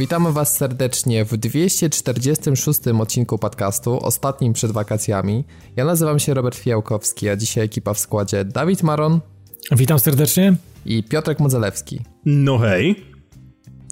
[0.00, 5.44] Witamy Was serdecznie w 246 odcinku podcastu, ostatnim przed wakacjami.
[5.76, 9.20] Ja nazywam się Robert Fiałkowski, a dzisiaj ekipa w składzie Dawid Maron.
[9.72, 10.56] Witam serdecznie.
[10.86, 12.00] I Piotrek Modzelewski.
[12.24, 13.04] No hej.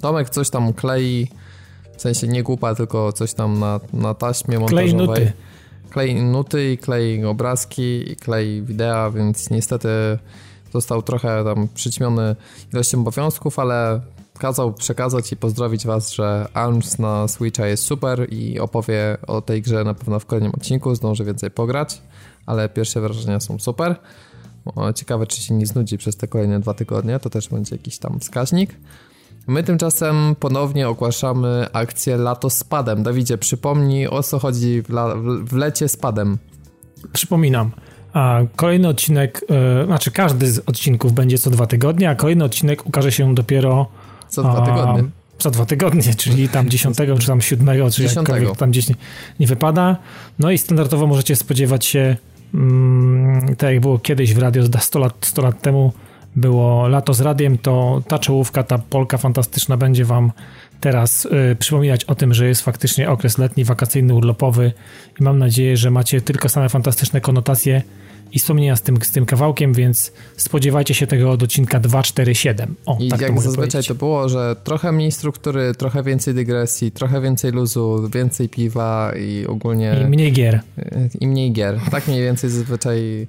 [0.01, 1.27] Tomek coś tam klei,
[1.97, 4.93] w sensie nie głupa, tylko coś tam na, na taśmie montażowej.
[4.93, 5.33] Klei nuty.
[5.89, 9.89] Klei nuty i klei obrazki i klei wideo, więc niestety
[10.73, 12.35] został trochę tam przyćmiony
[12.73, 14.01] ilością obowiązków, ale
[14.39, 19.61] kazał przekazać i pozdrowić was, że ARMS na Switcha jest super i opowie o tej
[19.61, 22.01] grze na pewno w kolejnym odcinku, zdąży więcej pograć,
[22.45, 23.95] ale pierwsze wrażenia są super.
[24.95, 28.19] Ciekawe, czy się nie znudzi przez te kolejne dwa tygodnie, to też będzie jakiś tam
[28.19, 28.75] wskaźnik.
[29.47, 33.03] My tymczasem ponownie ogłaszamy akcję Lato z padem.
[33.03, 36.37] Dawidzie, przypomnij o co chodzi w, la, w lecie z padem.
[37.13, 37.71] Przypominam.
[38.13, 39.45] A kolejny odcinek,
[39.79, 43.87] yy, znaczy każdy z odcinków będzie co dwa tygodnie, a kolejny odcinek ukaże się dopiero
[44.29, 45.03] co dwa tygodnie.
[45.37, 48.15] Co dwa tygodnie, czyli tam 10 czy tam 7, czy 10.
[48.15, 48.95] jakkolwiek tam gdzieś nie,
[49.39, 49.97] nie, wypada.
[50.39, 52.17] No i standardowo możecie spodziewać się,
[52.53, 55.93] mm, tak jak było kiedyś w radio 100 lat, 100 lat temu,
[56.35, 60.31] było lato z radiem, to ta czołówka, ta Polka fantastyczna będzie wam
[60.79, 64.71] teraz y, przypominać o tym, że jest faktycznie okres letni, wakacyjny, urlopowy
[65.19, 67.81] i mam nadzieję, że macie tylko same fantastyczne konotacje
[68.31, 72.75] i wspomnienia z tym, z tym kawałkiem, więc spodziewajcie się tego od odcinka 247.
[72.85, 73.87] O, I tak jak to zazwyczaj powiedzieć.
[73.87, 79.45] to było, że trochę mniej struktury, trochę więcej dygresji, trochę więcej luzu, więcej piwa i
[79.45, 80.01] ogólnie...
[80.01, 80.61] I mniej gier.
[81.19, 81.79] I mniej gier.
[81.91, 83.27] Tak mniej więcej zazwyczaj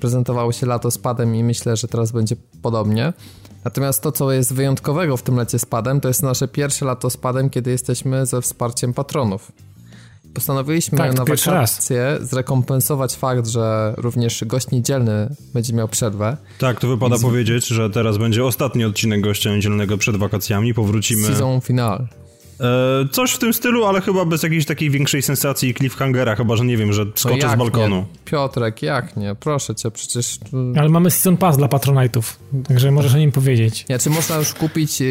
[0.00, 3.12] prezentowało się lato z padem i myślę, że teraz będzie podobnie.
[3.64, 7.10] Natomiast to, co jest wyjątkowego w tym lecie z padem, to jest nasze pierwsze lato
[7.10, 9.52] z padem, kiedy jesteśmy ze wsparciem patronów.
[10.34, 16.36] Postanowiliśmy tak, na wakacje zrekompensować fakt, że również gość niedzielny będzie miał przerwę.
[16.58, 17.22] Tak, to wypada z...
[17.22, 20.74] powiedzieć, że teraz będzie ostatni odcinek gościa niedzielnego przed wakacjami.
[20.74, 21.26] Powrócimy.
[21.26, 22.06] Season final.
[22.60, 26.56] E, coś w tym stylu, ale chyba bez jakiejś takiej większej sensacji i cliffhangera, chyba
[26.56, 27.96] że nie wiem, że skoczę no z balkonu.
[27.96, 28.04] Nie?
[28.24, 29.34] Piotrek, jak nie?
[29.34, 30.38] Proszę cię, przecież...
[30.76, 32.22] Ale mamy Season Pass dla Patronite'ów,
[32.68, 33.84] także możesz o nim powiedzieć.
[33.88, 35.02] Ja, czy można już kupić,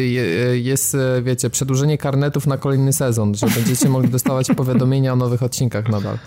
[0.54, 5.88] jest, wiecie, przedłużenie karnetów na kolejny sezon, że będziecie mogli dostawać powiadomienia o nowych odcinkach
[5.88, 6.18] nadal.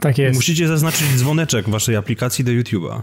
[0.00, 0.36] Tak jest.
[0.36, 3.00] Musicie zaznaczyć dzwoneczek w waszej aplikacji do YouTube'a.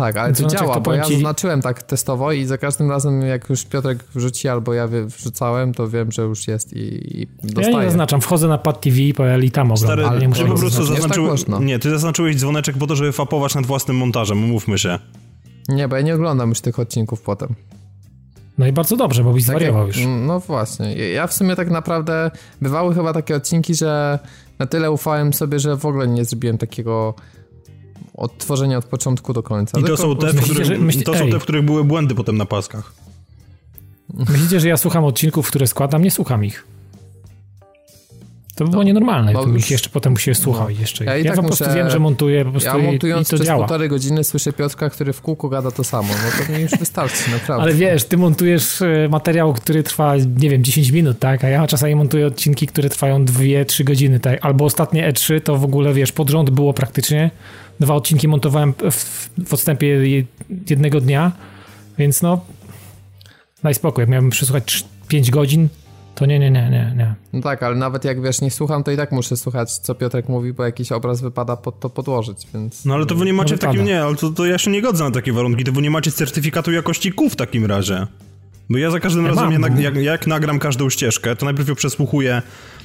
[0.00, 3.50] Tak, ale to działa, to bo ja zaznaczyłem tak testowo i za każdym razem jak
[3.50, 7.76] już Piotrek wrzuci albo ja wrzucałem, to wiem, że już jest i, i dostaję.
[7.76, 10.54] Ja nie zaznaczam, wchodzę na Pad TV i tam oglądam, Stary, ale nie muszę po
[10.54, 14.78] prostu zaznaczyłeś, tak Nie, ty zaznaczyłeś dzwoneczek po to, żeby fapować nad własnym montażem, umówmy
[14.78, 14.98] się.
[15.68, 17.54] Nie, bo ja nie oglądam już tych odcinków potem.
[18.58, 19.96] No i bardzo dobrze, bo byś tak zwariował już.
[20.26, 20.94] No właśnie.
[20.96, 24.18] Ja w sumie tak naprawdę bywały chyba takie odcinki, że
[24.58, 27.14] na tyle ufałem sobie, że w ogóle nie zrobiłem takiego
[28.14, 29.80] odtworzenia od początku do końca.
[29.80, 32.36] I to są te, w których, myśli, to są te, w których były błędy potem
[32.36, 32.92] na paskach.
[34.14, 36.02] Myślicie, że ja słucham odcinków, które składam?
[36.02, 36.66] Nie słucham ich.
[38.60, 40.80] To by było no, nienormalne, no, ich jeszcze potem musisz słuchać no.
[40.80, 41.04] jeszcze.
[41.04, 43.36] Ja, ja tak po prostu muszę, wiem, że montuję po prostu Ja montując i to
[43.36, 43.58] przez działa.
[43.58, 46.08] półtorej godziny słyszę Piotrka, który w kółku gada to samo.
[46.08, 47.62] No to mi już wystarczy, naprawdę.
[47.62, 51.44] Ale wiesz, ty montujesz e, materiał, który trwa, nie wiem, 10 minut, tak?
[51.44, 54.44] A ja czasami montuję odcinki, które trwają 2-3 godziny, tak?
[54.44, 57.30] Albo ostatnie E3 to w ogóle, wiesz, pod rząd było praktycznie.
[57.80, 60.00] Dwa odcinki montowałem w, w odstępie
[60.70, 61.32] jednego dnia,
[61.98, 62.44] więc no
[63.62, 64.02] daj spokój.
[64.02, 65.68] Jak miałbym przesłuchać 5 godzin,
[66.14, 67.14] to nie, nie, nie, nie, nie.
[67.32, 70.28] No tak, ale nawet jak wiesz, nie słucham, to i tak muszę słuchać, co Piotrek
[70.28, 72.84] mówi, bo jakiś obraz wypada pod to podłożyć, więc...
[72.84, 74.70] No ale to wy nie macie no, w takim, nie, ale to, to ja się
[74.70, 78.06] nie godzę na takie warunki, to wy nie macie certyfikatu jakości kół w takim razie.
[78.70, 81.74] Bo ja za każdym ja razem, jak, jak, jak nagram każdą ścieżkę, to najpierw ją
[81.74, 82.42] przesłuchuję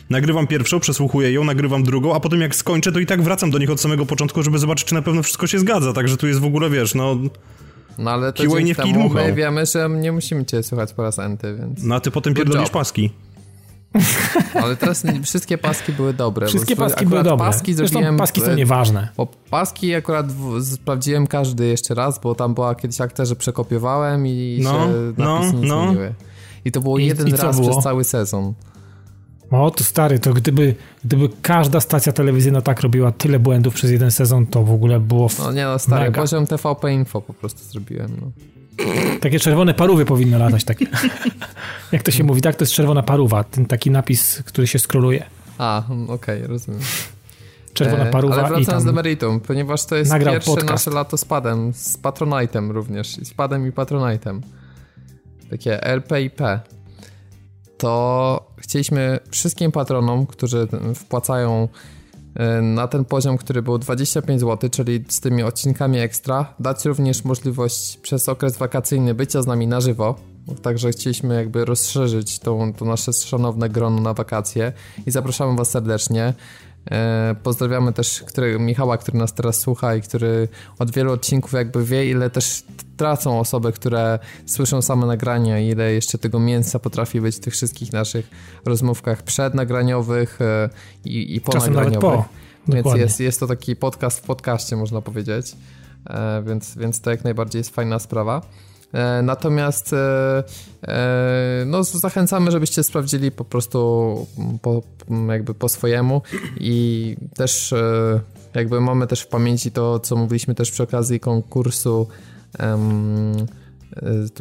[0.09, 3.57] Nagrywam pierwszą, przesłuchuję ją, nagrywam drugą, a potem jak skończę, to i tak wracam do
[3.57, 5.93] nich od samego początku, żeby zobaczyć, czy na pewno wszystko się zgadza.
[5.93, 7.17] Także tu jest w ogóle, wiesz, no...
[7.97, 11.55] No ale to dzięki temu my wiemy, że nie musimy cię słuchać po raz enty,
[11.59, 11.83] więc...
[11.83, 13.11] No a ty potem pierdolisz paski.
[14.53, 16.47] Ale teraz wszystkie paski były dobre.
[16.47, 17.45] Wszystkie paski były dobre.
[17.45, 19.09] Paski zrobiłem, paski są nieważne.
[19.17, 24.27] Bo paski akurat w, sprawdziłem każdy jeszcze raz, bo tam była kiedyś akcja, że przekopiowałem
[24.27, 25.83] i no, się no, napisy no.
[25.83, 26.13] zmieniły.
[26.65, 27.69] I to było I, jeden i raz było?
[27.71, 28.53] przez cały sezon.
[29.51, 30.75] O, to stary, to gdyby,
[31.05, 35.29] gdyby każda stacja telewizyjna tak robiła tyle błędów przez jeden sezon, to w ogóle było
[35.39, 36.21] No nie no, stary, mega.
[36.21, 38.31] poziom TVP Info po prostu zrobiłem, no.
[39.21, 40.85] Takie czerwone parówy powinno latać, takie.
[41.91, 42.55] Jak to się mówi, tak?
[42.55, 45.25] To jest czerwona paruwa, ten taki napis, który się skroluje.
[45.57, 46.81] A, okej, okay, rozumiem.
[47.73, 50.69] Czerwona paruwa e, Ale wracając i do meritum, ponieważ to jest pierwsze podcast.
[50.69, 54.39] nasze lato z padem, z Patronite'em również, z padem i Patronite'em.
[55.49, 56.41] Takie RPIP
[57.77, 61.67] to chcieliśmy wszystkim patronom, którzy wpłacają
[62.61, 67.97] na ten poziom, który był 25 zł, czyli z tymi odcinkami ekstra, dać również możliwość
[67.97, 70.15] przez okres wakacyjny bycia z nami na żywo.
[70.61, 74.73] Także chcieliśmy jakby rozszerzyć tą, to nasze szanowne grono na wakacje
[75.05, 76.33] i zapraszamy Was serdecznie.
[76.91, 80.47] E, pozdrawiamy też który, Michała, który nas teraz słucha i który
[80.79, 82.63] od wielu odcinków jakby wie, ile też
[82.97, 87.93] tracą osoby, które słyszą same nagrania, ile jeszcze tego mięsa potrafi być w tych wszystkich
[87.93, 88.29] naszych
[88.65, 90.69] rozmówkach przednagraniowych e,
[91.05, 92.01] i, i ponagraniowych.
[92.01, 92.25] Po.
[92.67, 95.55] Więc jest, jest to taki podcast w podcaście, można powiedzieć.
[96.09, 98.41] E, więc, więc to jak najbardziej jest fajna sprawa.
[98.95, 100.43] E, natomiast e,
[100.87, 104.27] e, no, zachęcamy, żebyście sprawdzili po prostu
[104.61, 104.81] po,
[105.29, 106.21] jakby po swojemu
[106.59, 107.73] i też
[108.53, 112.07] jakby mamy też w pamięci to, co mówiliśmy też przy okazji konkursu
[112.59, 113.35] um,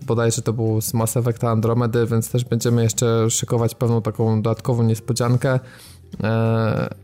[0.07, 4.83] bodajże to był z Mass Effecta Andromedy, więc też będziemy jeszcze szykować pewną taką dodatkową
[4.83, 5.61] niespodziankę,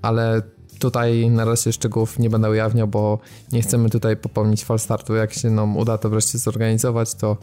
[0.03, 0.43] ale
[0.81, 3.19] Tutaj na razie szczegółów nie będę ujawniał, bo
[3.53, 5.15] nie chcemy tutaj popełnić falstartu.
[5.15, 7.37] Jak się nam uda to wreszcie zorganizować, to,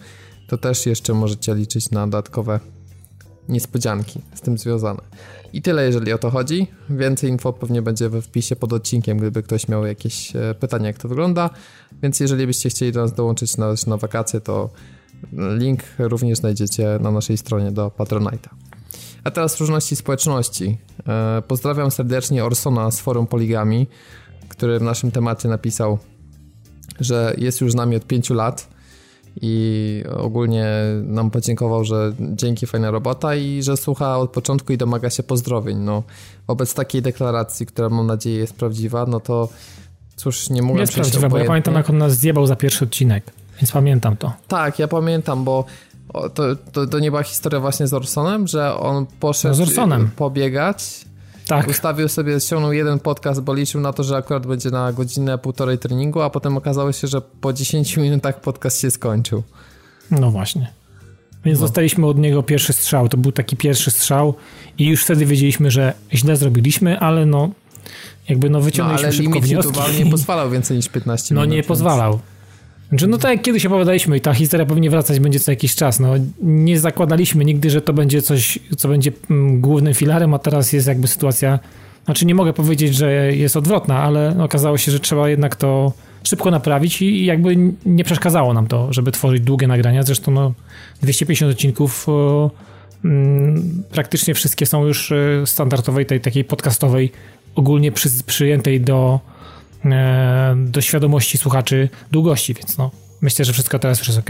[0.47, 2.59] to też jeszcze możecie liczyć na dodatkowe
[3.49, 5.01] niespodzianki z tym związane.
[5.53, 6.67] I tyle, jeżeli o to chodzi.
[6.89, 10.97] Więcej info pewnie będzie we wpisie pod odcinkiem, gdyby ktoś miał jakieś e, pytania, jak
[10.97, 11.49] to wygląda.
[12.03, 14.69] Więc jeżeli byście chcieli do nas dołączyć na, na wakacje, to
[15.33, 18.49] link również znajdziecie na naszej stronie do Patronite'a.
[19.23, 20.77] A teraz różności społeczności.
[21.07, 23.87] E, pozdrawiam serdecznie Orsona z forum Poligami,
[24.49, 25.97] który w naszym temacie napisał,
[26.99, 28.77] że jest już z nami od 5 lat
[29.41, 30.67] i ogólnie
[31.03, 35.77] nam podziękował, że dzięki fajna robota i że słucha od początku i domaga się pozdrowień.
[35.77, 36.03] No,
[36.47, 39.49] wobec takiej deklaracji, która mam nadzieję jest prawdziwa, no to
[40.15, 43.23] cóż, nie mogę Jest prawdziwa, bo ja pamiętam jak on nas zjebał za pierwszy odcinek,
[43.61, 44.33] więc pamiętam to.
[44.47, 45.65] Tak, ja pamiętam, bo
[46.13, 50.11] to, to, to nie była historia właśnie z Orsonem, że on poszedł no z Orsonem.
[50.15, 51.05] pobiegać,
[51.47, 51.67] tak.
[51.67, 55.77] ustawił sobie, ściągnął jeden podcast, bo liczył na to, że akurat będzie na godzinę, półtorej
[55.77, 59.43] treningu, a potem okazało się, że po 10 minutach podcast się skończył.
[60.11, 60.71] No właśnie.
[61.45, 61.65] Więc no.
[61.65, 63.09] dostaliśmy od niego pierwszy strzał.
[63.09, 64.33] To był taki pierwszy strzał
[64.77, 67.49] i już wtedy wiedzieliśmy, że źle zrobiliśmy, ale no
[68.29, 70.03] jakby no wyciągnęliśmy no, ale szybko wnioski.
[70.03, 71.49] nie pozwalał więcej niż 15 no, minut.
[71.49, 71.67] No nie więc...
[71.67, 72.19] pozwalał.
[72.89, 75.99] Znaczy, no tak jak kiedyś opowiadaliśmy i ta historia pewnie wracać będzie co jakiś czas.
[75.99, 80.73] No, nie zakładaliśmy nigdy, że to będzie coś, co będzie mm, głównym filarem, a teraz
[80.73, 81.59] jest jakby sytuacja,
[82.05, 85.93] znaczy nie mogę powiedzieć, że jest odwrotna, ale okazało się, że trzeba jednak to
[86.23, 90.03] szybko naprawić i jakby nie przeszkadzało nam to, żeby tworzyć długie nagrania.
[90.03, 90.53] Zresztą no,
[91.01, 92.51] 250 odcinków o,
[93.05, 97.11] mm, praktycznie wszystkie są już e, standardowej, tej takiej podcastowej,
[97.55, 99.19] ogólnie przy, przyjętej do
[100.55, 102.91] do świadomości słuchaczy długości, więc no,
[103.21, 104.29] myślę, że wszystko teraz już jest ok.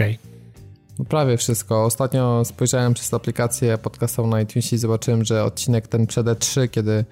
[0.98, 1.84] No prawie wszystko.
[1.84, 7.04] Ostatnio spojrzałem przez aplikację podcastową na iTunesie i zobaczyłem, że odcinek ten przede 3, kiedy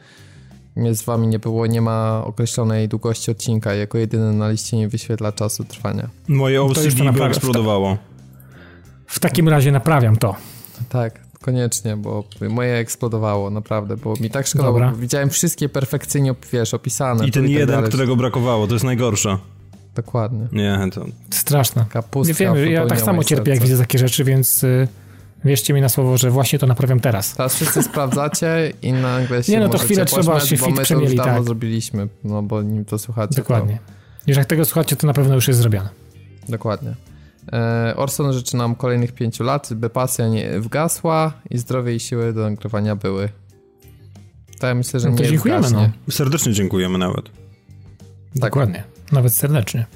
[0.76, 3.74] mnie z wami nie było, nie ma określonej długości odcinka.
[3.74, 6.08] Jako jedyny na liście nie wyświetla czasu trwania.
[6.28, 7.98] Moje OCD by eksplodowało.
[9.06, 10.36] W, takim razie naprawiam to.
[10.88, 16.74] Tak, koniecznie, bo moje eksplodowało, naprawdę, bo mi tak szkoda, bo widziałem wszystkie perfekcyjnie, wiesz,
[16.74, 17.26] opisane.
[17.26, 17.88] I ten tak jeden, dalej.
[17.88, 19.38] którego brakowało, to jest najgorsze.
[19.94, 20.48] Dokładnie.
[20.52, 21.06] Nie, to...
[21.30, 21.84] Straszne.
[21.88, 24.88] Kapustka nie wiem, ja tak samo cierpię, jak widzę takie rzeczy, więc y,
[25.44, 27.34] wierzcie mi na słowo, że właśnie to naprawiam teraz.
[27.34, 31.44] Teraz wszyscy sprawdzacie i nagle się Nie, no to chwilę trzeba się fit przemieli, tak.
[31.44, 33.34] zrobiliśmy, no bo nim to słuchacie.
[33.36, 33.78] Dokładnie.
[33.86, 33.92] To...
[34.26, 35.88] Jeżeli jak tego słuchacie, to na pewno już jest zrobione.
[36.48, 36.94] Dokładnie.
[37.52, 42.32] E, Orson życzy nam kolejnych pięciu lat, by pasja nie wgasła i zdrowie i siły
[42.32, 43.28] do nagrywania były.
[44.58, 45.90] To ja myślę, że no to nie dziękujemy, no.
[46.10, 47.24] Serdecznie dziękujemy nawet.
[47.24, 47.34] Tak.
[48.34, 49.86] Dokładnie, nawet serdecznie.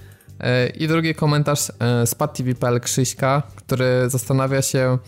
[0.40, 4.98] E, I drugi komentarz e, z PadTV.pl Krzyśka, który zastanawia się,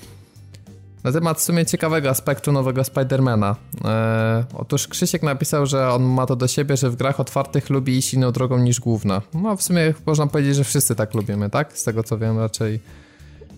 [1.04, 3.56] na temat w sumie ciekawego aspektu nowego Spidermana.
[3.84, 7.98] E, otóż Krzysiek napisał, że on ma to do siebie, że w grach otwartych lubi
[7.98, 9.22] iść inną drogą niż główna.
[9.34, 11.78] No w sumie można powiedzieć, że wszyscy tak lubimy, tak?
[11.78, 12.80] Z tego co wiem raczej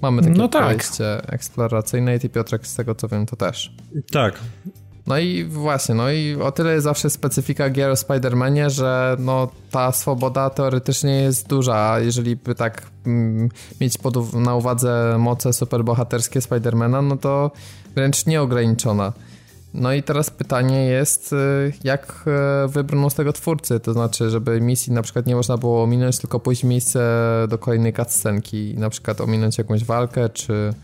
[0.02, 0.62] mamy takie no tak.
[0.62, 3.72] podejście eksploracyjne i ty Piotrek z tego co wiem to też.
[4.12, 4.34] Tak.
[5.06, 9.48] No i właśnie, no i o tyle jest zawsze specyfika gier o Spider-Manie, że no
[9.70, 13.48] ta swoboda teoretycznie jest duża, a jeżeli by tak mm,
[13.80, 17.50] mieć pod, na uwadze moce superbohaterskie Spidermana, no to
[17.94, 19.12] wręcz nieograniczona.
[19.74, 22.24] No i teraz pytanie jest, y, jak
[22.64, 26.18] y, wybrną z tego twórcy, to znaczy, żeby misji na przykład nie można było ominąć,
[26.18, 27.00] tylko pójść miejsce
[27.48, 30.74] do kolejnej cutscenki, na przykład ominąć jakąś walkę, czy,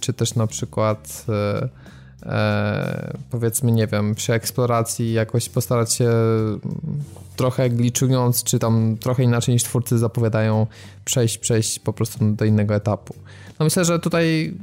[0.00, 1.24] czy też na przykład...
[1.62, 1.93] Y,
[2.26, 6.10] e, powiedzmy, nie wiem, przy eksploracji jakoś postarać się
[7.36, 10.66] trochę gliczując, czy tam trochę inaczej niż twórcy zapowiadają,
[11.04, 13.14] przejść, przejść po prostu do innego etapu.
[13.58, 14.54] No myślę, że tutaj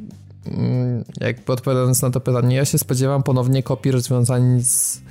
[0.45, 5.01] mm, jakby odpowiadając na to pytanie, ja się spodziewam ponownie kopii rozwiązań z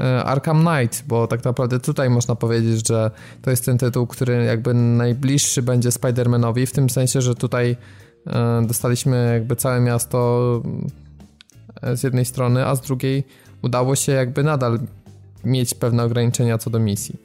[0.00, 3.10] e, Arkham Knight, bo tak naprawdę tutaj można powiedzieć, że
[3.42, 7.76] to jest ten tytuł, który jakby najbliższy będzie Spider-Manowi, w tym sensie, że tutaj
[8.26, 10.62] e, dostaliśmy jakby całe miasto
[11.94, 13.24] z jednej strony, a z drugiej
[13.62, 14.78] udało się jakby nadal
[15.44, 17.16] mieć pewne ograniczenia co do misji.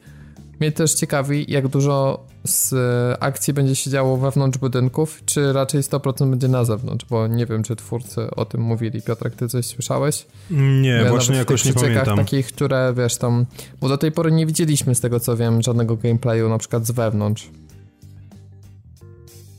[0.59, 2.73] Mnie też ciekawi, jak dużo z
[3.19, 7.63] akcji będzie się działo wewnątrz budynków, czy raczej 100% będzie na zewnątrz, bo nie wiem,
[7.63, 9.01] czy twórcy o tym mówili.
[9.01, 10.25] Piotrek, ty coś słyszałeś?
[10.51, 12.17] Nie, ja właśnie jakoś nie pamiętam.
[12.17, 13.45] takich, które, wiesz, tam,
[13.81, 16.91] bo do tej pory nie widzieliśmy z tego, co wiem, żadnego gameplayu na przykład z
[16.91, 17.49] wewnątrz.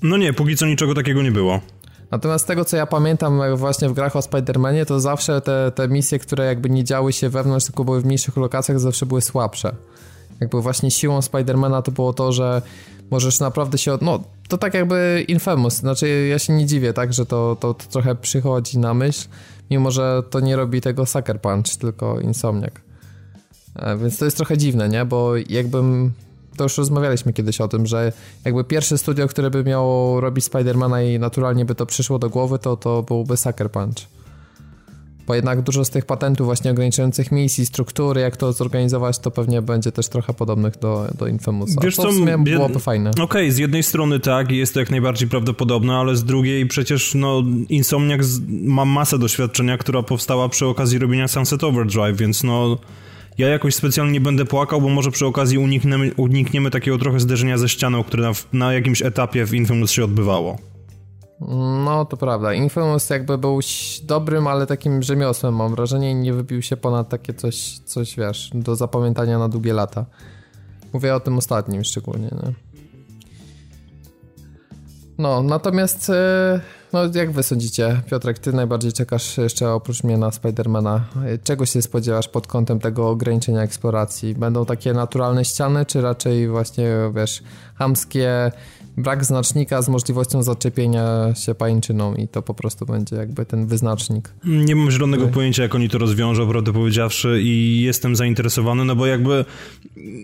[0.03, 1.61] No nie, póki co niczego takiego nie było.
[2.11, 5.89] Natomiast z tego, co ja pamiętam właśnie w grach o Spider-Manie, to zawsze te, te
[5.89, 9.75] misje, które jakby nie działy się wewnątrz, tylko były w mniejszych lokacjach, zawsze były słabsze.
[10.41, 12.63] Jakby właśnie siłą Spidermana to było to, że
[13.11, 13.99] możesz naprawdę się.
[14.01, 15.75] No, to tak jakby Infamous.
[15.75, 19.29] Znaczy, ja się nie dziwię, tak, że to, to, to trochę przychodzi na myśl,
[19.71, 22.75] mimo że to nie robi tego Sucker Punch, tylko Insomniac.
[23.77, 25.05] E, więc to jest trochę dziwne, nie?
[25.05, 26.13] Bo jakbym.
[26.59, 28.13] To już rozmawialiśmy kiedyś o tym, że
[28.45, 32.59] jakby pierwsze studio, które by miało robić Spidermana i naturalnie by to przyszło do głowy,
[32.59, 34.19] to to byłby Sucker Punch
[35.29, 39.63] bo jednak dużo z tych patentów właśnie ograniczających misji, struktury, jak to zorganizować, to pewnie
[39.63, 41.81] będzie też trochę podobnych do, do Infamousa.
[41.83, 43.11] Wiesz co, w sumie byłoby fajne.
[43.11, 47.15] Okej, okay, z jednej strony tak, jest to jak najbardziej prawdopodobne, ale z drugiej przecież
[47.15, 52.79] no Insomniac ma masę doświadczenia, która powstała przy okazji robienia Sunset Overdrive, więc no
[53.39, 57.59] ja jakoś specjalnie nie będę płakał, bo może przy okazji unikniemy, unikniemy takiego trochę zderzenia
[57.59, 60.59] ze ścianą, które na, na jakimś etapie w Infamous się odbywało.
[61.85, 62.55] No, to prawda.
[62.55, 63.61] Infamous jakby był
[64.03, 68.51] dobrym, ale takim rzemiosłem, mam wrażenie, i nie wybił się ponad takie coś, coś wiesz,
[68.55, 70.07] do zapamiętania na długie lata.
[70.93, 72.53] Mówię o tym ostatnim szczególnie, nie?
[75.19, 76.61] No, natomiast e,
[76.93, 81.05] no, jak wy sądzicie, Piotrek, ty najbardziej czekasz jeszcze oprócz mnie na Spidermana.
[81.45, 84.35] Czego się spodziewasz pod kątem tego ograniczenia eksploracji?
[84.35, 87.43] Będą takie naturalne ściany, czy raczej właśnie, wiesz,
[87.75, 88.53] hamskie
[88.99, 94.35] brak znacznika z możliwością zaczepienia się pańczyną i to po prostu będzie jakby ten wyznacznik.
[94.45, 99.07] Nie mam zielonego pojęcia, jak oni to rozwiążą, prawdę powiedziawszy i jestem zainteresowany, no bo
[99.07, 99.45] jakby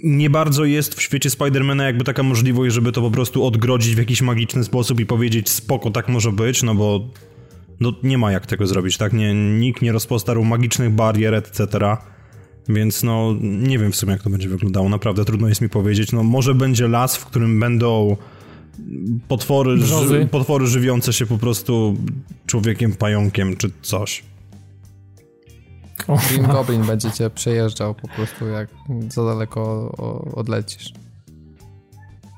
[0.04, 3.99] nie bardzo jest w świecie Spidermana jakby taka możliwość, żeby to po prostu odgrodzić w
[3.99, 7.09] jakiś magiczny sposób i powiedzieć spoko, tak może być, no bo
[7.81, 9.12] no nie ma jak tego zrobić, tak?
[9.12, 11.66] Nie, nikt nie rozpostarł magicznych barier, etc.,
[12.69, 14.88] więc no, nie wiem w sumie, jak to będzie wyglądało.
[14.88, 16.12] Naprawdę trudno jest mi powiedzieć.
[16.12, 18.16] No, może będzie las, w którym będą
[19.28, 21.97] potwory, ży, potwory żywiące się po prostu
[22.47, 24.25] człowiekiem, pająkiem czy coś.
[26.28, 28.69] Green Goblin będzie cię przejeżdżał po prostu, jak
[29.09, 29.93] za daleko
[30.35, 30.93] odlecisz.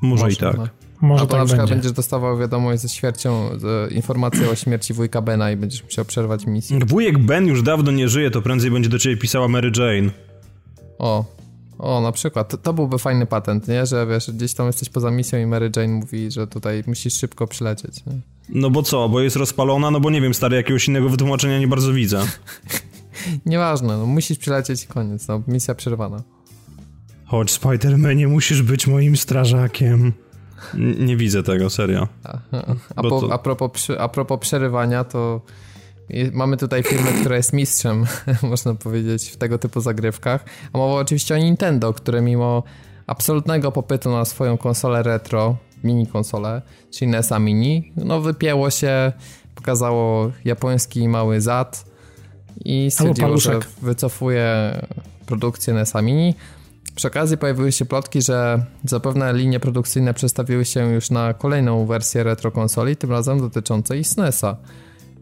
[0.02, 0.56] Może, Może i tak.
[0.56, 0.68] No.
[1.00, 1.74] Może Albo tak na przykład będzie.
[1.74, 6.46] będziesz dostawał wiadomość ze śmiercią, z informację o śmierci wujka Bena i będziesz musiał przerwać
[6.46, 6.78] misję.
[6.86, 10.10] Wujek Ben już dawno nie żyje, to prędzej będzie do ciebie pisała Mary Jane.
[10.98, 11.24] O,
[11.78, 12.48] o, na przykład.
[12.48, 13.86] To, to, byłby fajny patent, nie?
[13.86, 17.46] Że wiesz, gdzieś tam jesteś poza misją i Mary Jane mówi, że tutaj musisz szybko
[17.46, 18.06] przylecieć.
[18.06, 18.12] Nie?
[18.48, 19.08] No bo co?
[19.08, 19.90] Bo jest rozpalona?
[19.90, 22.26] No bo nie wiem, stary, jakiegoś innego wytłumaczenia nie bardzo widzę.
[23.46, 26.22] Nieważne, no musisz przylecieć i koniec, no misja przerwana.
[27.26, 30.12] Chodź, Spider-Manie, musisz być moim strażakiem.
[30.74, 32.08] N nie widzę tego, serio.
[32.24, 32.38] A,
[32.96, 33.32] a, po, to...
[33.32, 35.40] a, propos, a propos przerywania, to
[36.32, 38.06] Mamy tutaj firmę, która jest mistrzem,
[38.42, 40.44] można powiedzieć, w tego typu zagrywkach.
[40.72, 42.62] A mowa oczywiście o Nintendo, które mimo
[43.06, 49.12] absolutnego popytu na swoją konsolę retro, mini konsolę, czyli NESa Mini, no wypięło się,
[49.54, 51.84] pokazało japoński mały zad
[52.64, 54.50] i stwierdziło, że wycofuje
[55.26, 56.34] produkcję NESa Mini.
[56.94, 62.24] Przy okazji pojawiły się plotki, że zapewne linie produkcyjne przestawiły się już na kolejną wersję
[62.24, 64.56] retro konsoli, tym razem dotyczącej SNESa.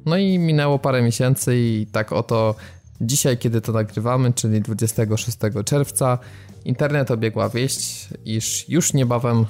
[0.06, 2.54] No i minęło parę miesięcy i tak oto
[3.00, 6.18] dzisiaj, kiedy to nagrywamy, czyli 26 czerwca,
[6.64, 9.46] internet obiegła wieść, iż już niebawem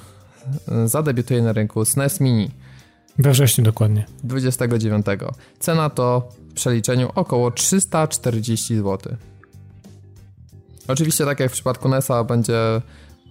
[0.67, 2.51] e, zadebiutuje na rynku SNES Mini.
[3.17, 4.05] We wrześniu dokładnie.
[4.23, 5.05] 29.
[5.59, 9.15] Cena to w przeliczeniu około 340 zł.
[10.87, 12.81] Oczywiście tak jak w przypadku NESa będzie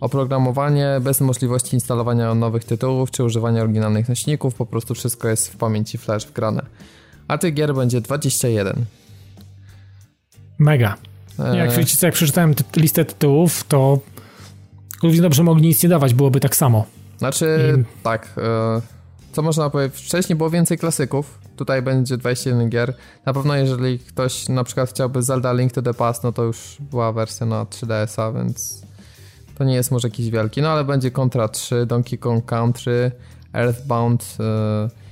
[0.01, 5.57] oprogramowanie bez możliwości instalowania nowych tytułów czy używania oryginalnych nośników, po prostu wszystko jest w
[5.57, 6.63] pamięci flash wgrane
[7.29, 8.85] a tych gier będzie 21.
[10.59, 10.97] Mega.
[11.39, 11.57] E.
[11.57, 13.99] Jak, wiecie, jak przeczytałem listę tytułów, to
[15.03, 16.87] równie dobrze mogli nic nie dawać, byłoby tak samo.
[17.19, 18.03] Znaczy, I...
[18.03, 18.29] tak.
[18.39, 18.81] E,
[19.33, 20.01] co można powiedzieć?
[20.01, 21.39] Wcześniej było więcej klasyków.
[21.57, 22.95] Tutaj będzie 21 gier.
[23.27, 26.77] Na pewno, jeżeli ktoś na przykład chciałby Zelda Link to the Past, no to już
[26.81, 28.83] była wersja na 3DS-a, więc
[29.59, 30.63] to nie jest może jakiś wielki.
[30.63, 33.11] No ale będzie Contra 3, Donkey Kong Country,
[33.53, 34.37] Earthbound.
[34.39, 35.04] Yy,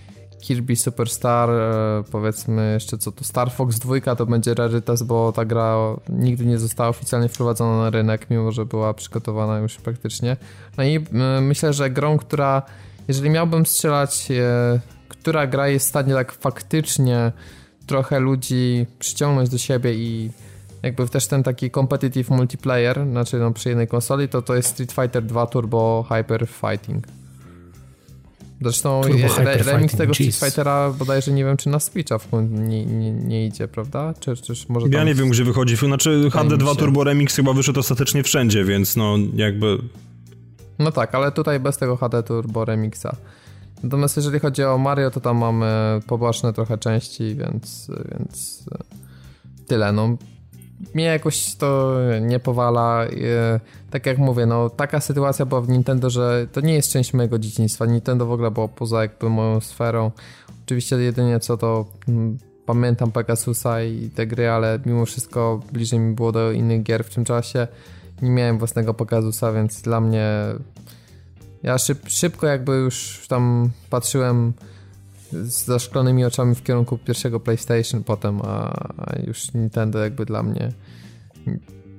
[0.42, 5.44] Kirby Superstar, e, powiedzmy jeszcze co to Star Fox 2 to będzie rarytas, bo ta
[5.44, 5.76] gra
[6.08, 10.36] nigdy nie została oficjalnie wprowadzona na rynek, mimo że była przygotowana już praktycznie.
[10.76, 12.62] No i e, myślę, że grą, która,
[13.08, 17.32] jeżeli miałbym strzelać, e, która gra jest w stanie tak faktycznie
[17.86, 20.30] trochę ludzi przyciągnąć do siebie i
[20.82, 24.92] jakby też ten taki competitive multiplayer, znaczy no przy jednej konsoli, to to jest Street
[24.92, 27.21] Fighter 2 Turbo Hyper Fighting.
[28.62, 29.02] Zresztą
[29.38, 33.12] re, remix tego Street Fightera bodajże nie wiem, czy na Switcha w końcu nie, nie,
[33.12, 34.14] nie idzie, prawda?
[34.20, 35.76] Czy, czy może ja nie wiem, gdzie wychodzi.
[35.76, 39.78] Znaczy HD2 Turbo Remix chyba wyszedł ostatecznie wszędzie, więc no jakby...
[40.78, 43.16] No tak, ale tutaj bez tego HD Turbo Remixa.
[43.82, 48.64] Natomiast jeżeli chodzi o Mario, to tam mamy poboczne trochę części, więc, więc
[49.66, 49.92] tyle.
[49.92, 50.16] No,
[50.94, 53.06] mnie jakoś to nie powala.
[53.90, 57.38] Tak jak mówię, no taka sytuacja była w Nintendo, że to nie jest część mojego
[57.38, 57.86] dzieciństwa.
[57.86, 60.10] Nintendo w ogóle było poza jakby moją sferą.
[60.64, 66.14] Oczywiście jedynie co to mm, pamiętam Pegasusa i te gry, ale mimo wszystko bliżej mi
[66.14, 67.68] było do innych gier w tym czasie.
[68.22, 70.28] Nie miałem własnego Pegasusa, więc dla mnie
[71.62, 74.52] ja szyb, szybko jakby już tam patrzyłem
[75.32, 80.72] z zaszklonymi oczami w kierunku pierwszego PlayStation potem, a, a już Nintendo jakby dla mnie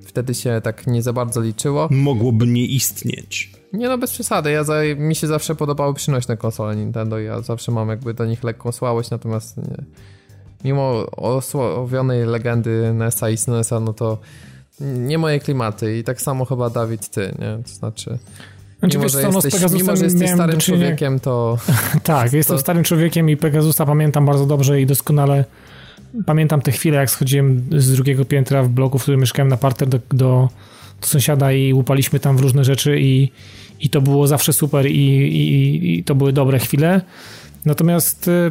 [0.06, 1.88] wtedy się tak nie za bardzo liczyło.
[1.90, 3.52] Mogłoby nie istnieć.
[3.72, 4.50] Nie no, bez przesady.
[4.50, 8.24] Ja za, mi się zawsze podobały przynośne konsole Nintendo i ja zawsze mam jakby do
[8.26, 9.84] nich lekką słabość, natomiast nie,
[10.64, 14.18] mimo osłowionej legendy NESa i SNESa, no to
[14.80, 17.62] nie moje klimaty i tak samo chyba Dawid ty, nie?
[17.62, 18.18] To znaczy...
[18.84, 21.58] Znaczy, mimo, wiesz, że jesteś, no, mimo, że jesteś starym człowiekiem, to...
[22.02, 25.44] tak, jestem starym człowiekiem i Pegasusa pamiętam bardzo dobrze i doskonale
[26.26, 29.88] pamiętam te chwile, jak schodziłem z drugiego piętra w bloku, w którym mieszkałem na parter
[29.88, 30.48] do, do,
[31.00, 33.30] do sąsiada i łupaliśmy tam w różne rzeczy i,
[33.80, 37.00] i to było zawsze super i, i, i to były dobre chwile.
[37.64, 38.50] Natomiast e,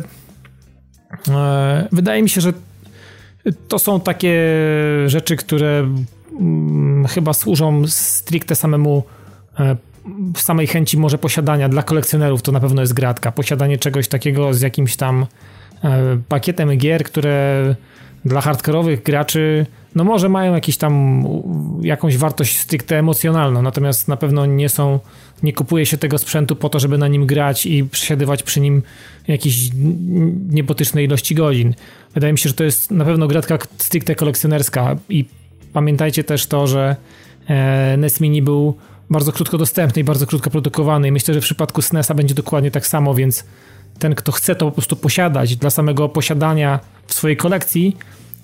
[1.34, 2.54] e wydaje mi się, że
[3.68, 4.36] to są takie
[5.08, 5.88] rzeczy, które
[6.40, 9.04] mm, chyba służą stricte samemu
[9.60, 9.76] e,
[10.36, 13.32] w samej chęci może posiadania dla kolekcjonerów to na pewno jest gratka.
[13.32, 15.26] Posiadanie czegoś takiego z jakimś tam
[15.84, 17.76] e, pakietem gier, które
[18.26, 21.24] dla hardkorowych graczy no może mają jakiś tam
[21.82, 25.00] jakąś wartość stricte emocjonalną, natomiast na pewno nie są,
[25.44, 28.82] nie kupuje się tego sprzętu po to, żeby na nim grać i przesiadywać przy nim
[29.28, 29.70] jakieś
[30.50, 31.74] niebotyczne ilości godzin.
[32.14, 35.26] Wydaje mi się, że to jest na pewno gratka stricte kolekcjonerska i
[35.74, 36.96] pamiętajcie też to, że
[37.48, 38.78] e, NES Mini był
[39.14, 41.08] bardzo krótko dostępny i bardzo krótko produkowany.
[41.08, 43.44] I myślę, że w przypadku SNESa będzie dokładnie tak samo, więc
[44.00, 47.98] ten, kto chce to po prostu posiadać dla samego posiadania w swojej kolekcji,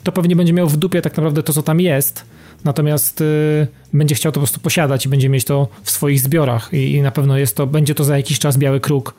[0.03, 2.25] to pewnie będzie miał w dupie tak naprawdę to, co tam jest.
[2.63, 6.73] Natomiast y, będzie chciał to po prostu posiadać i będzie mieć to w swoich zbiorach.
[6.73, 9.13] I, i na pewno jest to, będzie to za jakiś czas biały kruk,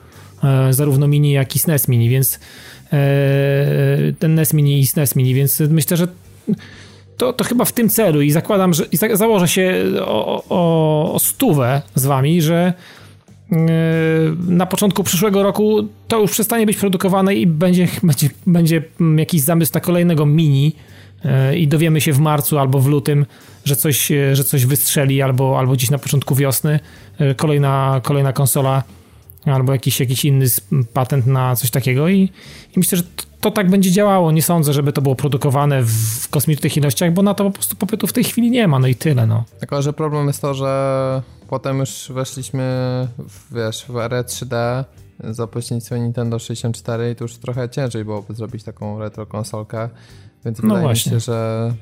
[0.70, 2.38] y, zarówno mini, jak i SNES mini, więc y,
[4.18, 6.08] ten NES mini i SNES mini, więc myślę, że
[7.20, 11.12] to, to chyba w tym celu i zakładam, że i za, założę się o, o,
[11.14, 12.72] o stówę z wami, że
[13.50, 13.58] yy,
[14.46, 18.82] na początku przyszłego roku to już przestanie być produkowane i będzie, będzie, będzie
[19.16, 20.72] jakiś zamysł na kolejnego mini
[21.24, 23.26] yy, i dowiemy się w marcu albo w lutym,
[23.64, 26.80] że coś, yy, że coś wystrzeli albo, albo gdzieś na początku wiosny
[27.36, 28.82] kolejna, kolejna konsola
[29.44, 30.46] albo jakiś, jakiś inny
[30.92, 32.20] patent na coś takiego i,
[32.76, 34.32] i myślę, że to, to, tak będzie działało.
[34.32, 38.06] Nie sądzę, żeby to było produkowane w kosmicznych ilościach, bo na to po prostu popytu
[38.06, 39.44] w tej chwili nie ma, no i tyle, no.
[39.58, 42.62] Tylko, że problem jest to, że potem już weszliśmy,
[43.18, 44.84] w, wiesz, w erę 3D
[45.24, 49.88] za pośrednictwem Nintendo 64 i to już trochę ciężej byłoby zrobić taką retro konsolkę,
[50.44, 51.12] więc no wydaje właśnie.
[51.12, 51.72] mi się, że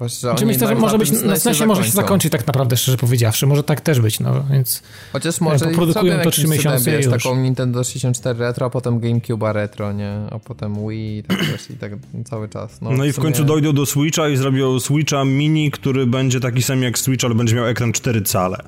[0.00, 3.46] Właśnie, znaczy myślę, że może być, na sensie może się zakończyć tak naprawdę, szczerze powiedziawszy.
[3.46, 4.82] Może tak też być, no więc...
[5.12, 9.92] Chociaż może poprodukują to 3 miesiące wiesz, taką Nintendo 64 Retro, a potem GameCube Retro,
[9.92, 10.12] nie?
[10.30, 11.92] A potem Wii i tak wiesz, i tak
[12.24, 12.80] cały czas.
[12.80, 16.62] No, no i w, końcu dojdą do Switcha i zrobią Switcha Mini, który będzie taki
[16.62, 18.58] sam jak Switch, ale będzie miał ekran 4 cale.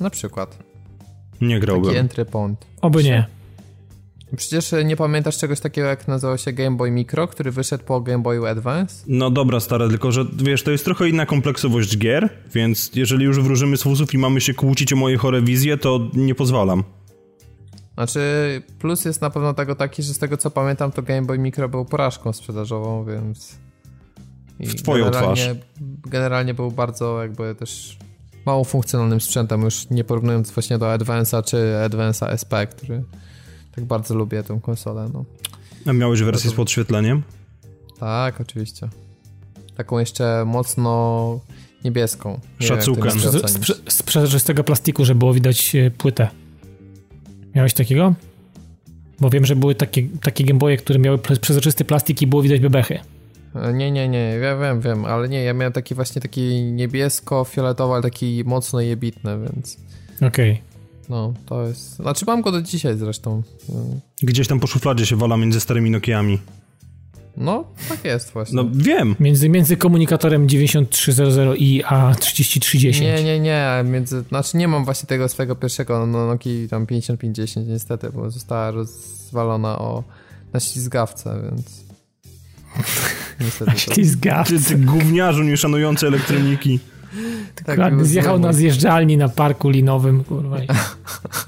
[0.00, 0.58] Na przykład.
[1.40, 1.86] Nie grałbym.
[1.86, 2.66] Taki entry point.
[2.80, 3.39] Oby nie.
[4.36, 8.22] Przecież nie pamiętasz czegoś takiego, jak nazywał się Game Boy Micro, który wyszedł po Game
[8.22, 9.04] Boyu Advance?
[9.06, 13.40] No dobra, stara, tylko że wiesz, to jest trochę inna kompleksowość gier, więc jeżeli już
[13.40, 16.84] wróżymy z fusów i mamy się kłócić o moje chore wizje, to nie pozwalam.
[17.94, 18.20] Znaczy,
[18.78, 21.68] plus jest na pewno tego taki, że z tego co pamiętam, to Game Boy Micro
[21.68, 23.58] był porażką sprzedażową, więc...
[24.60, 25.56] I w twoją generalnie, twarz.
[26.06, 27.98] Generalnie był bardzo jakby też
[28.46, 31.56] mało funkcjonalnym sprzętem, już nie porównując właśnie do Advance'a czy
[31.88, 33.04] Advance'a SP, który
[33.74, 35.10] tak bardzo lubię tę konsolę.
[35.14, 35.24] No.
[35.86, 37.22] A miałeś wersję z podświetleniem?
[38.00, 38.88] Tak, oczywiście.
[39.76, 41.40] Taką jeszcze mocno
[41.84, 42.40] niebieską.
[42.60, 43.10] Nie Szacunkiem.
[43.10, 46.28] Z, z, z przezroczystego plastiku, żeby było widać e, płytę.
[47.54, 48.14] Miałeś takiego?
[49.20, 52.98] Bo wiem, że były takie, takie Gameboye, które miały przezroczysty plastik i było widać bebechy.
[53.54, 57.92] E, nie, nie, nie, ja wiem, wiem, ale nie, ja miałem taki właśnie taki niebiesko-fioletowy,
[57.92, 59.76] ale taki mocno jebitny, więc...
[60.16, 60.52] Okej.
[60.52, 60.69] Okay.
[61.10, 61.96] No, to jest...
[61.96, 63.42] Znaczy mam go do dzisiaj zresztą.
[64.22, 66.38] Gdzieś tam po szufladzie się wala między starymi Nokiami.
[67.36, 68.56] No, tak jest właśnie.
[68.56, 69.16] No, wiem.
[69.20, 73.00] Między, między komunikatorem 9300i a 3310.
[73.00, 73.84] Nie, nie, nie.
[73.84, 78.70] Między, znaczy nie mam właśnie tego swojego pierwszego no, Noki tam 5510 niestety, bo została
[78.70, 80.04] rozwalona o,
[80.52, 81.84] na ślizgawce, więc...
[83.40, 83.70] niestety.
[83.70, 84.58] Na ślizgawce.
[84.58, 86.80] Ty, ty gówniarzu nieszanujący elektroniki.
[87.64, 90.56] Tak, zjechał na zjeżdżalni na parku linowym, kurwa.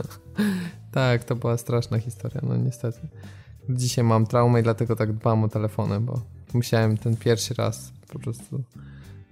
[0.92, 2.98] tak, to była straszna historia, no niestety.
[3.68, 6.20] Dzisiaj mam traumę i dlatego tak dbam o telefony, bo
[6.54, 8.62] musiałem ten pierwszy raz po prostu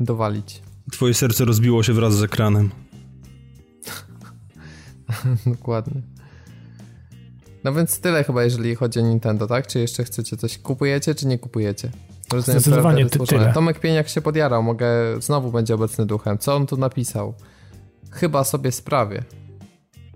[0.01, 0.63] dowalić.
[0.93, 2.71] Twoje serce rozbiło się wraz z ekranem.
[5.47, 6.03] Dokładnie.
[7.65, 9.67] No więc tyle chyba, jeżeli chodzi o Nintendo, tak?
[9.67, 10.59] Czy jeszcze chcecie coś?
[10.59, 11.91] Kupujecie, czy nie kupujecie?
[12.33, 13.53] Rozumiem, Zdecydowanie ty, tyle.
[13.53, 14.87] Tomek Pieniak się podjarał, mogę,
[15.19, 16.39] znowu będzie obecny duchem.
[16.39, 17.35] Co on tu napisał?
[18.11, 19.25] Chyba sobie sprawię.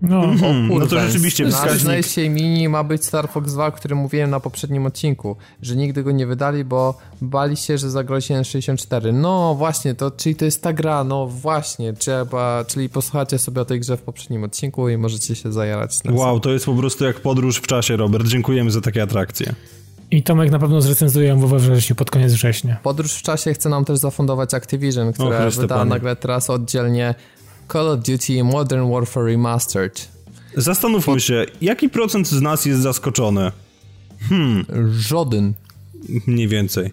[0.03, 2.17] No, hmm, no to rzeczywiście wskaźnik.
[2.17, 6.03] Na Mini ma być Star Fox 2, o którym mówiłem na poprzednim odcinku, że nigdy
[6.03, 9.15] go nie wydali, bo bali się, że zagrozi N64.
[9.15, 13.65] No właśnie, to czyli to jest ta gra, no właśnie, trzeba, czyli posłuchacie sobie o
[13.65, 15.99] tej grze w poprzednim odcinku i możecie się zajarać.
[16.11, 18.27] Wow, to jest po prostu jak podróż w czasie, Robert.
[18.27, 19.55] Dziękujemy za takie atrakcje.
[20.11, 22.77] I Tomek na pewno zrecenzuje ją we wrześniu, pod koniec września.
[22.83, 27.15] Podróż w czasie chce nam też zafundować Activision, które wyda nagle teraz oddzielnie
[27.73, 30.09] Call of Duty Modern Warfare Remastered.
[30.57, 33.53] Zastanówmy się, jaki procent z nas jest zaskoczony?
[34.29, 34.65] Hmm.
[34.93, 35.53] Żaden.
[36.27, 36.93] Mniej więcej.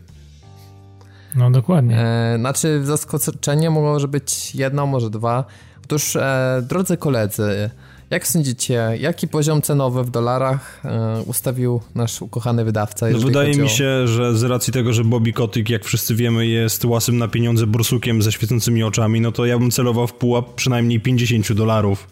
[1.36, 2.00] No dokładnie.
[2.00, 5.46] E, znaczy zaskoczenie może być jedno, może dwa.
[5.84, 7.70] Otóż, e, drodzy koledzy,
[8.12, 13.10] jak sądzicie, jaki poziom cenowy w dolarach e, ustawił nasz ukochany wydawca?
[13.10, 16.86] No wydaje mi się, że z racji tego, że Bobby Kotyk, jak wszyscy wiemy, jest
[16.86, 21.00] łasym na pieniądze bursukiem ze świecącymi oczami, no to ja bym celował w pułap przynajmniej
[21.00, 22.08] 50 dolarów.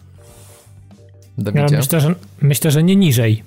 [1.54, 3.42] Ja myślę, że, myślę, że nie niżej.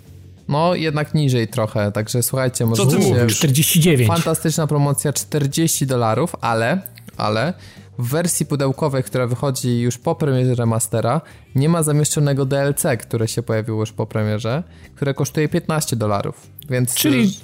[0.48, 2.84] No, jednak niżej trochę, także słuchajcie, może...
[2.84, 3.38] Co ty mówisz?
[3.38, 4.08] 49.
[4.08, 6.82] Fantastyczna promocja, 40 dolarów, ale,
[7.18, 7.54] ale
[7.98, 11.22] w wersji pudełkowej, która wychodzi już po premierze remastera,
[11.56, 14.64] nie ma zamieszczonego DLC, które się pojawiło już po premierze,
[14.96, 16.48] które kosztuje 15 dolarów.
[16.70, 17.40] Więc czyli, czyli,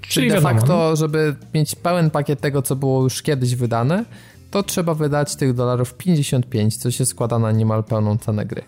[0.00, 0.96] czyli de facto, no.
[0.96, 4.04] żeby mieć pełen pakiet tego, co było już kiedyś wydane,
[4.50, 8.62] to trzeba wydać tych dolarów 55, co się składa na niemal pełną cenę gry.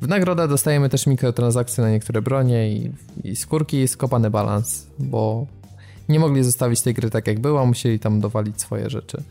[0.00, 2.92] W nagrodę dostajemy też mikrotransakcje na niektóre bronie i,
[3.24, 5.46] i skórki i skopany balans, bo
[6.08, 9.22] nie mogli zostawić tej gry tak jak była, musieli tam dowalić swoje rzeczy.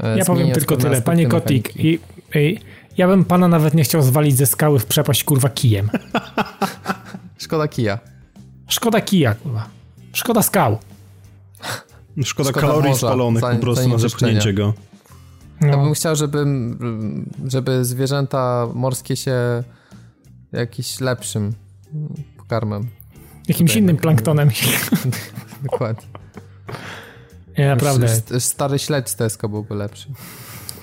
[0.00, 1.98] E, ja powiem tylko tyle, panie Kotik, i,
[2.34, 2.58] i,
[2.98, 5.90] ja bym pana nawet nie chciał zwalić ze skały w przepaść kurwa kijem.
[7.38, 7.98] Szkoda kija.
[8.68, 9.68] Szkoda kija, kurwa.
[10.12, 10.78] Szkoda skał.
[12.24, 14.74] Szkoda, Szkoda kalorii spalonych po prostu na zepchnięcie go.
[15.60, 15.68] No.
[15.68, 16.44] Ja bym chciał, żeby,
[17.46, 19.62] żeby zwierzęta morskie się
[20.52, 21.52] jakiś lepszym
[22.36, 22.86] pokarmem.
[23.48, 24.50] Jakimś innym planktonem.
[25.70, 26.06] Dokładnie.
[27.58, 28.08] Nie, naprawdę.
[28.40, 30.08] Stary śledź z Tesco byłby lepszy.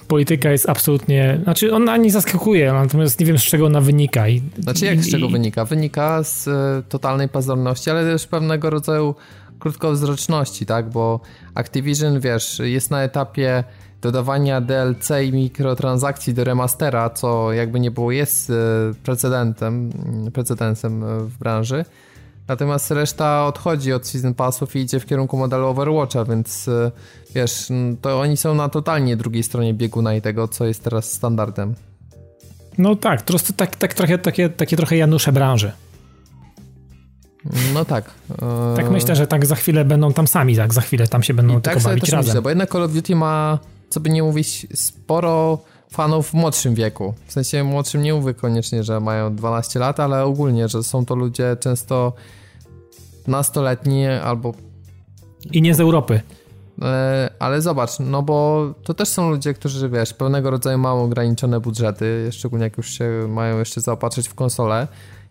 [0.07, 1.39] Polityka jest absolutnie.
[1.43, 4.27] Znaczy, ona nie zaskakuje, natomiast nie wiem z czego ona wynika.
[4.27, 5.65] I, znaczy, jak i, z czego wynika?
[5.65, 9.15] Wynika z e, totalnej pazorności, ale też pewnego rodzaju
[9.59, 10.89] krótkowzroczności, tak?
[10.89, 11.19] Bo
[11.55, 13.63] Activision, wiesz, jest na etapie
[14.01, 18.53] dodawania DLC i mikrotransakcji do remastera, co jakby nie było jest e,
[19.03, 19.91] precedentem,
[20.33, 21.85] precedensem w branży.
[22.49, 26.91] Natomiast reszta odchodzi od Season Passów i idzie w kierunku modelu Overwatcha, więc e,
[27.35, 27.67] wiesz,
[28.01, 31.75] to oni są na totalnie drugiej stronie bieguna i tego, co jest teraz standardem.
[32.77, 35.71] No tak, to tak, tak trochę, takie, takie trochę Janusze branży.
[37.73, 38.11] No tak.
[38.41, 41.33] E, tak myślę, że tak za chwilę będą tam sami, tak za chwilę tam się
[41.33, 42.27] będą I tak bawić razem.
[42.27, 43.59] Myślę, bo jednak Call of Duty ma,
[43.89, 45.59] co by nie mówić, sporo
[45.91, 47.13] fanów w młodszym wieku.
[47.27, 51.15] W sensie młodszym nie mówię koniecznie, że mają 12 lat, ale ogólnie, że są to
[51.15, 52.13] ludzie często
[53.29, 54.53] nastoletni albo...
[55.51, 56.21] I nie z Europy.
[56.81, 61.59] E, ale zobacz, no bo to też są ludzie, którzy, wiesz, pewnego rodzaju mają ograniczone
[61.59, 64.87] budżety, szczególnie jak już się mają jeszcze zaopatrzyć w konsolę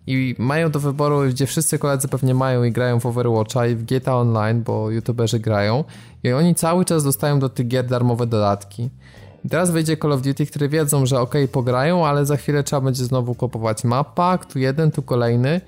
[0.06, 3.84] i mają do wyboru, gdzie wszyscy koledzy pewnie mają i grają w Overwatcha i w
[3.84, 5.84] GTA Online, bo youtuberzy grają
[6.22, 8.90] i oni cały czas dostają do tych gier darmowe dodatki.
[9.44, 12.80] I teraz wyjdzie Call of Duty, które wiedzą, że ok, pograją, ale za chwilę trzeba
[12.80, 15.60] będzie znowu kupować mapa, tu jeden, tu kolejny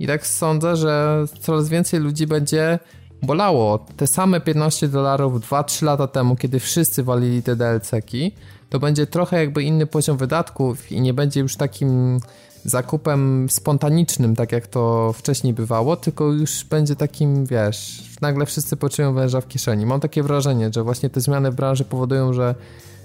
[0.00, 2.78] i tak sądzę, że coraz więcej ludzi będzie
[3.22, 3.86] bolało.
[3.96, 8.34] Te same 15 dolarów 2-3 lata temu, kiedy wszyscy walili te DLC-ki,
[8.70, 12.20] to będzie trochę jakby inny poziom wydatków i nie będzie już takim
[12.64, 19.14] zakupem spontanicznym, tak jak to wcześniej bywało, tylko już będzie takim, wiesz, nagle wszyscy poczują
[19.14, 19.86] węża w kieszeni.
[19.86, 22.54] Mam takie wrażenie, że właśnie te zmiany w branży powodują, że,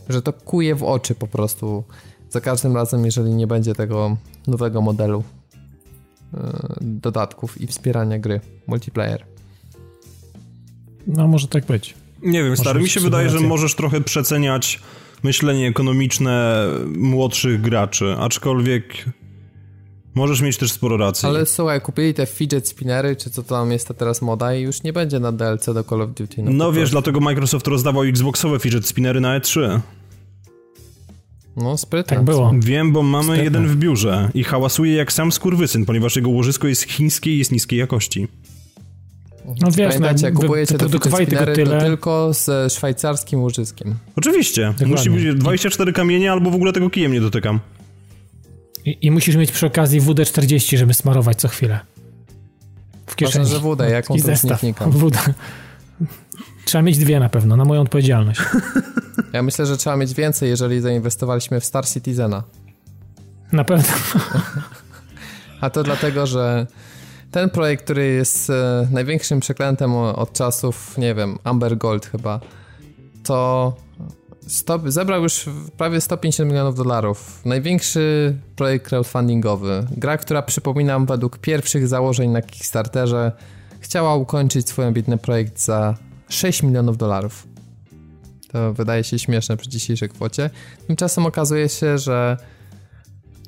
[0.10, 1.84] że to kuje w oczy po prostu
[2.30, 5.24] za każdym razem, jeżeli nie będzie tego nowego modelu
[6.82, 9.26] dodatków i wspierania gry multiplayer.
[11.08, 11.94] No, może tak być.
[12.22, 14.80] Nie wiem, stary, mi się wydaje, że możesz trochę przeceniać
[15.24, 19.06] myślenie ekonomiczne młodszych graczy, aczkolwiek
[20.16, 21.28] możesz mieć też sporo racji.
[21.28, 24.84] Ale słuchaj, kupili te fidget spinnery, czy co tam jest ta teraz moda i już
[24.84, 26.44] nie będzie na DLC do Call of Duty.
[26.44, 29.80] No, no wiesz, dlatego Microsoft rozdawał Xboxowe fidget spinnery na E3.
[31.58, 32.16] No, sprytne.
[32.16, 32.54] Tak było.
[32.60, 33.44] Wiem, bo mamy sprytne.
[33.44, 37.52] jeden w biurze i hałasuje jak sam skurwysyn, ponieważ jego łożysko jest chińskie i jest
[37.52, 38.28] niskiej jakości.
[39.62, 41.00] No wiesz, Pamiętajcie, no, kupujecie te tego
[41.56, 41.82] tyle.
[41.82, 43.96] tylko z szwajcarskim łożyskiem.
[44.16, 44.74] Oczywiście.
[44.80, 44.92] Dokładnie.
[44.96, 47.60] Musi być 24 kamienie albo w ogóle tego kijem nie dotykam.
[48.86, 51.80] I, I, musisz mieć przy okazji WD-40, żeby smarować co chwilę.
[53.08, 53.46] W kieszeni.
[53.46, 54.62] Ważne, że WD, jaką to zestaw.
[54.88, 55.18] WD.
[56.66, 58.42] Trzeba mieć dwie na pewno, na moją odpowiedzialność.
[59.34, 62.44] Ja myślę, że trzeba mieć więcej, jeżeli zainwestowaliśmy w Star Citizena.
[63.52, 63.94] Na pewno.
[65.62, 66.68] A to dlatego, że
[67.32, 72.40] ten projekt, który jest e, największym przeklętem od czasów, nie wiem, Amber Gold chyba,
[73.24, 73.74] to
[74.86, 75.46] zebrał już
[75.78, 77.42] prawie 150 milionów dolarów.
[77.46, 79.88] Największy projekt crowdfundingowy.
[79.92, 83.32] Gra, która przypominam według pierwszych założeń na Kickstarterze
[83.80, 85.98] chciała ukończyć swój ambitny projekt za
[86.30, 87.48] 6 milionów dolarów.
[88.52, 90.50] To wydaje się śmieszne przy dzisiejszej kwocie.
[90.88, 92.38] Tymczasem okazuje się, że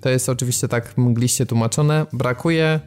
[0.01, 2.05] to jest oczywiście tak mgliście tłumaczone.
[2.13, 2.79] Brakuje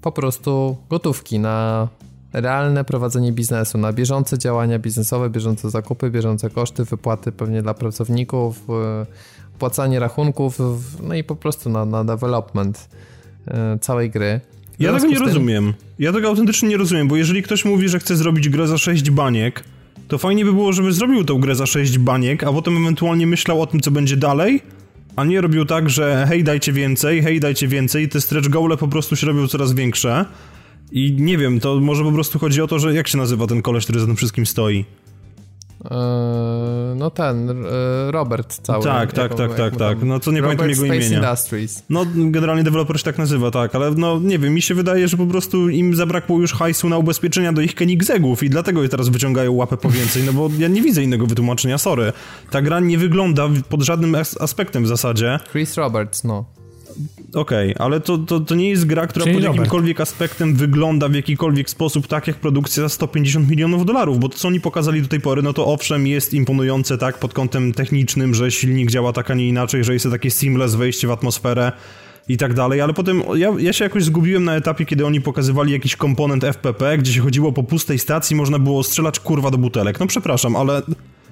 [0.00, 1.88] po prostu gotówki na
[2.32, 8.64] realne prowadzenie biznesu, na bieżące działania biznesowe, bieżące zakupy, bieżące koszty, wypłaty pewnie dla pracowników,
[9.58, 10.58] płacanie rachunków,
[11.02, 12.88] no i po prostu na, na development
[13.46, 14.40] e, całej gry.
[14.80, 15.26] Ja tego nie tym...
[15.26, 15.74] rozumiem.
[15.98, 19.10] Ja tego autentycznie nie rozumiem, bo jeżeli ktoś mówi, że chce zrobić grę za 6
[19.10, 19.64] baniek,
[20.08, 23.62] to fajnie by było, żeby zrobił tą grę za 6 baniek, a potem ewentualnie myślał
[23.62, 24.60] o tym, co będzie dalej,
[25.16, 28.88] a nie robił tak, że hej, dajcie więcej, hej, dajcie więcej, te stretch goale po
[28.88, 30.24] prostu się robią coraz większe.
[30.92, 33.62] I nie wiem, to może po prostu chodzi o to, że jak się nazywa ten
[33.62, 34.84] koleś, który za tym wszystkim stoi?
[35.84, 38.84] Eee, no ten, e, Robert cały.
[38.84, 40.02] Tak, tak, tak, tak, tak.
[40.02, 41.28] No to nie Robert pamiętam jego Space imienia.
[41.28, 41.82] Industries.
[41.90, 45.16] No generalnie deweloper się tak nazywa, tak, ale no nie wiem, mi się wydaje, że
[45.16, 49.52] po prostu im zabrakło już hajsu na ubezpieczenia do ich Koenigseggów i dlatego teraz wyciągają
[49.52, 52.12] łapę po więcej, no bo ja nie widzę innego wytłumaczenia, sorry.
[52.50, 55.38] Ta gra nie wygląda pod żadnym aspektem w zasadzie.
[55.52, 56.59] Chris Roberts, no.
[57.34, 60.12] Okej, okay, ale to, to, to nie jest gra, która Czyli pod jakimkolwiek Robert.
[60.12, 64.48] aspektem wygląda w jakikolwiek sposób tak jak produkcja za 150 milionów dolarów, bo to co
[64.48, 68.50] oni pokazali do tej pory, no to owszem jest imponujące tak pod kątem technicznym, że
[68.50, 71.72] silnik działa tak, a nie inaczej, że jest takie seamless wejście w atmosferę
[72.28, 75.72] i tak dalej, ale potem ja, ja się jakoś zgubiłem na etapie, kiedy oni pokazywali
[75.72, 80.00] jakiś komponent FPP, gdzie się chodziło po pustej stacji, można było strzelać kurwa do butelek.
[80.00, 80.82] No przepraszam, ale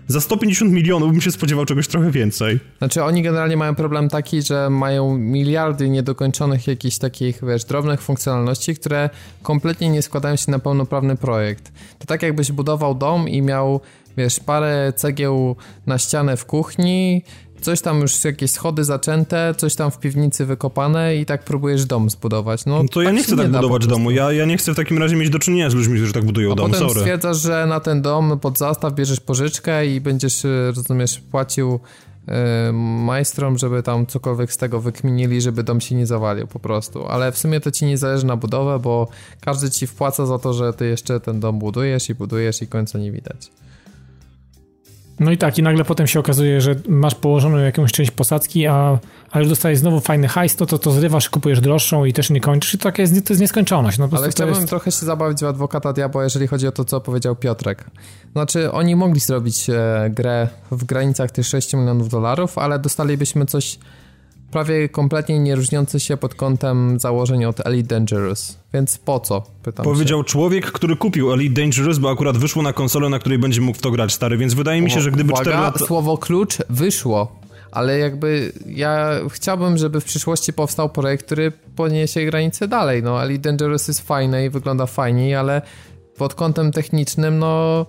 [0.09, 2.61] za 150 milionów bym się spodziewał czegoś trochę więcej.
[2.79, 8.75] Znaczy oni generalnie mają problem taki, że mają miliardy niedokończonych jakichś takich, wiesz, drobnych funkcjonalności,
[8.75, 9.11] które
[9.43, 11.73] kompletnie nie składają się na pełnoprawny projekt.
[11.99, 13.81] To tak jakbyś budował dom i miał,
[14.17, 17.23] wiesz, parę cegieł na ścianę w kuchni,
[17.61, 22.11] coś tam już jakieś schody zaczęte, coś tam w piwnicy wykopane i tak próbujesz dom
[22.11, 22.67] zbudować.
[22.67, 24.11] No, to ja tak nie chcę tak budować domu.
[24.11, 26.53] Ja, ja nie chcę w takim razie mieć do czynienia z ludźmi, którzy tak budują
[26.53, 26.71] A dom.
[26.71, 27.01] potem Sorry.
[27.01, 31.81] stwierdzasz, że na ten dom pod zastaw bierzesz pożyczkę i będziesz, e, rozumiesz, płacił
[32.29, 37.07] e, majstrom, żeby tam cokolwiek z tego wykminili, żeby dom się nie zawalił po prostu.
[37.07, 39.09] Ale w sumie to ci nie zależy na budowę, bo
[39.41, 42.99] każdy ci wpłaca za to, że ty jeszcze ten dom budujesz i budujesz i końca
[42.99, 43.51] nie widać.
[45.21, 48.99] No i tak, i nagle potem się okazuje, że masz położoną jakąś część posadzki, a,
[49.31, 52.41] a już dostajesz znowu fajny hajs, to, to to zrywasz, kupujesz droższą i też nie
[52.41, 53.99] kończysz i to, jest, to jest nieskończoność.
[53.99, 54.69] No, Ale chciałbym jest...
[54.69, 57.85] trochę się zabawić w adwokata diabła, jeżeli chodzi o to, co powiedział Piotrek.
[58.33, 63.79] Znaczy, oni mogli zrobić e, grę w granicach tych 6 milionów dolarów, ale dostalibyśmy coś
[64.51, 68.59] prawie kompletnie nie różniący się pod kątem założeń od Elite Dangerous.
[68.75, 69.43] Więc po co?
[69.63, 70.25] Pytam Powiedział się.
[70.25, 73.81] człowiek, który kupił Elite Dangerous, bo akurat wyszło na konsolę, na której będzie mógł w
[73.81, 75.87] to grać stary, więc wydaje mi się, że gdyby Uwaga, 4 lata...
[75.87, 77.39] słowo klucz wyszło.
[77.73, 83.03] Ale jakby ja chciałbym, żeby w przyszłości powstał projekt, który poniesie granice dalej.
[83.03, 85.63] No, Elite Dangerous jest fajne i wygląda fajnie, ale
[86.17, 87.87] pod kątem technicznym, no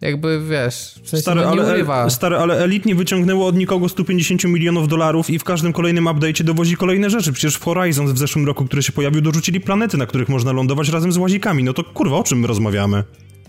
[0.00, 1.60] jakby wiesz, w sensie stary, no nie
[1.92, 6.04] ale, stary, ale Elite nie wyciągnęło od nikogo 150 milionów dolarów i w każdym kolejnym
[6.04, 7.32] update'cie dowozi kolejne rzeczy.
[7.32, 10.88] Przecież w Horizon w zeszłym roku, który się pojawił, dorzucili planety, na których można lądować
[10.88, 11.64] razem z łazikami.
[11.64, 13.04] No to kurwa, o czym my rozmawiamy?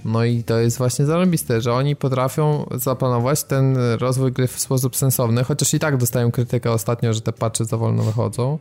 [0.05, 4.95] No i to jest właśnie zarobiste, że oni potrafią zaplanować ten rozwój gry w sposób
[4.95, 8.59] sensowny, chociaż i tak dostają krytykę ostatnio, że te patche za wolno wychodzą.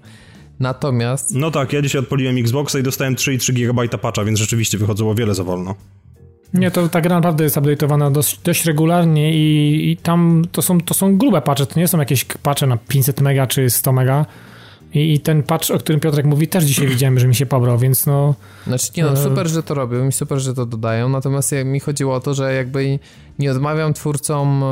[0.60, 1.34] Natomiast...
[1.34, 5.34] No tak, ja dzisiaj odpaliłem Xboxa i dostałem 3,3 GB patcha, więc rzeczywiście wychodziło wiele
[5.34, 5.74] za wolno.
[6.54, 10.80] Nie, to ta gra naprawdę jest update'owana dość, dość regularnie i, i, tam to są,
[10.80, 14.26] to są grube patche, to nie są jakieś patche na 500 mega czy 100 mega.
[14.94, 17.78] I, I, ten patch, o którym Piotrek mówi, też dzisiaj widziałem, że mi się pobrał,
[17.78, 18.34] więc no...
[18.66, 21.80] Znaczy nie no, e, super, że to robią i super, że to dodają, natomiast mi
[21.80, 22.98] chodziło o to, że jakby
[23.38, 24.62] nie odmawiam twórcom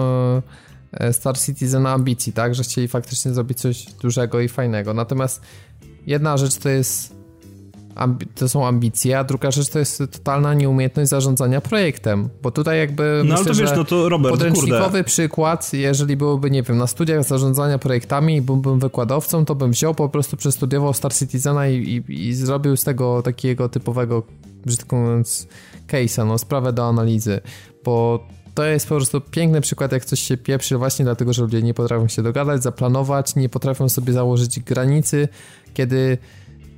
[0.93, 5.43] e, Star Citizen ambicji, tak, że chcieli faktycznie zrobić coś dużego i fajnego, natomiast
[6.07, 7.16] jedna rzecz to jest
[8.35, 13.23] to są ambicje, a druga rzecz to jest totalna nieumiejętność zarządzania projektem, bo tutaj jakby
[13.25, 15.05] no, myślę, ale to wiesz, no to Robert, podręcznikowy kurde.
[15.05, 19.95] przykład, jeżeli byłoby, nie wiem, na studiach zarządzania projektami i byłbym wykładowcą, to bym wziął,
[19.95, 24.23] po prostu przestudiował Star Citizena i, i, i zrobił z tego takiego typowego,
[24.67, 25.49] brzydko mówiąc,
[25.89, 27.41] case'a, no, sprawę do analizy,
[27.85, 31.63] bo to jest po prostu piękny przykład, jak coś się pieprzy właśnie dlatego, że ludzie
[31.63, 35.29] nie potrafią się dogadać, zaplanować, nie potrafią sobie założyć granicy,
[35.75, 36.19] kiedy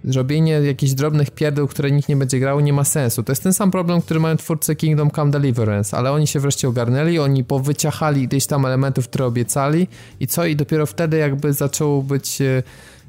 [0.04, 3.22] robienie jakichś drobnych pierdół, które nikt nie będzie grał, nie ma sensu.
[3.22, 6.68] To jest ten sam problem, który mają twórcy Kingdom Come Deliverance, ale oni się wreszcie
[6.68, 9.88] ogarnęli, oni powyciachali gdzieś tam elementów, które obiecali
[10.20, 10.44] i co?
[10.44, 12.62] I dopiero wtedy jakby zaczął być e,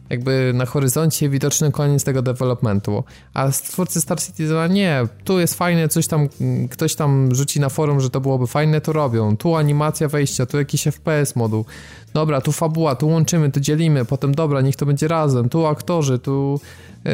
[0.09, 3.03] jakby na horyzoncie widoczny koniec tego developmentu.
[3.33, 6.29] A twórcy Star Citizen nie, tu jest fajne, coś tam,
[6.71, 9.37] ktoś tam rzuci na forum, że to byłoby fajne, to robią.
[9.37, 11.65] Tu animacja wejścia, tu jakiś FPS moduł.
[12.13, 16.19] Dobra, tu fabuła, tu łączymy, tu dzielimy, potem dobra, niech to będzie razem, tu aktorzy,
[16.19, 16.59] tu
[17.05, 17.11] yy,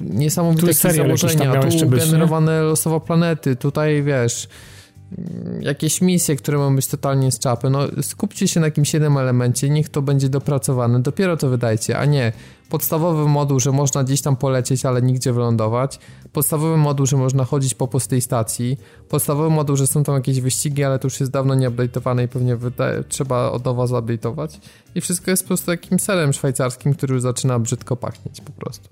[0.00, 4.48] niesamowite tu założenia, tu generowane losowo planety, tutaj wiesz
[5.60, 7.70] jakieś misje, które mają być totalnie z czapy.
[7.70, 12.04] No skupcie się na jakimś jednym elemencie, niech to będzie dopracowane, dopiero to wydajcie, a
[12.04, 12.32] nie
[12.68, 15.98] podstawowy moduł, że można gdzieś tam polecieć, ale nigdzie wylądować,
[16.32, 20.84] podstawowy moduł, że można chodzić po pustej stacji, podstawowy moduł, że są tam jakieś wyścigi,
[20.84, 22.56] ale to już jest dawno nieupdate'owane i pewnie
[23.08, 24.58] trzeba od nowa zupdate'ować
[24.94, 28.88] i wszystko jest po prostu takim serem szwajcarskim, który już zaczyna brzydko pachnieć po prostu.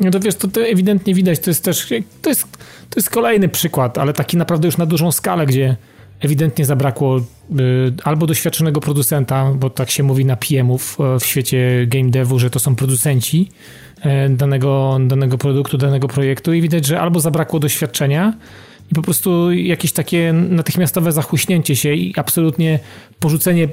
[0.00, 2.42] No to wiesz, to, to ewidentnie widać, to jest też, to jest,
[2.90, 5.76] to jest kolejny przykład, ale taki naprawdę już na dużą skalę, gdzie
[6.20, 7.22] ewidentnie zabrakło y,
[8.04, 12.50] albo doświadczonego producenta, bo tak się mówi na PM-ów y, w świecie game devu, że
[12.50, 13.48] to są producenci
[13.98, 18.34] y, danego, danego produktu, danego projektu i widać, że albo zabrakło doświadczenia
[18.92, 22.78] i po prostu jakieś takie natychmiastowe zachuśnięcie się i absolutnie
[23.20, 23.68] porzucenie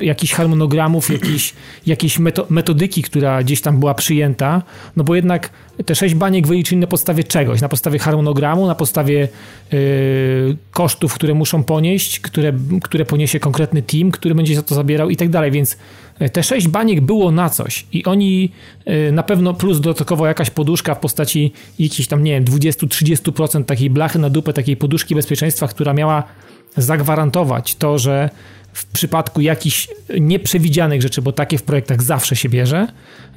[0.00, 1.54] jakichś harmonogramów, jakiejś,
[1.86, 2.18] jakiejś
[2.50, 4.62] metodyki, która gdzieś tam była przyjęta,
[4.96, 5.50] no bo jednak
[5.86, 9.28] te sześć baniek wyliczyli na podstawie czegoś, na podstawie harmonogramu, na podstawie
[9.72, 12.52] yy, kosztów, które muszą ponieść, które,
[12.82, 15.78] które poniesie konkretny team, który będzie za to zabierał i tak dalej, więc
[16.18, 18.50] e, te sześć baniek było na coś i oni
[18.86, 23.90] yy, na pewno plus dodatkowo jakaś poduszka w postaci jakichś tam, nie wiem, 20-30% takiej
[23.90, 26.24] blachy na dupę, takiej poduszki bezpieczeństwa, która miała
[26.76, 28.30] zagwarantować to, że
[28.72, 29.88] w przypadku jakichś
[30.20, 32.86] nieprzewidzianych rzeczy, bo takie w projektach zawsze się bierze,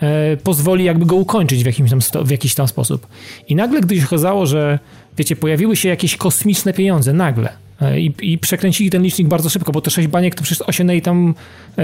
[0.02, 3.08] e, pozwoli jakby go ukończyć w, jakimś tam, w jakiś tam sposób.
[3.48, 4.80] I nagle, gdy się okazało, że
[5.17, 7.50] wiecie, pojawiły się jakieś kosmiczne pieniądze, nagle,
[7.82, 11.02] e, i, i, przekręcili ten licznik bardzo szybko, bo te sześć baniek to przecież osiągnęli
[11.02, 11.36] tam
[11.78, 11.84] e,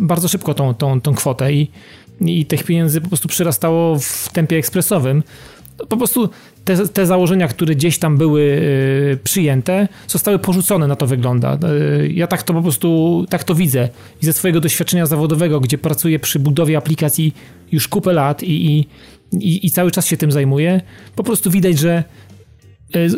[0.00, 1.70] bardzo szybko tą, tą, tą kwotę i,
[2.20, 5.22] i tych pieniędzy po prostu przyrastało w tempie ekspresowym.
[5.88, 6.28] Po prostu
[6.64, 11.58] te, te założenia, które gdzieś tam były y, przyjęte, zostały porzucone, na to wygląda.
[12.02, 13.88] Y, ja tak to po prostu, tak to widzę.
[14.22, 17.34] I ze swojego doświadczenia zawodowego, gdzie pracuję przy budowie aplikacji
[17.72, 18.86] już kupę lat i, i,
[19.32, 20.80] i, i cały czas się tym zajmuję,
[21.16, 22.04] po prostu widać, że
[22.96, 23.08] y,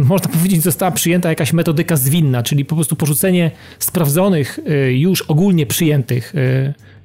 [0.00, 6.34] można powiedzieć, została przyjęta jakaś metodyka zwinna, czyli po prostu porzucenie sprawdzonych, już ogólnie przyjętych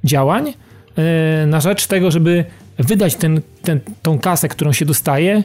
[0.04, 0.54] działań
[1.46, 2.44] na rzecz tego, żeby
[2.82, 5.44] wydać ten, ten, tą kasę, którą się dostaje,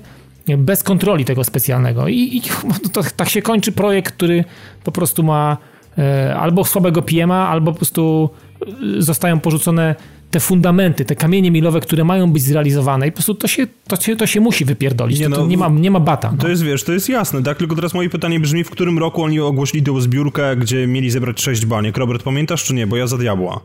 [0.58, 2.08] bez kontroli tego specjalnego.
[2.08, 2.42] I, i
[2.94, 4.44] to, tak się kończy projekt, który
[4.84, 5.58] po prostu ma
[5.98, 8.30] e, albo słabego PM-a, albo po prostu
[8.62, 9.96] e, zostają porzucone
[10.32, 13.96] te fundamenty, te kamienie milowe, które mają być zrealizowane i po prostu to się, to
[13.96, 15.20] się, to się musi wypierdolić.
[15.20, 16.32] Nie, to, to no, nie, ma, nie ma bata.
[16.32, 16.38] No.
[16.38, 17.58] To jest, wiesz, to jest jasne, tak?
[17.58, 21.42] Tylko teraz moje pytanie brzmi, w którym roku oni ogłosili tę zbiórkę, gdzie mieli zebrać
[21.42, 21.98] sześć baniek?
[21.98, 22.88] Robert, pamiętasz czy nie?
[22.88, 23.62] Bo ja za diabła.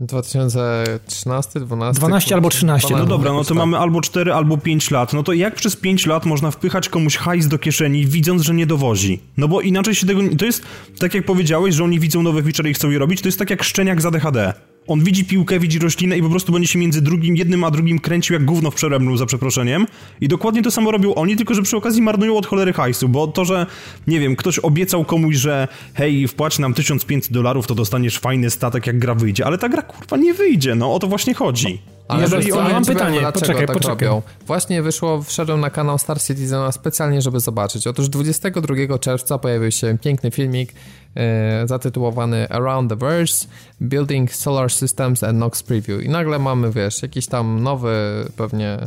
[0.00, 2.00] 2013, 12?
[2.00, 2.96] 12 albo 13.
[2.96, 5.12] No dobra, no to mamy albo 4, albo 5 lat.
[5.12, 8.66] No to jak przez 5 lat można wpychać komuś hajs do kieszeni, widząc, że nie
[8.66, 9.20] dowozi?
[9.36, 10.20] No bo inaczej się tego...
[10.38, 10.62] To jest,
[10.98, 13.50] tak jak powiedziałeś, że oni widzą nowe feature i chcą je robić, to jest tak
[13.50, 14.54] jak szczeniak za DHD.
[14.90, 17.98] On widzi piłkę, widzi roślinę i po prostu będzie się między drugim, jednym a drugim
[17.98, 19.86] kręcił jak gówno w przeremnu, za przeproszeniem.
[20.20, 23.26] I dokładnie to samo robią oni, tylko że przy okazji marnują od cholery hajsu, bo
[23.26, 23.66] to, że,
[24.06, 28.86] nie wiem, ktoś obiecał komuś, że hej, wpłać nam 1500 dolarów, to dostaniesz fajny statek,
[28.86, 31.78] jak gra wyjdzie, ale ta gra kurwa nie wyjdzie, no o to właśnie chodzi.
[32.10, 34.08] Ale Jeżeli oni mam pytanie, poczekaj, tak poczekaj.
[34.08, 34.22] Robią.
[34.46, 37.86] Właśnie wyszło, wszedłem na kanał Star Citizena specjalnie, żeby zobaczyć.
[37.86, 40.72] Otóż 22 czerwca pojawił się piękny filmik
[41.14, 43.46] e, zatytułowany Around the Verse,
[43.82, 46.02] Building Solar Systems and Nox Preview.
[46.02, 48.78] I nagle mamy, wiesz, jakiś tam nowy pewnie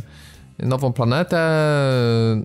[0.58, 1.38] nową planetę,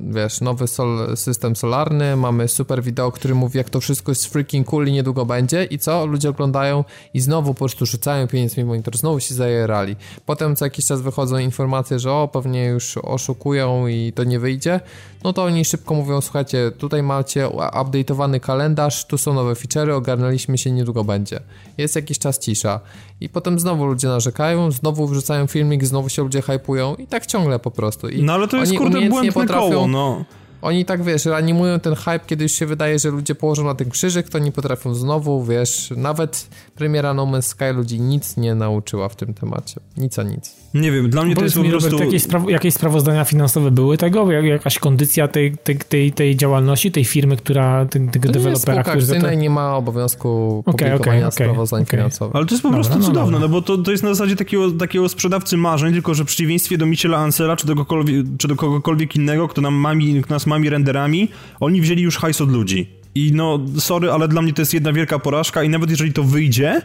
[0.01, 4.68] wiesz, nowy sol, system solarny, mamy super wideo, który mówi, jak to wszystko jest freaking
[4.68, 6.05] cool i niedługo będzie i co?
[6.05, 6.84] Ludzie oglądają
[7.14, 9.95] i znowu po prostu rzucają pieniędzmi monitor, znowu się zajerali.
[10.26, 14.80] Potem co jakiś czas wychodzą informacje, że o, pewnie już oszukują i to nie wyjdzie,
[15.24, 20.57] no to oni szybko mówią, słuchajcie, tutaj macie update'owany kalendarz, tu są nowe feature'y, ogarnęliśmy
[20.57, 21.39] się, niedługo będzie.
[21.78, 22.80] Jest jakiś czas cisza.
[23.22, 27.59] I potem znowu ludzie narzekają, znowu wrzucają filmik, znowu się ludzie hypują i tak ciągle
[27.59, 28.09] po prostu.
[28.09, 30.26] I no ale to jest kurde błędne potrafią, koło, no.
[30.61, 33.89] Oni tak, wiesz, reanimują ten hype, kiedy już się wydaje, że ludzie położą na tym
[33.89, 39.09] krzyżyk, to oni potrafią znowu, wiesz, nawet premiera No Man's Sky ludzi nic nie nauczyła
[39.09, 39.80] w tym temacie.
[39.97, 40.59] Nic a nic.
[40.74, 41.89] Nie wiem, dla mnie to jest po prostu...
[41.89, 44.32] Robert, jakieś, spra jakieś sprawozdania finansowe były tego?
[44.32, 49.22] jakaś kondycja tej, tej, tej, tej działalności, tej firmy, która, tego dewelopera, który...
[49.22, 49.34] To...
[49.34, 51.97] nie ma obowiązku publikowania okay, okay, sprawozdań okay.
[51.97, 52.36] finansowych.
[52.36, 54.09] Ale to jest po prostu dobra, no, cudowne, no, no, bo to, to jest na
[54.09, 58.26] zasadzie takiego, takiego sprzedawcy marzeń, tylko że w przeciwieństwie do Michela Ansela, czy do, kogokolwiek,
[58.38, 62.51] czy do kogokolwiek innego, kto nam mami, nas mami renderami, oni wzięli już hajs od
[62.51, 62.89] ludzi.
[63.15, 66.24] I no, sorry, ale dla mnie to jest jedna wielka porażka i nawet jeżeli to
[66.24, 66.82] wyjdzie,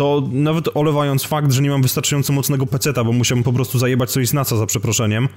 [0.00, 4.10] to nawet olewając fakt, że nie mam wystarczająco mocnego peceta, bo musiałbym po prostu zajebać
[4.10, 5.28] coś z NASA za przeproszeniem,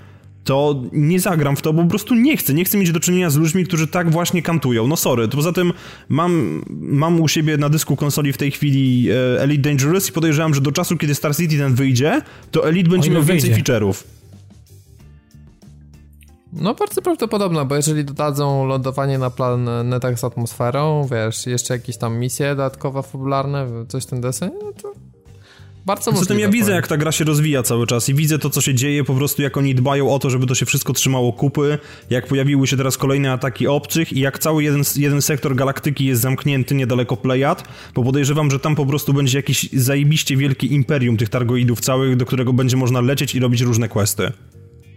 [0.43, 2.53] to nie zagram w to, bo po prostu nie chcę.
[2.53, 4.87] Nie chcę mieć do czynienia z ludźmi, którzy tak właśnie kantują.
[4.87, 5.27] No sorry.
[5.27, 5.73] To poza tym
[6.09, 10.53] mam, mam u siebie na dysku konsoli w tej chwili e, Elite Dangerous i podejrzewam,
[10.53, 14.03] że do czasu, kiedy Star Citizen wyjdzie, to Elite będzie miał więcej feature'ów.
[16.55, 22.17] No bardzo prawdopodobne, bo jeżeli dodadzą lądowanie na planetach z atmosferą, wiesz, jeszcze jakieś tam
[22.19, 24.93] misje dodatkowe, fabularne, coś ten desen, no to
[25.85, 26.25] bardzo możliwe.
[26.25, 28.73] Zatem ja widzę, jak ta gra się rozwija cały czas i widzę to, co się
[28.73, 31.77] dzieje, po prostu jak oni dbają o to, żeby to się wszystko trzymało kupy,
[32.09, 36.21] jak pojawiły się teraz kolejne ataki obcych i jak cały jeden, jeden sektor galaktyki jest
[36.21, 37.63] zamknięty niedaleko Plejad,
[37.95, 42.25] bo podejrzewam, że tam po prostu będzie jakiś zajebiście wielki imperium tych targoidów całych, do
[42.25, 44.31] którego będzie można lecieć i robić różne questy.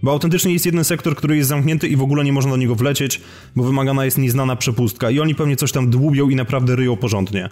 [0.06, 2.74] Bo autentycznie jest jeden sektor, który jest zamknięty i w ogóle nie można do niego
[2.74, 3.20] wlecieć,
[3.56, 7.50] bo wymagana jest nieznana przepustka i oni pewnie coś tam dłubią i naprawdę ryją porządnie.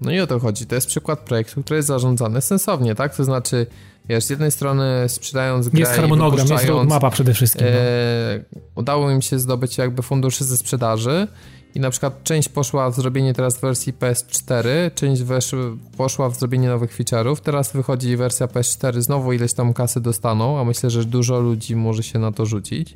[0.00, 0.66] No i o to chodzi.
[0.66, 3.16] To jest przykład projektu, który jest zarządzany sensownie, tak?
[3.16, 3.66] To znaczy,
[4.08, 7.66] wiesz, z jednej strony sprzedając grę Jest harmonogram, jest mapa przede wszystkim.
[7.66, 7.72] No.
[7.72, 8.44] E,
[8.74, 11.28] udało im się zdobyć jakby fundusze ze sprzedaży
[11.74, 15.54] i na przykład część poszła w zrobienie teraz wersji PS4, część wesz,
[15.96, 20.64] poszła w zrobienie nowych feature'ów, teraz wychodzi wersja PS4, znowu ileś tam kasy dostaną, a
[20.64, 22.94] myślę, że dużo ludzi może się na to rzucić.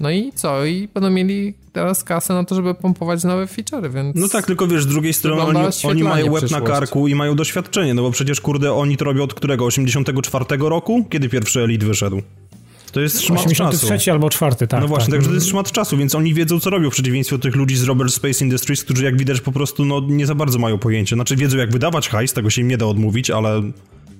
[0.00, 0.64] No i co?
[0.64, 4.16] I będą mieli teraz kasę na to, żeby pompować nowe feature'y, więc...
[4.16, 7.36] No tak, tylko wiesz, z drugiej strony oni, oni mają łeb na karku i mają
[7.36, 9.64] doświadczenie, no bo przecież kurde, oni to robią od którego?
[9.64, 11.04] 84 roku?
[11.10, 12.22] Kiedy pierwszy Elite wyszedł?
[12.92, 14.10] To jest szmat 83 czasu.
[14.10, 14.80] albo czwarty, tak.
[14.80, 15.14] No właśnie, tak.
[15.14, 17.76] także to jest szmat czasu, więc oni wiedzą, co robią, w przeciwieństwie do tych ludzi
[17.76, 21.16] z Robert Space Industries, którzy jak widać po prostu no, nie za bardzo mają pojęcie.
[21.16, 23.62] Znaczy wiedzą, jak wydawać hajs, tego się im nie da odmówić, ale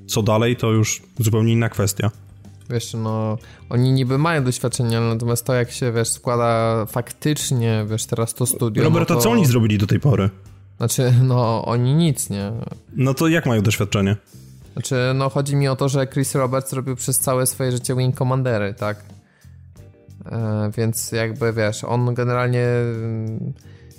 [0.06, 2.10] co dalej, to już zupełnie inna kwestia.
[2.70, 3.38] Wiesz, no,
[3.70, 8.84] oni niby mają doświadczenie, natomiast to, jak się, wiesz, składa faktycznie, wiesz, teraz to studio...
[8.84, 9.22] Robert, no to...
[9.22, 10.30] co oni zrobili do tej pory?
[10.76, 12.52] Znaczy, no, oni nic, nie?
[12.96, 14.16] No to jak mają doświadczenie?
[14.76, 18.18] Znaczy, no chodzi mi o to, że Chris Roberts robił przez całe swoje życie Wing
[18.18, 19.04] Commandery, tak?
[20.26, 23.52] E, więc jakby, wiesz, on generalnie mm,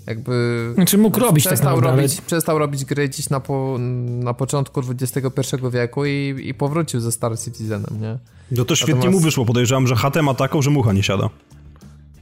[0.08, 0.72] jakby...
[0.76, 4.82] Znaczy mógł robić tak przestał tak robić, Przestał robić gry gdzieś na, po, na początku
[4.90, 8.18] XXI wieku i, i powrócił ze Star Citizenem, nie?
[8.52, 9.20] No to świetnie Natomiast...
[9.20, 11.30] mu wyszło, podejrzewam, że HT ma taką, że mucha nie siada.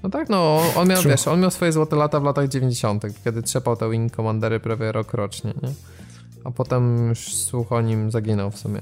[0.03, 3.43] No tak, no, on miał, wiesz, on miał swoje złote lata w latach 90., kiedy
[3.43, 5.69] trzepał te Wing Commandery prawie rok rocznie, nie?
[6.45, 8.81] A potem już słuch o nim zaginął w sumie.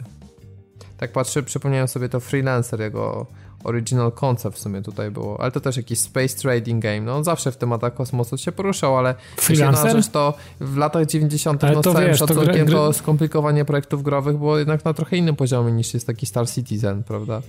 [0.97, 3.25] Tak patrzę, przypomniałem sobie to Freelancer, jego
[3.63, 7.23] original concept w sumie tutaj było, ale to też jakiś space trading game, no on
[7.23, 9.91] zawsze w tematach kosmosu się poruszał, ale Freelancer?
[9.91, 14.03] rzecz to w latach 90 ale no z całym wiesz, szacunkiem to, to skomplikowanie projektów
[14.03, 17.41] growych było jednak na trochę innym poziomie niż jest taki Star Citizen, prawda?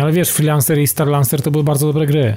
[0.00, 2.36] Ale wiesz, Freelancer i Starlancer to były bardzo dobre gry.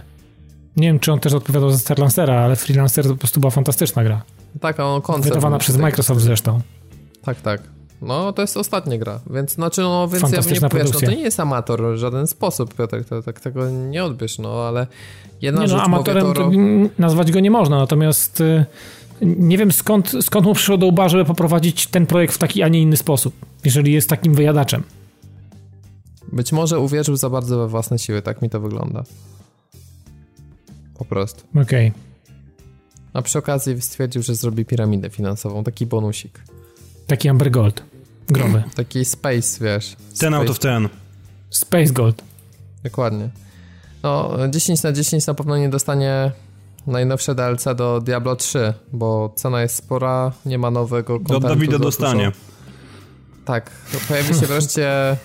[0.77, 4.03] Nie wiem, czy on też odpowiadał za Starlancera, ale Freelancer to po prostu była fantastyczna
[4.03, 4.21] gra.
[4.59, 5.29] Tak, on koncept.
[5.29, 6.61] Wydawana przez Microsoft zresztą.
[7.23, 7.61] Tak, tak.
[8.01, 11.21] No, to jest ostatnia gra, więc znaczy, no, więc ja nie powiesz, no to nie
[11.21, 14.87] jest amator w żaden sposób, Piotr, to, tak tego nie odbierz, no, ale
[15.41, 17.01] jedna nie, no, amatorem mówię, to...
[17.01, 18.65] nazwać go nie można, natomiast y,
[19.21, 22.67] nie wiem skąd, skąd mu przyszło do łba, żeby poprowadzić ten projekt w taki, a
[22.67, 23.33] nie inny sposób,
[23.65, 24.83] jeżeli jest takim wyjadaczem.
[26.31, 29.03] Być może uwierzył za bardzo we własne siły, tak mi to wygląda.
[31.01, 31.43] Po prostu.
[31.49, 31.87] Okej.
[31.87, 31.91] Okay.
[33.13, 36.39] A przy okazji stwierdził, że zrobi piramidę finansową, taki bonusik.
[37.07, 37.83] Taki Amber Gold.
[38.27, 38.63] growy.
[38.75, 39.95] Taki space, wiesz.
[40.19, 40.89] Ten out of ten.
[41.49, 42.23] Space Gold.
[42.83, 43.29] Dokładnie.
[44.03, 46.31] No, 10 na 10 na pewno nie dostanie
[46.87, 51.41] najnowsze DLC do Diablo 3, bo cena jest spora, nie ma nowego kontentu.
[51.41, 52.31] Do Dawida dostanie.
[53.45, 53.71] Tak,
[54.07, 55.17] pojawi się wreszcie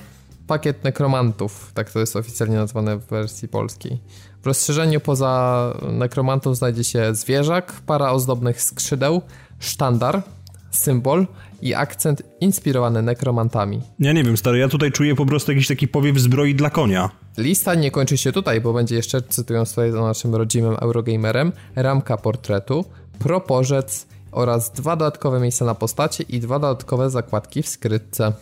[0.47, 4.01] pakiet nekromantów, tak to jest oficjalnie nazwane w wersji polskiej.
[4.43, 9.23] W rozszerzeniu poza nekromantą znajdzie się zwierzak, para ozdobnych skrzydeł,
[9.59, 10.23] sztandar,
[10.71, 11.27] symbol
[11.63, 13.81] i akcent inspirowany nekromantami.
[13.99, 17.11] Ja nie wiem, stary, ja tutaj czuję po prostu jakiś taki powiew zbroi dla konia.
[17.39, 22.17] Lista nie kończy się tutaj, bo będzie jeszcze, cytując tutaj za naszym rodzimym Eurogamerem, ramka
[22.17, 22.85] portretu,
[23.19, 28.33] proporzec oraz dwa dodatkowe miejsca na postacie i dwa dodatkowe zakładki w skrytce.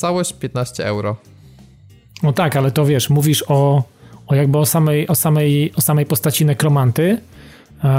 [0.00, 1.16] Całość 15 euro.
[2.22, 3.82] No tak, ale to wiesz, mówisz o,
[4.26, 7.18] o jakby o samej, o, samej, o samej postaci nekromanty,
[7.84, 7.90] e,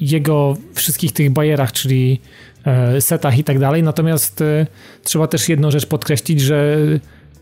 [0.00, 2.20] jego wszystkich tych bajerach, czyli
[2.64, 4.66] e, setach i tak dalej, natomiast e,
[5.04, 6.76] trzeba też jedną rzecz podkreślić, że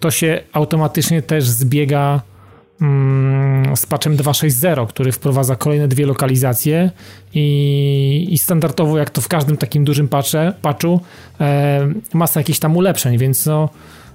[0.00, 2.20] to się automatycznie też zbiega
[3.76, 6.90] z patchem 2.6.0, który wprowadza kolejne dwie lokalizacje
[7.34, 11.00] i, i standardowo, jak to w każdym takim dużym patche, patchu,
[11.40, 13.68] e, masa jakichś tam ulepszeń, więc no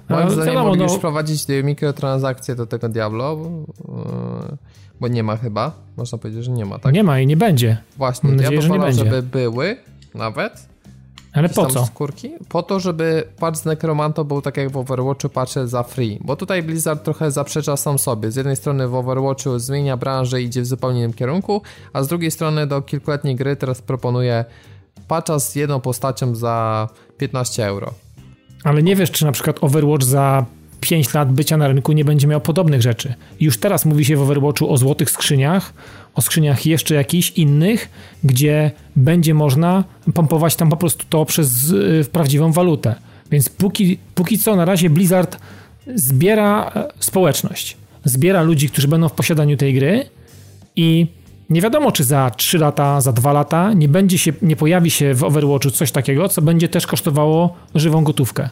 [0.08, 4.56] Moim zdaniem wiadomo, mogli no, już wprowadzić mikrotransakcje do tego Diablo, bo, e,
[5.00, 5.72] bo, nie ma chyba.
[5.96, 6.94] Można powiedzieć, że nie ma, tak?
[6.94, 7.76] Nie ma i nie będzie.
[7.96, 9.76] Właśnie, Mam nadzieję, ja bym wolał, żeby były
[10.14, 10.68] nawet,
[11.36, 11.86] ale po co?
[11.86, 12.30] Skórki?
[12.48, 16.18] Po to, żeby patch z Necromanto był tak jak w Overwatchu patche za free.
[16.20, 18.30] Bo tutaj Blizzard trochę zaprzecza sam sobie.
[18.30, 21.62] Z jednej strony w Overwatchu zmienia branżę i idzie w zupełnie innym kierunku,
[21.92, 24.44] a z drugiej strony do kilkuletniej gry teraz proponuje
[25.08, 27.92] patcha z jedną postacią za 15 euro.
[28.64, 30.44] Ale nie wiesz, czy na przykład Overwatch za
[30.80, 33.14] 5 lat bycia na rynku nie będzie miał podobnych rzeczy.
[33.40, 35.72] Już teraz mówi się w Overwatchu o złotych skrzyniach,
[36.14, 37.88] o skrzyniach jeszcze jakichś innych,
[38.24, 42.94] gdzie będzie można pompować tam po prostu to przez y, prawdziwą walutę.
[43.30, 45.38] Więc póki, póki co na razie Blizzard
[45.94, 50.06] zbiera e, społeczność, zbiera ludzi, którzy będą w posiadaniu tej gry
[50.76, 51.06] i
[51.50, 55.14] nie wiadomo, czy za 3 lata, za 2 lata nie będzie się, nie pojawi się
[55.14, 58.48] w Overwatchu coś takiego, co będzie też kosztowało żywą gotówkę.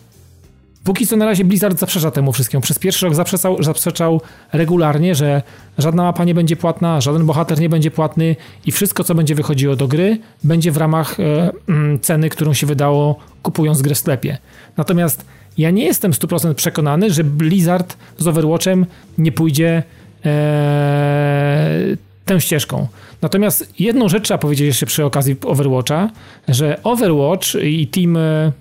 [0.85, 2.63] Póki co na razie Blizzard zaprzecza temu wszystkiemu.
[2.63, 4.21] Przez pierwszy rok zaprzeczał, zaprzeczał
[4.53, 5.43] regularnie, że
[5.79, 9.77] żadna mapa nie będzie płatna, żaden bohater nie będzie płatny i wszystko, co będzie wychodziło
[9.77, 14.39] do gry, będzie w ramach e, mm, ceny, którą się wydało kupując grę w sklepie.
[14.77, 15.25] Natomiast
[15.59, 18.87] ja nie jestem 100% przekonany, że Blizzard z Overwatchem
[19.19, 19.83] nie pójdzie
[20.25, 22.87] e, tą ścieżką.
[23.23, 26.11] Natomiast jedną rzecz trzeba powiedzieć jeszcze przy okazji Overwatcha,
[26.49, 28.53] że Overwatch i team e,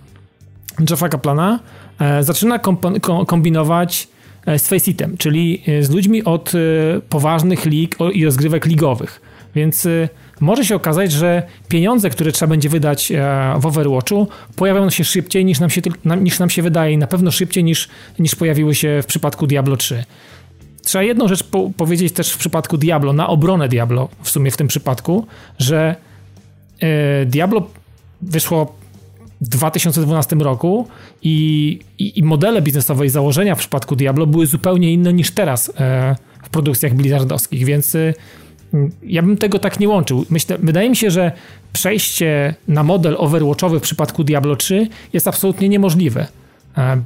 [0.89, 1.59] Jeffa Kaplana
[2.22, 2.60] zaczyna
[3.28, 4.08] kombinować
[4.46, 6.52] e, z Faceitem, czyli e, z ludźmi od
[7.10, 9.22] poważnych lig i rozgrywek ligowych.
[9.56, 9.88] Więc
[10.39, 13.12] może się okazać, że pieniądze, które trzeba będzie wydać
[13.60, 15.82] w Overwatchu, pojawią się szybciej niż nam się,
[16.22, 17.89] niż nam się wydaje na pewno szybciej niż,
[18.20, 20.04] niż pojawiły się w przypadku Diablo 3.
[20.84, 24.58] Trzeba jedną rzecz po powiedzieć też w przypadku Diablo, na obronę Diablo w sumie w
[24.58, 25.28] tym przypadku,
[25.60, 25.96] że
[27.26, 27.68] Diablo
[28.22, 28.76] wyszło
[29.50, 30.88] 2012 roku
[31.22, 35.72] i, i, i, modele biznesowe i założenia w przypadku Diablo były zupełnie inne niż teraz
[35.78, 38.14] e, w produkcjach blizzardowskich, więc e,
[39.04, 40.26] ja bym tego tak nie łączył.
[40.30, 41.32] Myślę, wydaje mi się, że
[41.74, 46.28] przejście na model overwatchowy w przypadku Diablo 3 jest absolutnie niemożliwe.
[46.78, 47.04] E,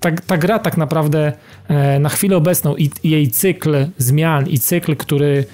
[0.00, 1.32] ta, ta gra tak naprawdę
[1.68, 5.44] e, na chwilę obecną i, i jej cykl zmian i cykl, który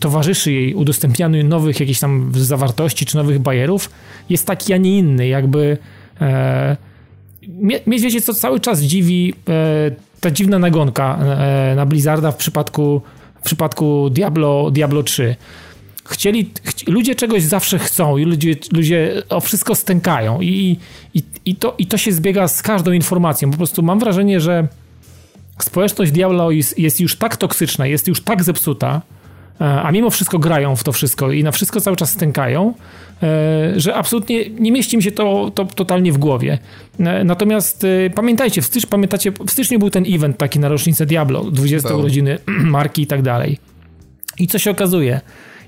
[0.00, 3.90] towarzyszy jej udostępnianiu nowych jakichś tam zawartości czy nowych bajerów
[4.30, 5.28] jest taki, a nie inny.
[5.28, 5.78] Jakby
[6.20, 6.76] e,
[7.86, 9.90] wiecie, co cały czas dziwi e,
[10.20, 13.02] ta dziwna nagonka e, na Blizzarda w przypadku,
[13.40, 15.36] w przypadku Diablo, Diablo 3.
[16.04, 20.78] Chcieli, chci, ludzie czegoś zawsze chcą i ludzie, ludzie o wszystko stękają i,
[21.14, 23.50] i, i, to, i to się zbiega z każdą informacją.
[23.50, 24.68] Po prostu mam wrażenie, że
[25.58, 29.02] społeczność Diablo jest, jest już tak toksyczna, jest już tak zepsuta,
[29.58, 32.74] a mimo wszystko grają w to wszystko i na wszystko cały czas stękają,
[33.22, 36.58] e, że absolutnie nie mieści mi się to, to totalnie w głowie.
[37.00, 41.88] E, natomiast pamiętajcie, w, pamiętacie, w styczniu był ten event taki na rocznicę Diablo, 20
[41.88, 41.98] Był.
[41.98, 42.38] urodziny
[42.76, 43.58] marki i tak dalej.
[44.38, 45.20] I co się okazuje?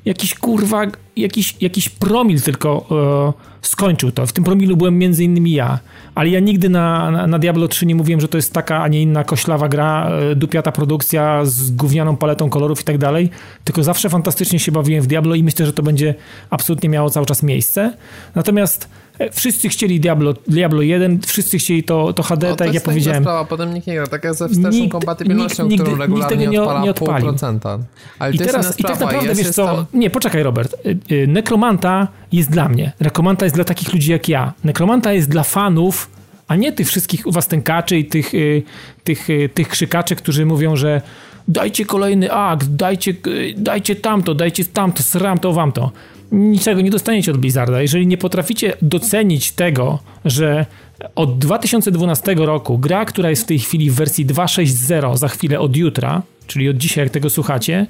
[0.04, 0.86] Jakiś kurwa,
[1.16, 4.26] jakiś, jakiś promil tylko e, skończył to.
[4.26, 5.78] W tym promilu byłem między innymi ja.
[6.14, 8.88] Ale ja nigdy na, na, na, Diablo 3 nie mówiłem, że to jest taka, a
[8.88, 13.30] nie inna koślawa gra, e, dupiata produkcja z gównianą paletą kolorów i tak dalej.
[13.64, 16.14] Tylko zawsze fantastycznie się bawiłem w Diablo i myślę, że to będzie
[16.50, 17.96] absolutnie miało cały czas miejsce.
[18.34, 18.88] Natomiast
[19.32, 23.22] wszyscy chcieli Diablo, Diablo 1, wszyscy chcieli to, to HD, no, tak jak ja powiedziałem.
[23.22, 26.52] sprawa, potem nikt nie gra, tak jak ze wsteczną nikt, kompatybilnością, nikt, którą regularnie nikt
[26.52, 27.78] tego nie, nie procenta.
[28.18, 30.88] Ale I, teraz, I tak naprawdę, wiesz co, nie, poczekaj Robert, e,
[31.22, 35.42] e, Nekromanta jest dla mnie, Nekromanta jest dla takich ludzi jak ja, Nekromanta jest dla
[35.42, 36.10] fanów
[36.50, 38.62] a nie tych wszystkich u was tękaczy i tych, y,
[39.04, 41.02] tych, y, tych krzykaczy, którzy mówią, że
[41.48, 45.90] dajcie kolejny akt, dajcie, y, dajcie tamto, dajcie tamto, sram to wam to.
[46.32, 47.82] Niczego nie dostaniecie od Blizzarda.
[47.82, 50.66] Jeżeli nie potraficie docenić tego, że
[51.14, 55.76] od 2012 roku gra, która jest w tej chwili w wersji 2.6.0, za chwilę od
[55.76, 57.86] jutra, czyli od dzisiaj, jak tego słuchacie,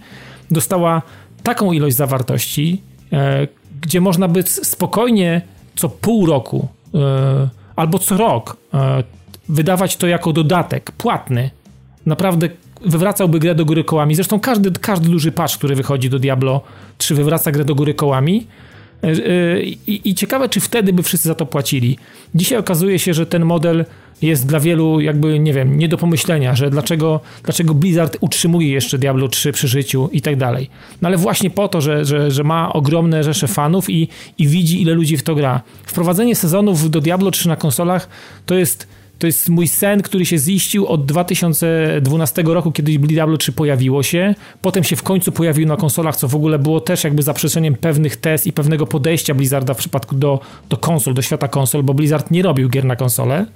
[0.51, 1.03] dostała
[1.43, 2.83] taką ilość zawartości,
[3.13, 3.49] e,
[3.81, 5.43] gdzie można by spokojnie
[5.77, 9.03] co pół roku e, albo co rok e,
[9.49, 11.51] wydawać to jako dodatek płatny.
[12.07, 12.49] Naprawdę
[12.81, 14.15] wywracałby grę do góry kołami.
[14.15, 16.61] Zresztą każdy, każdy duży patch, który wychodzi do Diablo
[16.99, 18.47] 3 wywraca grę do góry kołami.
[19.03, 21.99] E, e, I, I, ciekawe, czy wtedy by wszyscy za to płacili.
[22.35, 23.85] Dzisiaj okazuje się, że ten model
[24.23, 28.99] jest dla wielu jakby, nie wiem, nie do pomyślenia, że dlaczego, dlaczego Blizzard utrzymuje jeszcze
[28.99, 30.71] Diablo 3 przy życiu i tak dalej.
[31.03, 34.09] No ale właśnie po to, że, że, że ma ogromne rzesze fanów i,
[34.39, 35.61] i widzi, ile ludzi w to gra.
[35.85, 38.09] Wprowadzenie sezonów do Diablo 3 na konsolach
[38.47, 38.87] to jest
[39.21, 44.35] to jest mój sen, który się ziścił od 2012 roku, kiedy Diablo 3 pojawiło się.
[44.63, 48.17] Potem się w końcu pojawił na konsolach, co w ogóle było też jakby zaprzeczeniem pewnych
[48.17, 52.31] test i pewnego podejścia Blizzarda w przypadku do, do konsol, do świata konsol, bo Blizzard
[52.31, 53.47] nie robił gier na konsole.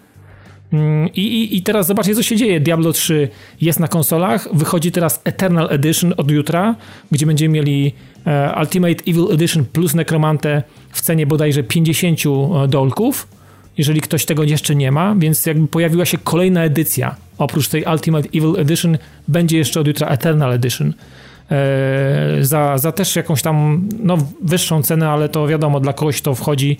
[0.72, 2.60] Mm, I, i, I teraz zobaczcie, co się dzieje.
[2.60, 3.28] Diablo 3
[3.60, 6.74] jest na konsolach, wychodzi teraz Eternal Edition od jutra,
[7.12, 7.92] gdzie będziemy mieli
[8.26, 13.33] e, Ultimate Evil Edition plus Necromante w cenie bodajże 50 e, dolków
[13.78, 17.16] jeżeli ktoś tego jeszcze nie ma, więc jakby pojawiła się kolejna edycja.
[17.38, 18.98] Oprócz tej Ultimate Evil Edition
[19.28, 20.92] będzie jeszcze od jutra Eternal Edition.
[21.50, 26.34] Eee, za, za też jakąś tam no, wyższą cenę, ale to wiadomo, dla kogoś to
[26.34, 26.76] wchodzi,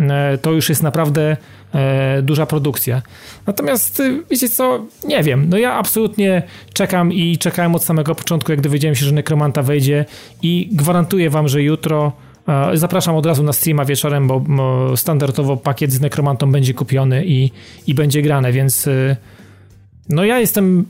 [0.00, 1.36] e, to już jest naprawdę
[1.74, 3.02] e, duża produkcja.
[3.46, 6.42] Natomiast y, wiecie co, nie wiem, no ja absolutnie
[6.72, 10.04] czekam i czekałem od samego początku, jak dowiedziałem się, że Necromanta wejdzie
[10.42, 12.35] i gwarantuję wam, że jutro E,
[12.74, 14.42] zapraszam od razu na streama wieczorem, bo
[14.96, 17.50] standardowo pakiet z Necromantą będzie kupiony i,
[17.86, 19.16] i będzie grane, więc y,
[20.08, 20.86] no ja jestem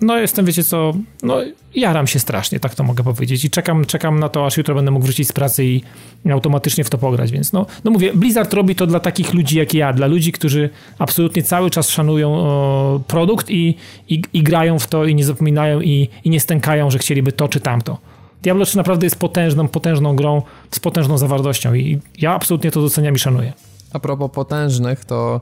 [0.00, 1.36] no jestem, wiecie co, no
[1.74, 4.90] jaram się strasznie, tak to mogę powiedzieć i czekam, czekam na to, aż jutro będę
[4.90, 5.82] mógł wrócić z pracy i
[6.30, 9.74] automatycznie w to pograć, więc no, no mówię, Blizzard robi to dla takich ludzi jak
[9.74, 13.76] ja, dla ludzi, którzy absolutnie cały czas szanują o, produkt i,
[14.08, 17.48] i, i, grają w to i nie zapominają i, i nie stękają, że chcieliby to
[17.48, 17.98] czy tamto.
[18.44, 23.14] Diablo 3 naprawdę jest potężną, potężną grą z potężną zawartością i ja absolutnie to doceniam
[23.14, 23.52] i szanuję.
[23.92, 25.40] A propos potężnych, to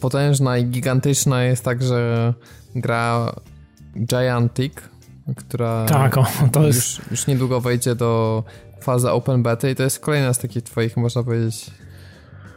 [0.00, 2.34] potężna i gigantyczna jest także
[2.74, 3.34] gra
[4.06, 4.72] Giantic,
[5.36, 7.10] która tak, o, to już, jest...
[7.10, 8.42] już niedługo wejdzie do
[8.80, 11.70] fazy open beta i to jest kolejna z takich twoich, można powiedzieć,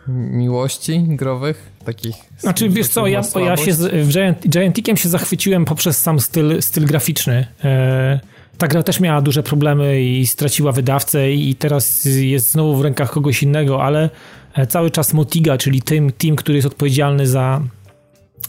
[0.08, 2.16] miłości growych, takich...
[2.38, 4.08] Znaczy, wiesz co, ja, ja się z
[4.50, 7.48] Giant, się zachwyciłem poprzez sam styl, styl graficzny.
[7.64, 12.82] E, ta gra też miała duże problemy i straciła wydawcę i teraz jest znowu w
[12.82, 14.10] rękach kogoś innego, ale
[14.54, 17.62] e, cały czas Motiga, czyli team, team który jest odpowiedzialny za,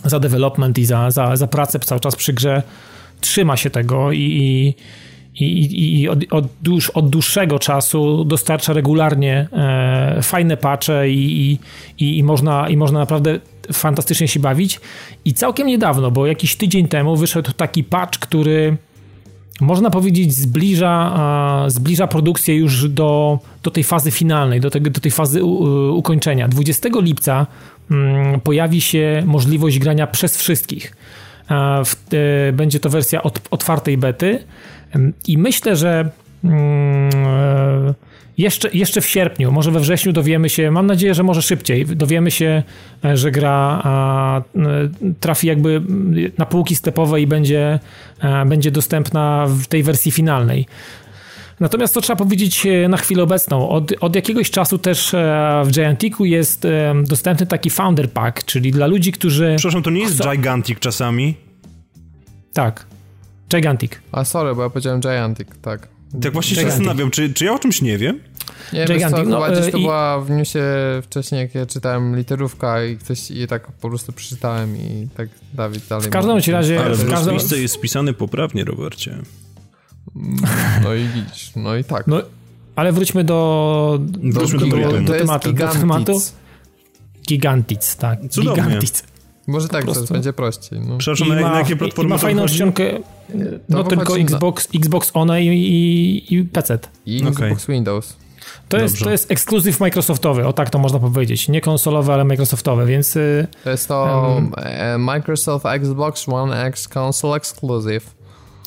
[0.05, 2.63] za development i za, za, za pracę cały czas przy grze,
[3.21, 4.75] trzyma się tego i, i
[5.35, 11.59] i, i od, od, dłuż, od, dłuższego czasu dostarcza regularnie e, fajne patche i,
[11.99, 13.41] i, i, można, i można naprawdę
[13.73, 14.81] fantastycznie się bawić.
[15.25, 18.77] I całkiem niedawno, bo jakiś tydzień temu wyszedł taki patch, który
[19.63, 25.11] można powiedzieć, zbliża, zbliża produkcję już do, do tej fazy finalnej, do, tego, do tej
[25.11, 26.49] fazy u, ukończenia.
[26.49, 27.47] 20 lipca
[27.91, 30.97] mm, pojawi się możliwość grania przez wszystkich.
[31.51, 34.45] E, będzie to wersja otwartej bety
[35.29, 36.11] i myślę, że
[36.45, 37.95] mm, e,
[38.39, 42.31] jeszcze, jeszcze w sierpniu, może we wrześniu dowiemy się, mam nadzieję, że może szybciej, dowiemy
[42.31, 42.63] się,
[43.05, 44.43] e, że gra a, e,
[45.21, 45.83] trafi jakby
[46.39, 47.79] na półki stepowe i będzie,
[48.21, 50.67] a, e, będzie dostępna w tej wersji finalnej.
[51.61, 53.69] Natomiast to trzeba powiedzieć na chwilę obecną.
[53.69, 55.15] Od, od jakiegoś czasu też
[55.65, 56.67] w Gianticu jest
[57.05, 59.55] dostępny taki Founder Pack, czyli dla ludzi, którzy.
[59.57, 60.31] Przepraszam, to nie jest chcą...
[60.31, 61.35] Gigantic czasami?
[62.53, 62.87] Tak.
[63.51, 63.93] Gigantic.
[64.13, 65.89] A sorry, bo ja powiedziałem Giantic, tak.
[66.23, 68.21] Tak właśnie się zastanawiam, czy, czy ja o czymś nie wiem?
[68.73, 69.81] Nie, Gigantic, co, no, gdzieś to i...
[69.81, 70.61] była w newsie
[71.03, 75.89] wcześniej, jak ja czytałem literówka i ktoś je tak po prostu przeczytałem i tak Dawid
[75.89, 76.07] dalej...
[76.07, 76.85] W każdym razie...
[76.85, 77.33] Ale w każdym...
[77.33, 79.19] miejsce jest spisane poprawnie, Robercie.
[80.83, 82.07] No i widzisz, no i tak.
[82.07, 82.23] No,
[82.77, 85.53] ale wróćmy do, do, wróćmy do, do, do, do, tematu.
[85.53, 86.21] Do tematu.
[87.29, 88.19] Gigantic, tak.
[88.31, 88.63] Cudownie.
[88.63, 89.05] Gigantic.
[89.47, 90.81] Może tak, to będzie prościej.
[90.81, 90.99] No.
[90.99, 92.85] Przepraszam, na, ma, na jakie platformy ma fajną ściankę,
[93.69, 94.79] no tylko Xbox, na...
[94.79, 96.79] Xbox One i, i, i PC.
[97.07, 97.75] I Xbox okay.
[97.75, 98.17] Windows.
[98.69, 101.49] To jest, to jest ekskluzyw Microsoftowy, o tak to można powiedzieć.
[101.49, 103.17] Nie konsolowy, ale Microsoftowy, więc...
[103.17, 108.15] Y, to jest to um, Microsoft Xbox One X Console Exclusive.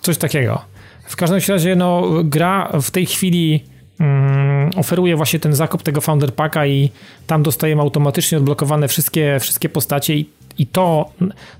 [0.02, 0.62] Coś takiego.
[1.08, 3.64] W każdym razie, no, gra w tej chwili
[4.00, 6.90] mm, oferuje właśnie ten zakup tego Founder Packa i
[7.28, 11.12] tam dostajemy automatycznie odblokowane wszystkie, wszystkie postacie i, i to,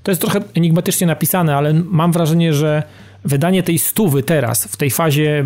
[0.02, 2.82] to jest trochę enigmatycznie napisane, ale mam wrażenie, że
[3.24, 5.44] wydanie tej stówy teraz, w tej fazie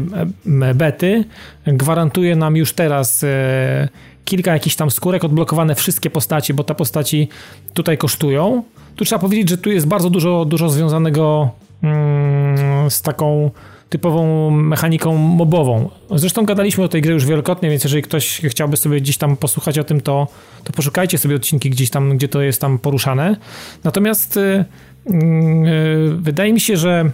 [0.75, 1.25] bety,
[1.67, 3.89] gwarantuje nam już teraz e,
[4.25, 7.29] kilka jakichś tam skórek, odblokowane wszystkie postacie, bo te postaci
[7.75, 8.63] tutaj kosztują.
[8.97, 11.51] Tu trzeba powiedzieć, że tu jest bardzo dużo, dużo związanego
[11.83, 13.51] mm, z taką
[13.91, 15.91] typową mechaniką mobową.
[16.11, 19.79] Zresztą gadaliśmy o tej grze już wielokrotnie, więc jeżeli ktoś chciałby sobie gdzieś tam posłuchać
[19.79, 20.29] o tym, to,
[20.65, 23.37] to poszukajcie sobie odcinki gdzieś tam, gdzie to jest tam poruszane.
[23.85, 24.65] Natomiast yy,
[25.07, 27.11] yy, wydaje mi się, że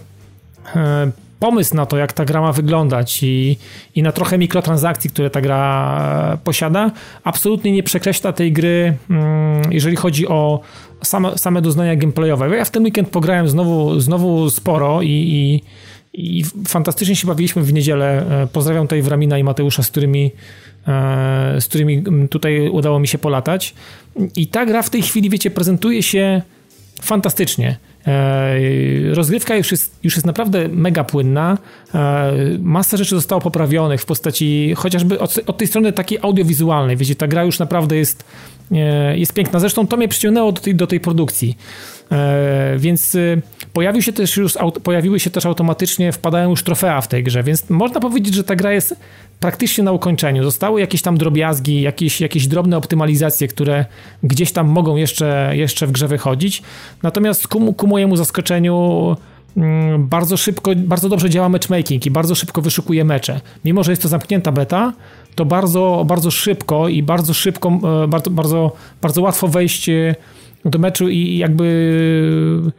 [0.75, 0.81] yy,
[1.39, 3.57] pomysł na to, jak ta gra ma wyglądać i,
[3.95, 6.91] i na trochę mikrotransakcji, które ta gra posiada,
[7.23, 10.59] absolutnie nie przekreśla tej gry, mm, jeżeli chodzi o
[11.03, 12.57] same, same doznania gameplayowe.
[12.57, 15.61] Ja w ten weekend pograłem znowu, znowu sporo i, i,
[16.17, 18.25] i fantastycznie się bawiliśmy w niedzielę.
[18.43, 20.31] E, pozdrawiam tutaj Wramina i Mateusza, z którymi,
[20.87, 23.73] e, z którymi tutaj udało mi się polatać.
[24.35, 26.41] I ta gra w tej chwili, wiecie, prezentuje się
[27.01, 27.77] fantastycznie.
[28.07, 28.59] E,
[29.13, 31.57] rozgrywka już jest, już jest naprawdę mega płynna.
[32.59, 36.97] Masa rzeczy zostało poprawionych w postaci chociażby od, od tej strony takiej audiowizualnej.
[36.97, 38.23] Wiecie, ta gra już naprawdę jest,
[39.15, 39.59] jest piękna.
[39.59, 41.57] Zresztą to mnie przyciągnęło do tej, do tej produkcji.
[42.77, 43.17] Więc
[43.77, 44.53] pojawił się też już,
[44.83, 48.55] pojawiły się też automatycznie, wpadają już trofea w tej grze, więc można powiedzieć, że ta
[48.55, 48.95] gra jest
[49.39, 50.43] praktycznie na ukończeniu.
[50.43, 53.85] Zostały jakieś tam drobiazgi, jakieś, jakieś drobne optymalizacje, które
[54.23, 56.63] gdzieś tam mogą jeszcze, jeszcze w grze wychodzić.
[57.03, 59.15] Natomiast ku, ku mojemu zaskoczeniu
[59.57, 63.41] mm, bardzo szybko, bardzo dobrze działa matchmaking i bardzo szybko wyszukuje mecze.
[63.65, 64.93] Mimo, że jest to zamknięta beta,
[65.35, 68.71] to bardzo, bardzo szybko i bardzo szybko, e, bardzo, bardzo,
[69.01, 70.15] bardzo łatwo wejść e,
[70.65, 72.71] do meczu i jakby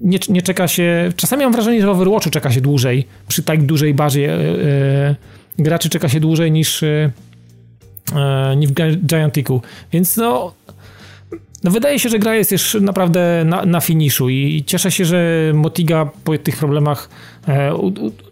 [0.00, 1.12] nie, nie czeka się.
[1.16, 5.88] Czasami mam wrażenie, że w Overwatchu czeka się dłużej przy tak dużej bazie yy, graczy
[5.88, 7.10] czeka się dłużej niż, yy,
[8.56, 9.62] niż w Giantiku.
[9.92, 10.54] Więc no,
[11.64, 15.52] no wydaje się, że gra jest już naprawdę na, na finiszu i cieszę się, że
[15.54, 17.08] Motiga po tych problemach
[17.48, 17.78] e,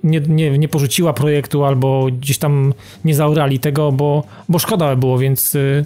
[0.05, 2.75] nie, nie, nie porzuciła projektu albo gdzieś tam
[3.05, 5.85] nie zaurali tego, bo, bo szkoda było, więc y,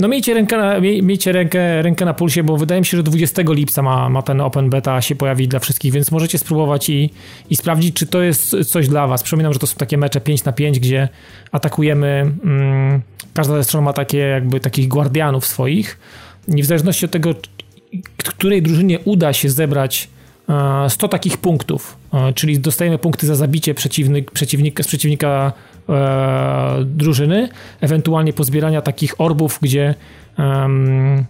[0.00, 3.42] no miejcie rękę na, miejcie rękę, rękę na pulsie, bo wydaje mi się, że 20
[3.46, 7.10] lipca ma, ma ten open beta się pojawić dla wszystkich, więc możecie spróbować i,
[7.50, 9.22] i sprawdzić, czy to jest coś dla was.
[9.22, 11.08] Przypominam, że to są takie mecze 5 na 5, gdzie
[11.52, 13.02] atakujemy, mm,
[13.34, 15.98] każda ze stron ma takie jakby takich guardianów swoich
[16.48, 17.34] i w zależności od tego,
[18.16, 20.08] której drużynie uda się zebrać
[20.88, 25.52] 100 e, takich punktów, e, czyli dostajemy punkty za zabicie przeciwnik, przeciwnika, z przeciwnika
[25.88, 27.48] e, drużyny,
[27.80, 29.94] ewentualnie pozbierania takich orbów, gdzie
[30.38, 31.26] um,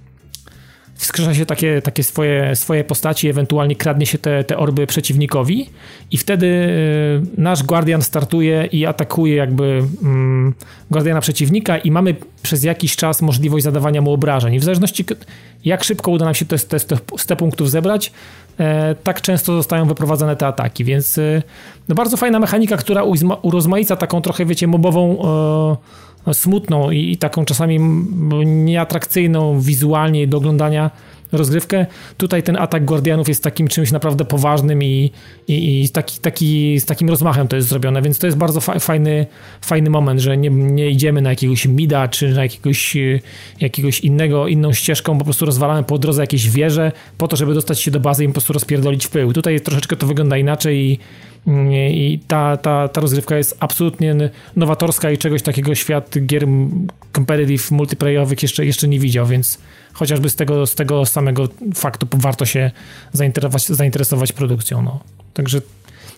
[0.98, 5.70] wskrzesza się takie, takie swoje, swoje postaci, ewentualnie kradnie się te, te orby przeciwnikowi
[6.10, 10.54] i wtedy y, nasz Guardian startuje i atakuje jakby um,
[10.90, 14.54] Guardiana przeciwnika i mamy przez jakiś czas możliwość zadawania mu obrażeń.
[14.54, 15.04] I w zależności
[15.64, 16.78] jak szybko uda nam się te, te,
[17.26, 18.12] te punktów zebrać, e,
[19.02, 21.42] tak często zostają wyprowadzane te ataki, więc e,
[21.88, 23.02] no bardzo fajna mechanika, która
[23.42, 25.18] urozmaica taką trochę, wiecie, mobową
[26.26, 27.80] e, smutną i, i taką czasami
[28.44, 30.90] nieatrakcyjną wizualnie do oglądania
[31.32, 31.86] rozgrywkę.
[32.16, 35.12] Tutaj ten atak Guardianów jest takim czymś naprawdę poważnym i,
[35.48, 38.78] i, i taki, taki, z takim rozmachem to jest zrobione, więc to jest bardzo fa
[38.78, 39.26] fajny,
[39.60, 42.96] fajny moment, że nie, nie idziemy na jakiegoś mida czy na jakiegoś,
[43.60, 47.80] jakiegoś innego, inną ścieżką, po prostu rozwalamy po drodze jakieś wieże po to, żeby dostać
[47.80, 49.32] się do bazy i po prostu rozpierdolić w pył.
[49.32, 50.98] Tutaj troszeczkę to wygląda inaczej i
[51.90, 56.46] i ta, ta, ta rozgrywka jest absolutnie nowatorska i czegoś takiego świat gier
[57.12, 59.58] competitive, multiplayerowych jeszcze, jeszcze nie widział, więc
[59.92, 62.70] chociażby z tego, z tego samego faktu warto się
[63.12, 64.82] zainteresować, zainteresować produkcją.
[64.82, 65.00] No.
[65.34, 65.60] Także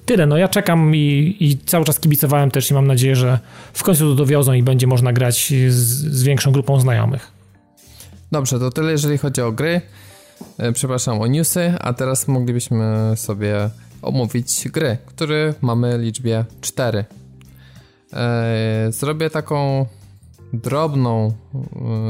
[0.07, 0.27] tyle.
[0.27, 3.39] No ja czekam i, i, cały czas kibicowałem też i mam nadzieję, że
[3.73, 5.75] w końcu to dowiozą i będzie można grać z,
[6.12, 7.33] z większą grupą znajomych.
[8.33, 9.81] Dobrze, to tyle jeżeli chodzi o gry.
[10.59, 13.71] E, przepraszam o newsy, a teraz moglibyśmy sobie
[14.03, 17.05] omówić gry, które mamy liczbie 4.
[18.12, 19.86] E, zrobię taką
[20.53, 21.32] drobną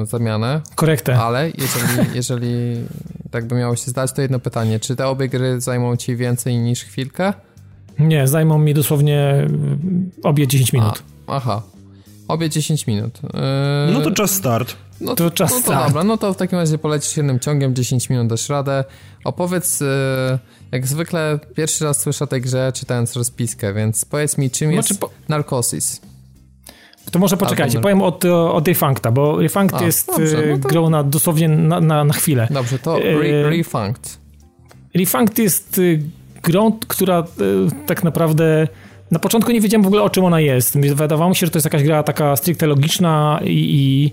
[0.02, 0.60] e, zamianę.
[0.74, 1.18] Korektę.
[1.18, 2.76] Ale jeżeli, jeżeli
[3.30, 4.80] tak by miało się zdać, to jedno pytanie.
[4.80, 7.32] Czy te obie gry zajmą ci więcej niż chwilkę?
[7.98, 9.46] Nie, zajmą mi dosłownie
[10.22, 11.02] obie 10 minut.
[11.26, 11.62] A, aha.
[12.28, 13.20] Obie 10 minut.
[13.22, 13.92] Yy...
[13.92, 14.76] No to czas start.
[15.00, 18.10] No to, czas no to dobra, no to w takim razie polecisz jednym ciągiem, 10
[18.10, 18.84] minut dasz radę.
[19.24, 19.86] Opowiedz, yy,
[20.72, 24.88] jak zwykle pierwszy raz słyszę o tej grze czytając rozpiskę, więc powiedz mi, czym znaczy,
[24.88, 25.10] jest po...
[25.28, 26.00] Narcosis?
[27.10, 27.82] To może poczekajcie, Albo...
[27.82, 30.68] powiem od, od Defuncta, bo Defunct A, jest dobrze, no to...
[30.68, 32.48] grą na, dosłownie na, na, na chwilę.
[32.50, 34.20] Dobrze, to re Refunct.
[34.94, 35.80] Refunct jest
[36.42, 37.24] grą, która
[37.86, 38.68] tak naprawdę
[39.10, 40.78] na początku nie wiedziałem w ogóle o czym ona jest.
[40.78, 44.12] Wydawało mi się, że to jest jakaś gra taka stricte logiczna i, i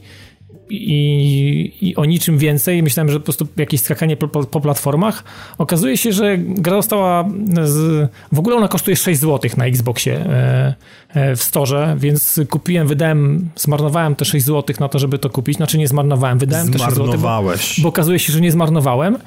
[0.70, 2.84] i, i, o niczym więcej.
[2.84, 5.24] Myślałem, że po prostu jakieś skakanie po, po, po, platformach.
[5.58, 7.26] Okazuje się, że gra została.
[7.64, 10.76] Z, w ogóle ona kosztuje 6 zł na Xboxie e,
[11.14, 15.58] e, w storze, więc kupiłem, wydałem, zmarnowałem te 6 zł na to, żeby to kupić.
[15.58, 17.18] Znaczy nie zmarnowałem, wydałem te 6 zł.
[17.18, 17.44] Bo,
[17.82, 19.18] bo okazuje się, że nie zmarnowałem.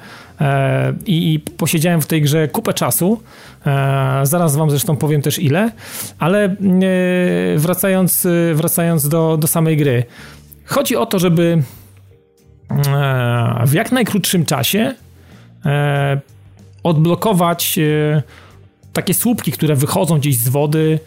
[0.41, 3.21] E, i, I posiedziałem w tej grze kupę czasu.
[4.23, 5.71] Zaraz wam zresztą powiem też ile,
[6.19, 6.55] ale
[7.57, 10.03] wracając, wracając do, do samej gry.
[10.71, 11.63] Chodzi o to, żeby
[12.71, 14.95] e, w jak najkrótszym czasie
[15.65, 16.21] e,
[16.83, 18.21] odblokować e,
[18.93, 20.99] takie słupki, które wychodzą gdzieś z wody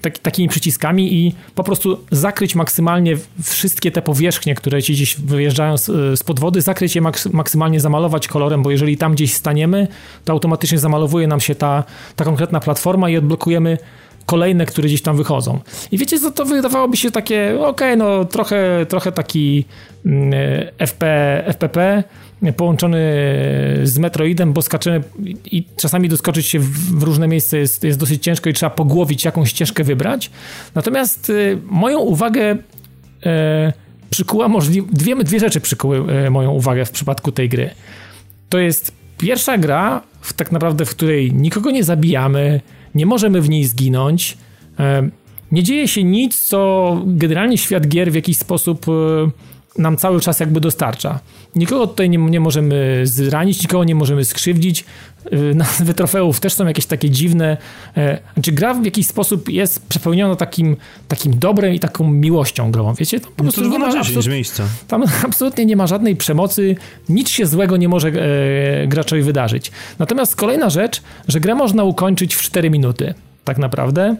[0.00, 5.78] tak, takimi przyciskami i po prostu zakryć maksymalnie wszystkie te powierzchnie, które ci gdzieś wyjeżdżają
[5.78, 9.88] z, wody, zakryć je maksymalnie, zamalować kolorem, bo jeżeli tam gdzieś staniemy,
[10.24, 11.84] to automatycznie zamalowuje nam się ta,
[12.16, 13.78] ta konkretna platforma i odblokujemy
[14.26, 15.60] kolejne, które gdzieś tam wychodzą.
[15.92, 19.64] I wiecie co, to wydawałoby się takie, okej, okay, no trochę, trochę taki
[20.06, 20.32] mm,
[20.78, 21.06] FP,
[21.46, 22.04] FPP
[22.52, 22.98] połączony
[23.82, 25.02] z Metroidem, bo skaczemy
[25.44, 29.44] i czasami doskoczyć się w różne miejsca jest, jest dosyć ciężko i trzeba pogłowić, jaką
[29.44, 30.30] ścieżkę wybrać.
[30.74, 32.58] Natomiast y, moją uwagę y,
[34.10, 37.70] przykuła możliwe, dwie, dwie rzeczy przykuły y, moją uwagę w przypadku tej gry.
[38.48, 42.60] To jest pierwsza gra, w, tak naprawdę, w której nikogo nie zabijamy,
[42.94, 44.38] nie możemy w niej zginąć.
[44.78, 45.08] E,
[45.52, 48.92] nie dzieje się nic, co generalnie świat gier w jakiś sposób e,
[49.78, 51.20] nam cały czas jakby dostarcza.
[51.56, 54.84] Nikogo tutaj nie, nie możemy zranić, nikogo nie możemy skrzywdzić.
[55.32, 57.56] Y, nazwy trofeów też są jakieś takie dziwne.
[57.96, 60.76] E, znaczy gra w jakiś sposób jest przepełniona takim,
[61.08, 63.20] takim dobrem i taką miłością grą, wiecie?
[63.20, 64.26] Tam po no prostu nie ma absolut...
[64.26, 64.64] miejsca.
[64.88, 66.76] Tam absolutnie nie ma żadnej przemocy,
[67.08, 69.72] nic się złego nie może e, graczowi wydarzyć.
[69.98, 73.14] Natomiast kolejna rzecz, że grę można ukończyć w 4 minuty,
[73.44, 74.16] tak naprawdę.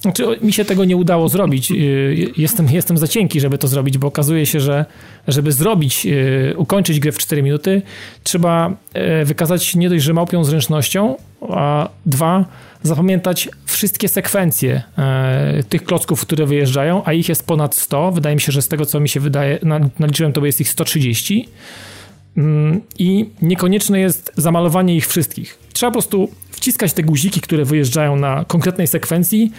[0.00, 1.70] Znaczy, mi się tego nie udało zrobić.
[1.70, 4.84] Y, jestem, jestem za cienki, żeby to zrobić, bo okazuje się, że
[5.28, 7.82] żeby zrobić, y, ukończyć grę w 4 minuty,
[8.22, 8.76] trzeba
[9.20, 11.16] y, wykazać nie dość, że małpią zręcznością,
[11.50, 12.44] a dwa,
[12.82, 14.82] zapamiętać wszystkie sekwencje
[15.68, 18.12] tych klocków, które wyjeżdżają, a ich jest ponad 100.
[18.12, 19.58] Wydaje mi się, że z tego, co mi się wydaje,
[19.98, 21.48] naliczyłem, to jest ich 130.
[22.36, 25.58] Mm, I niekonieczne jest zamalowanie ich wszystkich.
[25.72, 29.52] Trzeba po prostu wciskać te guziki, które wyjeżdżają na konkretnej sekwencji,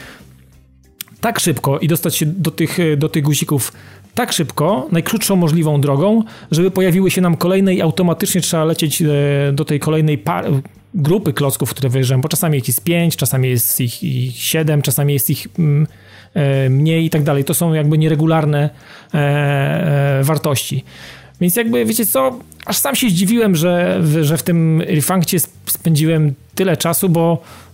[1.21, 3.73] tak szybko i dostać się do tych, do tych guzików
[4.15, 9.05] tak szybko, najkrótszą możliwą drogą, żeby pojawiły się nam kolejne i automatycznie trzeba lecieć e,
[9.53, 10.45] do tej kolejnej par
[10.93, 15.13] grupy klocków, które wyjeżdżają, bo czasami ich jest 5, czasami jest ich, ich 7, czasami
[15.13, 15.87] jest ich mm,
[16.33, 17.43] e, mniej i tak dalej.
[17.43, 18.69] To są jakby nieregularne
[19.13, 20.83] e, wartości.
[21.41, 26.77] Więc jakby, wiecie co, aż sam się zdziwiłem, że, że w tym refunkcie spędziłem tyle
[26.77, 27.70] czasu, bo e,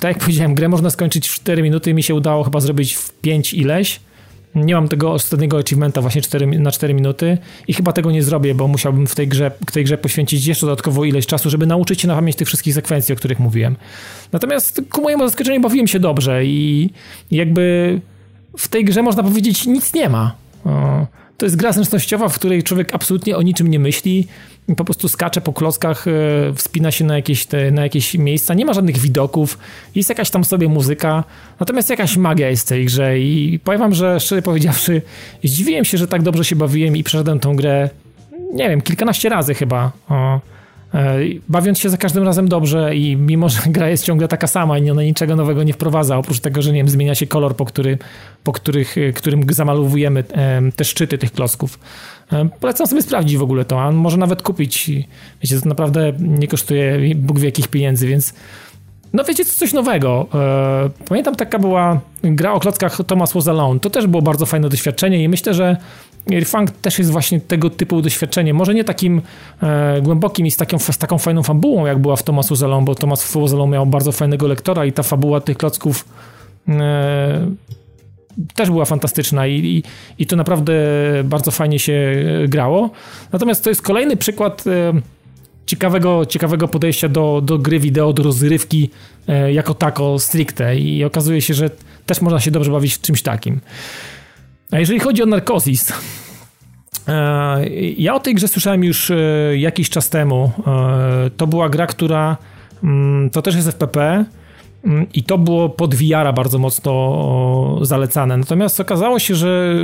[0.00, 3.12] tak jak powiedziałem, grę można skończyć w 4 minuty, mi się udało chyba zrobić w
[3.12, 4.00] 5 ileś.
[4.54, 7.38] Nie mam tego ostatniego achievementa właśnie 4, na 4 minuty
[7.68, 11.04] i chyba tego nie zrobię, bo musiałbym w tej grze, tej grze poświęcić jeszcze dodatkowo
[11.04, 13.76] ileś czasu, żeby nauczyć się na pamięć tych wszystkich sekwencji, o których mówiłem.
[14.32, 16.90] Natomiast ku mojemu zaskoczeniu bawiłem się dobrze i
[17.30, 18.00] jakby
[18.58, 20.34] w tej grze można powiedzieć nic nie ma.
[21.38, 24.26] To jest gra zręcznościowa, w której człowiek absolutnie o niczym nie myśli,
[24.76, 26.10] po prostu skacze po klockach, e,
[26.54, 29.58] wspina się na jakieś, te, na jakieś miejsca, nie ma żadnych widoków,
[29.94, 31.24] jest jakaś tam sobie muzyka,
[31.60, 35.02] natomiast jakaś magia jest w tej grze i powiem wam, że szczerze powiedziawszy,
[35.44, 37.90] zdziwiłem się, że tak dobrze się bawiłem i przeszedłem tą grę,
[38.52, 39.92] nie wiem, kilkanaście razy chyba.
[40.08, 40.40] O
[41.48, 44.90] bawiąc się za każdym razem dobrze i mimo, że gra jest ciągle taka sama i
[44.90, 47.98] ona niczego nowego nie wprowadza, oprócz tego, że nie wiem, zmienia się kolor, po, który,
[48.44, 50.24] po których, e, którym zamalowujemy
[50.76, 51.78] te szczyty tych klocków.
[52.32, 54.90] E, polecam sobie sprawdzić w ogóle to, a może nawet kupić.
[55.42, 58.34] Wiecie, to naprawdę nie kosztuje Bóg wie jakich pieniędzy, więc
[59.12, 60.26] no wiecie, coś nowego.
[61.08, 63.80] Pamiętam taka była gra o klockach Thomas Was Alone.
[63.80, 65.76] To też było bardzo fajne doświadczenie i myślę, że
[66.44, 68.54] Funk też jest właśnie tego typu doświadczenie.
[68.54, 69.22] Może nie takim
[69.62, 72.94] e, głębokim i z, taką, z taką fajną fabułą, jak była w Thomasu Zelon, bo
[72.94, 76.04] Thomas Zelon miał bardzo fajnego lektora i ta fabuła tych klocków
[76.68, 77.50] e,
[78.54, 79.82] też była fantastyczna i, i,
[80.18, 80.72] i, to naprawdę
[81.24, 82.16] bardzo fajnie się
[82.48, 82.90] grało.
[83.32, 84.92] Natomiast to jest kolejny przykład e,
[85.66, 88.90] ciekawego, ciekawego podejścia do, do gry wideo, do rozrywki
[89.28, 91.70] e, jako tako stricte i okazuje się, że
[92.06, 93.60] też można się dobrze bawić w czymś takim.
[94.70, 95.92] A jeżeli chodzi o Narcosis,
[97.08, 99.16] e, ja o tej grze słyszałem już e,
[99.56, 100.50] jakiś czas temu.
[100.66, 102.36] E, to była gra, która
[102.84, 104.24] mm, to też jest FPP
[104.84, 108.36] mm, i to było pod VR bardzo mocno zalecane.
[108.36, 109.74] Natomiast okazało się, że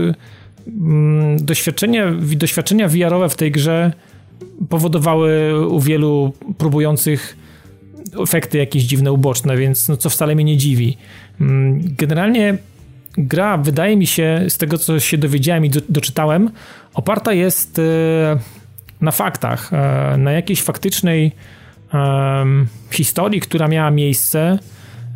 [0.67, 3.93] mm, doświadczenia, doświadczenia VR-owe w tej grze
[4.69, 7.37] powodowały u wielu próbujących
[8.23, 10.97] efekty jakieś dziwne, uboczne, więc no, co wcale mnie nie dziwi.
[11.79, 12.59] Generalnie
[13.19, 16.51] gra, wydaje mi się, z tego co się dowiedziałem i do, doczytałem,
[16.95, 17.83] oparta jest e,
[19.01, 21.33] na faktach, e, na jakiejś faktycznej
[22.91, 24.59] historii, która miała miejsce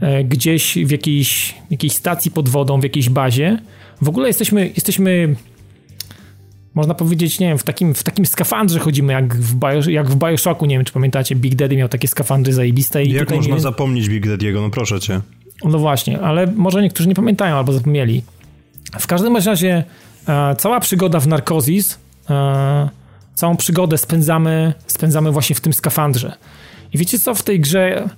[0.01, 3.59] e, gdzieś w jakiejś, jakiejś stacji pod wodą, w jakiejś bazie.
[4.03, 5.35] W ogóle jesteśmy, jesteśmy
[6.75, 10.17] można powiedzieć, nie wiem, w takim, w takim skafandrze chodzimy, jak w, Bio, jak w
[10.17, 13.05] Bioshocku, nie wiem, czy pamiętacie, Big Daddy miał takie skafandry zajebiste.
[13.05, 13.61] I jak można nie...
[13.61, 15.21] zapomnieć Big Daddy'ego, no proszę cię.
[15.65, 18.23] No właśnie, ale może niektórzy nie pamiętają albo zapomnieli.
[18.99, 19.85] W każdym razie
[20.29, 21.99] e, cała przygoda w Narkozis,
[22.31, 22.89] e,
[23.35, 26.33] całą przygodę spędzamy, spędzamy właśnie w tym skafandrze.
[26.93, 28.09] I wiecie co, w tej grze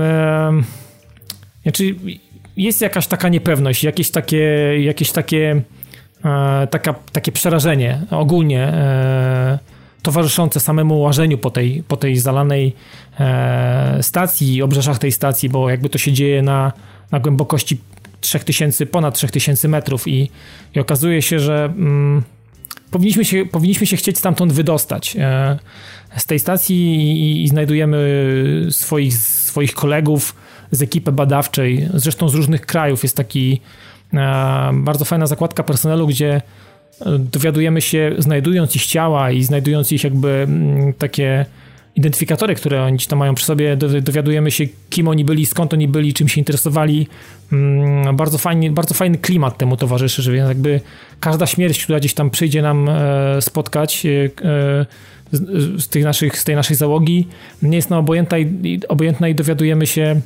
[0.00, 0.62] e,
[1.62, 1.94] znaczy
[2.56, 4.44] jest jakaś taka niepewność, jakieś takie,
[4.82, 5.62] jakieś takie
[6.24, 9.58] e, taka, takie przerażenie ogólnie e,
[10.02, 12.74] towarzyszące samemu łażeniu po tej, po tej zalanej
[13.20, 16.72] e, stacji, obrzeżach tej stacji, bo jakby to się dzieje na,
[17.10, 17.80] na głębokości
[18.20, 20.30] 3000, ponad 3000 metrów i,
[20.74, 22.22] i okazuje się, że mm,
[22.90, 25.58] powinniśmy, się, powinniśmy się chcieć stamtąd wydostać e,
[26.16, 27.98] z tej stacji i, i, znajdujemy
[28.70, 30.34] swoich, swoich kolegów
[30.70, 33.02] z ekipy badawczej, zresztą z różnych krajów.
[33.02, 33.60] Jest taki
[34.14, 36.42] e, bardzo fajna zakładka personelu, gdzie
[37.18, 41.46] dowiadujemy się, znajdując ich ciała i znajdując ich jakby mm, takie
[41.96, 46.14] identyfikatory, które oni tam mają przy sobie, dowiadujemy się, kim oni byli, skąd oni byli,
[46.14, 47.08] czym się interesowali.
[47.52, 50.80] Mm, bardzo fajny, bardzo fajny klimat temu towarzyszy, że jakby
[51.20, 54.30] każda śmierć, która gdzieś tam przyjdzie nam e, spotkać e,
[55.32, 57.28] z, tych naszych, z tej naszej załogi,
[57.62, 60.20] nie jest nam obojętna i, obojętna i dowiadujemy się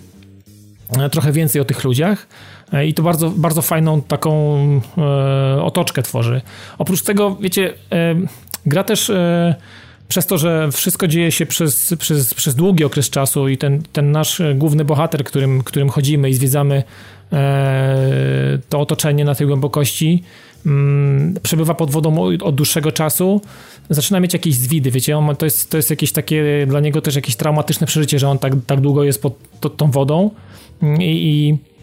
[0.99, 2.27] e, trochę więcej o tych ludziach.
[2.73, 4.59] E, i to bardzo, bardzo fajną taką
[4.99, 6.41] e, otoczkę tworzy.
[6.79, 8.15] Oprócz tego, wiecie, e,
[8.67, 9.13] gra też
[10.09, 14.13] przez to, że wszystko dzieje się przez, przez, przez długi okres czasu i ten, ten
[14.13, 16.83] nasz główny bohater, którym, którym chodzimy i zwiedzamy
[18.69, 20.23] to otoczenie na tej głębokości,
[20.67, 23.41] mm, przebywa pod wodą od dłuższego czasu,
[23.91, 27.17] zaczyna mieć jakieś zwidy, wiecie, on, to, jest, to jest jakieś takie, dla niego też
[27.17, 30.31] jakieś traumatyczne przeżycie, że on tak, tak długo jest pod tą wodą
[30.83, 31.76] i, i E,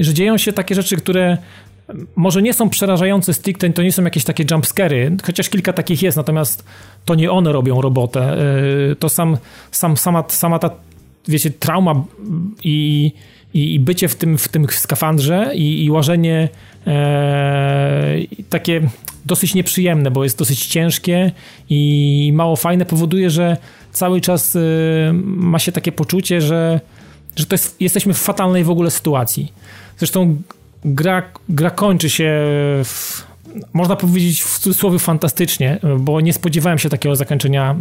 [0.00, 1.38] że dzieją się takie rzeczy, które
[2.16, 6.16] może nie są przerażające stricte, to nie są jakieś takie jumpscary, chociaż kilka takich jest,
[6.16, 6.64] natomiast
[7.04, 8.36] to nie one robią robotę.
[8.90, 9.36] E, to sam,
[9.70, 10.70] sam, sama, sama ta,
[11.28, 12.04] wiecie, trauma
[12.64, 13.12] i,
[13.54, 16.48] i, i bycie w tym, w tym skafandrze i, i łażenie
[16.86, 18.14] e,
[18.50, 18.80] takie
[19.24, 21.32] dosyć nieprzyjemne, bo jest dosyć ciężkie
[21.70, 23.56] i mało fajne, powoduje, że
[23.92, 24.60] cały czas e,
[25.24, 26.80] ma się takie poczucie, że
[27.36, 29.52] że to jest, jesteśmy w fatalnej w ogóle sytuacji.
[29.98, 30.42] Zresztą
[30.84, 32.32] gra, gra kończy się
[32.84, 33.22] w,
[33.72, 37.76] można powiedzieć w cudzysłowie fantastycznie, bo nie spodziewałem się takiego zakończenia,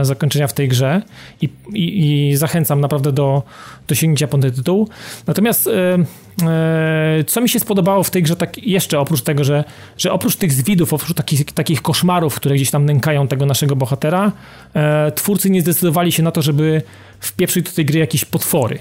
[0.00, 1.02] e, zakończenia w tej grze
[1.42, 3.42] i, i, i zachęcam naprawdę do,
[3.88, 4.88] do sięgnięcia po ten tytuł.
[5.26, 5.98] Natomiast e,
[6.46, 9.64] e, co mi się spodobało w tej grze, tak jeszcze oprócz tego, że,
[9.98, 14.32] że oprócz tych zwidów, oprócz takich, takich koszmarów, które gdzieś tam nękają tego naszego bohatera,
[15.14, 16.82] twórcy nie zdecydowali się na to, żeby
[17.20, 18.78] wpieprzyć do tej gry jakieś potwory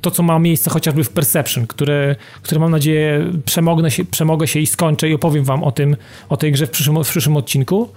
[0.00, 4.60] to, co ma miejsce chociażby w Perception, które, które mam nadzieję przemognę się, przemogę się
[4.60, 5.96] i skończę i opowiem wam o tym,
[6.28, 7.88] o tej grze w przyszłym, w przyszłym odcinku.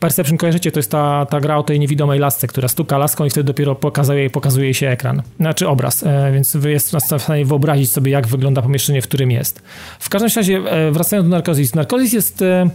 [0.00, 3.30] Perception kojarzycie, to jest ta, ta gra o tej niewidomej lasce, która stuka laską i
[3.30, 8.12] wtedy dopiero pokazuje, pokazuje się ekran, znaczy obraz, e, więc jest w stanie wyobrazić sobie,
[8.12, 9.62] jak wygląda pomieszczenie, w którym jest.
[9.98, 11.74] W każdym razie, e, wracając do Narkozis.
[11.74, 12.70] Narkozis jest E,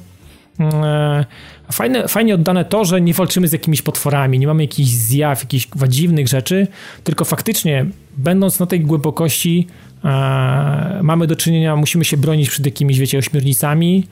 [1.72, 5.68] fajne, fajnie oddane to, że nie walczymy z jakimiś potworami, nie mamy jakichś zjaw, jakichś
[5.88, 6.68] dziwnych rzeczy,
[7.04, 7.86] tylko faktycznie,
[8.18, 9.68] będąc na tej głębokości,
[10.06, 14.08] e, mamy do czynienia, musimy się bronić przed jakimiś, wiecie, ośmiornicami,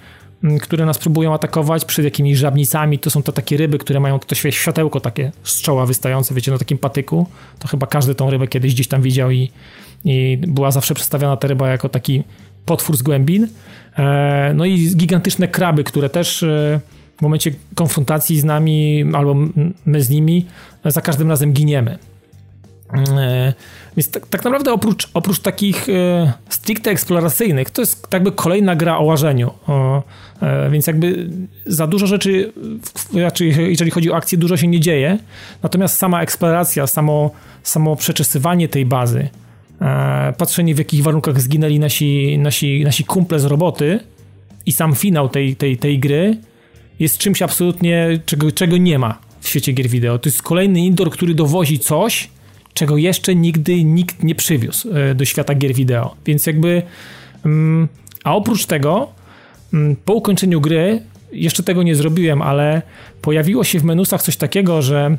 [0.62, 3.00] które nas próbują atakować, przed jakimiś żabnicami.
[3.00, 6.58] To są to takie ryby, które mają to światełko takie z czoła wystające, wiecie, na
[6.58, 7.28] takim patyku.
[7.60, 9.52] To chyba każdy tą rybę kiedyś gdzieś tam widział i,
[10.06, 12.24] i była zawsze przedstawiana ta ryba jako taki
[12.70, 13.48] potwór z głębin.
[13.98, 16.80] E, no i gigantyczne kraby, które też e,
[17.18, 19.36] w momencie konfrontacji z nami albo
[19.86, 20.46] my z nimi
[20.86, 21.98] za każdym razem giniemy.
[23.18, 23.54] E,
[23.98, 25.88] więc tak, tak, naprawdę oprócz, oprócz takich
[26.50, 29.52] stricte eksploracyjnych, to jest jakby kolejna gra o łażeniu.
[30.72, 31.30] Więc jakby
[31.66, 32.54] za dużo rzeczy,
[33.12, 35.18] znaczy jeżeli chodzi o akcję, dużo się nie dzieje.
[35.64, 37.32] Natomiast sama eksploracja, samo,
[37.64, 39.49] samo przeczesywanie tej bazy, E,
[40.38, 44.00] patrzenie w jakich warunkach zginęli nasi, nasi, nasi kumple z roboty
[44.66, 46.38] i sam finał tej, tej, tej gry
[47.00, 50.20] jest czymś absolutnie, czego, czego nie ma w świecie gier wideo.
[50.20, 52.30] To jest kolejny indoor, który dowozi coś,
[52.74, 56.16] czego jeszcze nigdy nikt nie przywiózł e, do świata gier wideo.
[56.26, 56.82] Więc jakby...
[57.46, 57.88] Mm,
[58.24, 59.10] a oprócz tego,
[59.74, 61.02] mm, po ukończeniu gry,
[61.32, 62.82] jeszcze tego nie zrobiłem, ale
[63.22, 65.18] pojawiło się w menusach coś takiego, że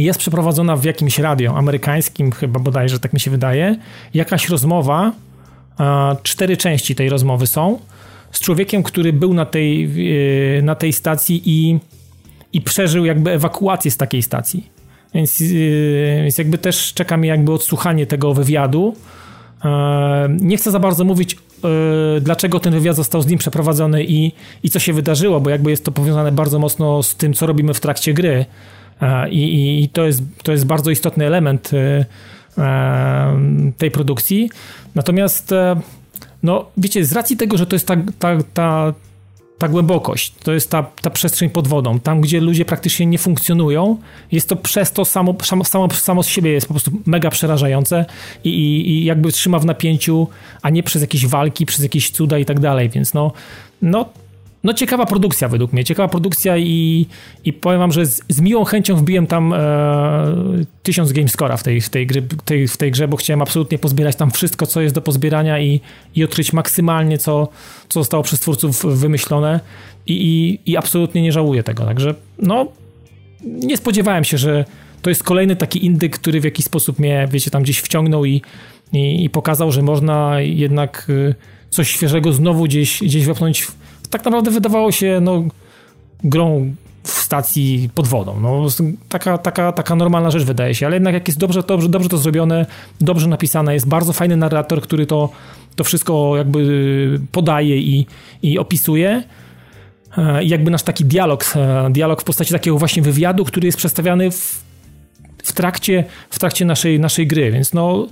[0.00, 3.76] i jest przeprowadzona w jakimś radio amerykańskim, chyba bodajże, tak mi się wydaje,
[4.14, 5.12] jakaś rozmowa,
[6.22, 7.78] cztery części tej rozmowy są,
[8.32, 9.84] z człowiekiem, który był na tej,
[10.58, 11.78] e, na tej stacji i,
[12.52, 14.70] i przeżył jakby ewakuację z takiej stacji.
[15.14, 15.44] Więc, e,
[16.22, 18.96] więc jakby też czeka mi jakby odsłuchanie tego wywiadu.
[19.64, 21.36] E, nie chcę za bardzo mówić,
[22.20, 24.32] dlaczego ten wywiad został z nim przeprowadzony i,
[24.62, 27.74] i co się wydarzyło, bo jakby jest to powiązane bardzo mocno z tym, co robimy
[27.74, 28.44] w trakcie gry.
[29.30, 31.70] I, i to, jest, to jest bardzo istotny element
[33.78, 34.50] tej produkcji.
[34.94, 35.54] Natomiast
[36.42, 38.94] no wiecie, z racji tego, że to jest ta, ta, ta,
[39.58, 43.96] ta głębokość, to jest ta, ta przestrzeń pod wodą, tam gdzie ludzie praktycznie nie funkcjonują,
[44.32, 45.34] jest to przez to samo,
[45.64, 48.04] samo, samo z siebie jest po prostu mega przerażające
[48.44, 50.28] i, i, i jakby trzyma w napięciu,
[50.62, 53.32] a nie przez jakieś walki, przez jakieś cuda i tak dalej, więc no,
[53.82, 54.08] no
[54.64, 57.06] no ciekawa produkcja według mnie, ciekawa produkcja i,
[57.44, 59.58] i powiem wam, że z, z miłą chęcią wbiłem tam e,
[60.82, 64.16] tysiąc gamescora w tej, w, tej gry, tej, w tej grze, bo chciałem absolutnie pozbierać
[64.16, 65.80] tam wszystko, co jest do pozbierania i,
[66.14, 67.48] i odkryć maksymalnie, co,
[67.88, 69.60] co zostało przez twórców wymyślone
[70.06, 72.66] i, i, i absolutnie nie żałuję tego, także no
[73.44, 74.64] nie spodziewałem się, że
[75.02, 78.42] to jest kolejny taki indyk, który w jakiś sposób mnie, wiecie, tam gdzieś wciągnął i,
[78.92, 81.34] i, i pokazał, że można jednak y,
[81.70, 83.66] coś świeżego znowu gdzieś, gdzieś wepchnąć
[84.10, 85.44] tak naprawdę wydawało się no,
[86.24, 88.40] grą w stacji pod wodą.
[88.40, 88.66] No,
[89.08, 92.18] taka, taka, taka normalna rzecz wydaje się, ale jednak jak jest dobrze, dobrze, dobrze to
[92.18, 92.66] zrobione,
[93.00, 95.28] dobrze napisane, jest bardzo fajny narrator, który to,
[95.76, 98.06] to wszystko jakby podaje i,
[98.42, 99.22] i opisuje.
[100.18, 103.78] E, I jakby nasz taki dialog, e, dialog w postaci takiego właśnie wywiadu, który jest
[103.78, 104.64] przedstawiany w,
[105.42, 108.06] w trakcie, w trakcie naszej, naszej gry, więc no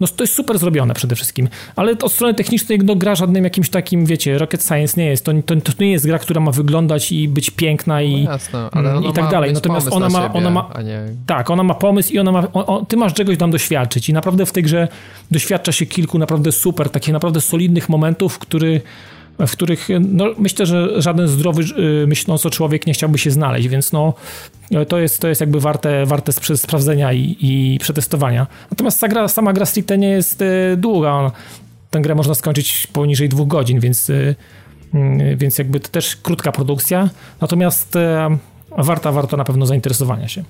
[0.00, 3.68] no to jest super zrobione przede wszystkim, ale od strony technicznej no, gra żadnym jakimś
[3.70, 5.24] takim, wiecie, Rocket Science nie jest.
[5.24, 8.70] To, to, to nie jest gra, która ma wyglądać i być piękna i, no jasne,
[9.10, 9.52] i tak dalej.
[9.52, 11.00] Natomiast ona ma, siebie, ona ma nie...
[11.26, 14.12] tak, ona ma pomysł i ona ma, o, o, ty masz czegoś tam doświadczyć i
[14.12, 14.88] naprawdę w tej grze
[15.30, 18.80] doświadcza się kilku naprawdę super, takich naprawdę solidnych momentów, który
[19.38, 21.62] w których no, myślę, że żaden zdrowy
[22.02, 24.14] y, myślący człowiek nie chciałby się znaleźć, więc no,
[24.88, 28.46] to, jest, to jest jakby warte, warte sprawdzenia i, i przetestowania.
[28.70, 31.32] Natomiast ta gra, sama gra stricte nie jest y, długa.
[31.90, 34.34] Tę grę można skończyć poniżej dwóch godzin, więc, y,
[35.36, 37.10] więc jakby to też krótka produkcja.
[37.40, 37.94] Natomiast
[38.78, 40.44] warta, warto na pewno zainteresowania się.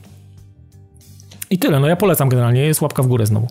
[1.50, 3.48] I tyle, no ja polecam generalnie, jest łapka w górę znowu.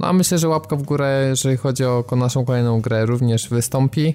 [0.00, 4.14] No a myślę, że łapka w górę, jeżeli chodzi o naszą kolejną grę, również wystąpi.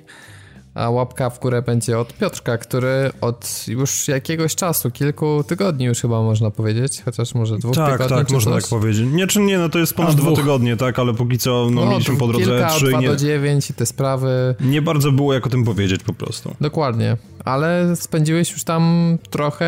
[0.73, 6.01] A łapka w górę będzie od Piotrka, który od już jakiegoś czasu, kilku tygodni już
[6.01, 8.17] chyba można powiedzieć, chociaż może dwóch tak, tygodni.
[8.17, 9.07] Tak, tak, można tak powiedzieć.
[9.11, 11.91] Nie, czy nie, no to jest ponad dwa tygodnie, tak, ale póki co no, no
[11.91, 12.86] mieliśmy po drodze kilka, trzy.
[12.86, 14.55] Kilka, nie, do dziewięć i te sprawy.
[14.59, 16.55] Nie bardzo było jak o tym powiedzieć po prostu.
[16.61, 19.67] Dokładnie, ale spędziłeś już tam trochę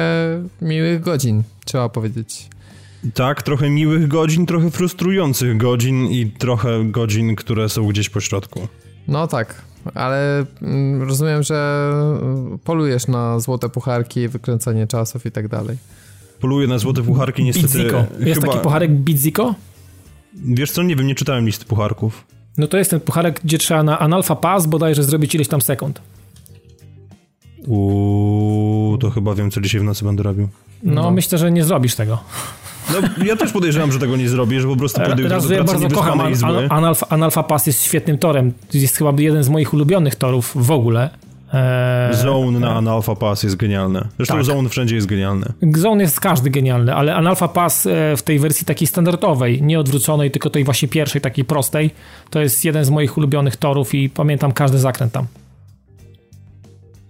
[0.61, 2.49] miłych godzin, trzeba powiedzieć.
[3.13, 8.67] Tak, trochę miłych godzin, trochę frustrujących godzin i trochę godzin, które są gdzieś po środku.
[9.07, 9.61] No tak,
[9.93, 11.89] ale mm, rozumiem, że
[12.63, 15.77] polujesz na złote pucharki, wykręcanie czasów i tak dalej.
[16.39, 17.77] Poluję na złote pucharki, niestety.
[17.77, 18.05] Bidziko.
[18.19, 18.53] Jest chyba...
[18.53, 19.55] taki pucharek Bidziko?
[20.33, 22.25] Wiesz co, nie wiem, nie czytałem listy pucharków.
[22.57, 26.01] No to jest ten pucharek, gdzie trzeba na Analfa Pass bodajże zrobić ileś tam sekund.
[27.67, 30.47] Uuu, to chyba wiem, co dzisiaj w nocy będę robił.
[30.83, 31.11] No, no.
[31.11, 32.19] myślę, że nie zrobisz tego.
[32.89, 35.89] No, ja też podejrzewam, że tego nie zrobię, że po prostu podejdę Raz, ja bardzo
[35.89, 36.33] kocham an,
[36.69, 38.53] Analfa, Analfa Pass jest świetnym torem.
[38.73, 41.09] Jest chyba jeden z moich ulubionych torów w ogóle.
[41.53, 44.07] Eee, Zone na Analfa Pass jest genialny.
[44.17, 44.43] Zresztą tak.
[44.43, 45.45] Zone wszędzie jest genialny.
[45.75, 50.31] Zone jest każdy genialny, ale Analfa Pass e, w tej wersji takiej standardowej, nie odwróconej,
[50.31, 51.91] tylko tej właśnie pierwszej, takiej prostej,
[52.29, 55.25] to jest jeden z moich ulubionych torów i pamiętam każdy zakręt tam.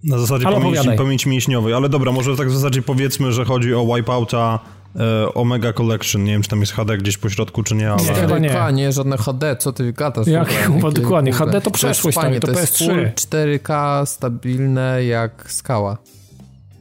[0.08, 3.96] Na zasadzie pamięci, pamięci mięśniowej, ale dobra, może tak w zasadzie powiedzmy, że chodzi o
[3.96, 4.60] Wipeouta
[4.96, 6.24] e, Omega Collection.
[6.24, 8.04] Nie wiem, czy tam jest HD gdzieś po środku, czy nie, ale...
[8.04, 8.74] Nie, chyba nie.
[8.74, 10.28] nie, żadne HD, co ty gadasz?
[10.28, 13.12] Jak, chyba, dokładnie, HD to przeszłość, to jest, tam, to, to jest PS3.
[13.14, 15.98] 4K stabilne jak skała.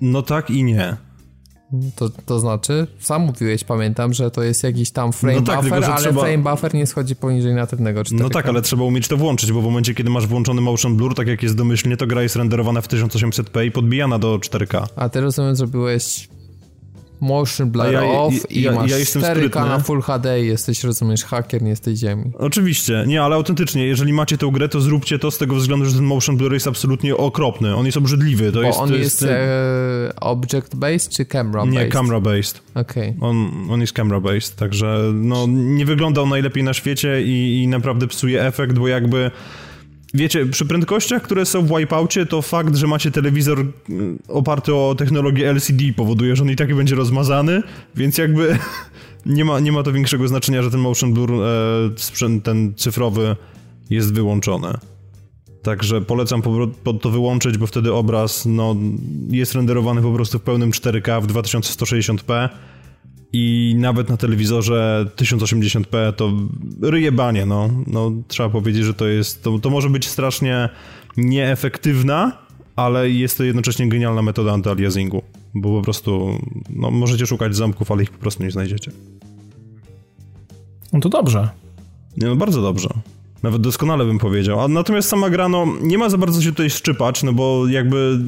[0.01, 0.97] No tak i nie.
[1.97, 5.73] To, to znaczy, sam mówiłeś, pamiętam, że to jest jakiś tam frame no tak, buffer,
[5.73, 6.21] tylko, ale trzeba...
[6.21, 8.21] frame buffer nie schodzi poniżej natywnego 4K.
[8.21, 11.15] No tak, ale trzeba umieć to włączyć, bo w momencie, kiedy masz włączony motion blur,
[11.15, 14.87] tak jak jest domyślnie, to gra jest renderowana w 1800p i podbijana do 4K.
[14.97, 16.29] A ty rozumiem, zrobiłeś
[17.21, 21.25] motion blur ja, off i ja, masz ja 4K na Full HD i jesteś, rozumiesz,
[21.25, 22.25] haker, nie jesteś ziemi.
[22.39, 25.93] Oczywiście, nie, ale autentycznie, jeżeli macie tę grę, to zróbcie to z tego względu, że
[25.93, 27.77] ten motion blur jest absolutnie okropny.
[27.77, 28.53] On jest obrzydliwy.
[28.53, 31.71] To Bo jest, on to jest, jest e, object-based czy camera-based?
[31.71, 32.61] Nie, camera-based.
[32.75, 33.15] Okay.
[33.21, 38.07] On, on jest camera-based, także no, nie wygląda on najlepiej na świecie i, i naprawdę
[38.07, 39.31] psuje efekt, bo jakby
[40.15, 44.95] wiecie, przy prędkościach, które są w Wipeoutie, to fakt, że macie telewizor mm, oparty o
[44.99, 47.63] technologię LCD powoduje, że on i tak będzie rozmazany,
[47.97, 48.59] więc jakby
[49.27, 51.47] nie ma, nie ma to większego znaczenia, że ten motion blur, e,
[51.97, 53.37] sprzęt ten cyfrowy
[53.91, 54.69] jest wyłączony.
[55.63, 58.77] Także polecam po, po to wyłączyć, bo wtedy obraz no,
[59.29, 62.49] jest renderowany po prostu w pełnym 4K w 2160p
[63.33, 66.33] i nawet na telewizorze 1080p to
[66.83, 67.71] ryje banie, no.
[67.87, 70.69] no trzeba powiedzieć, że to jest, to, to może być strasznie
[71.17, 72.39] nieefektywna,
[72.77, 75.23] ale jest to jednocześnie genialna metoda antyaliasingu,
[75.55, 76.39] bo po prostu
[76.71, 78.91] no, możecie szukać zamków, ale ich po prostu nie znajdziecie.
[80.93, 81.49] No to dobrze.
[82.17, 82.89] Nie, no bardzo dobrze.
[83.43, 84.61] Nawet doskonale bym powiedział.
[84.61, 88.19] A natomiast sama gra, no, nie ma za bardzo się tutaj szczypać, no bo jakby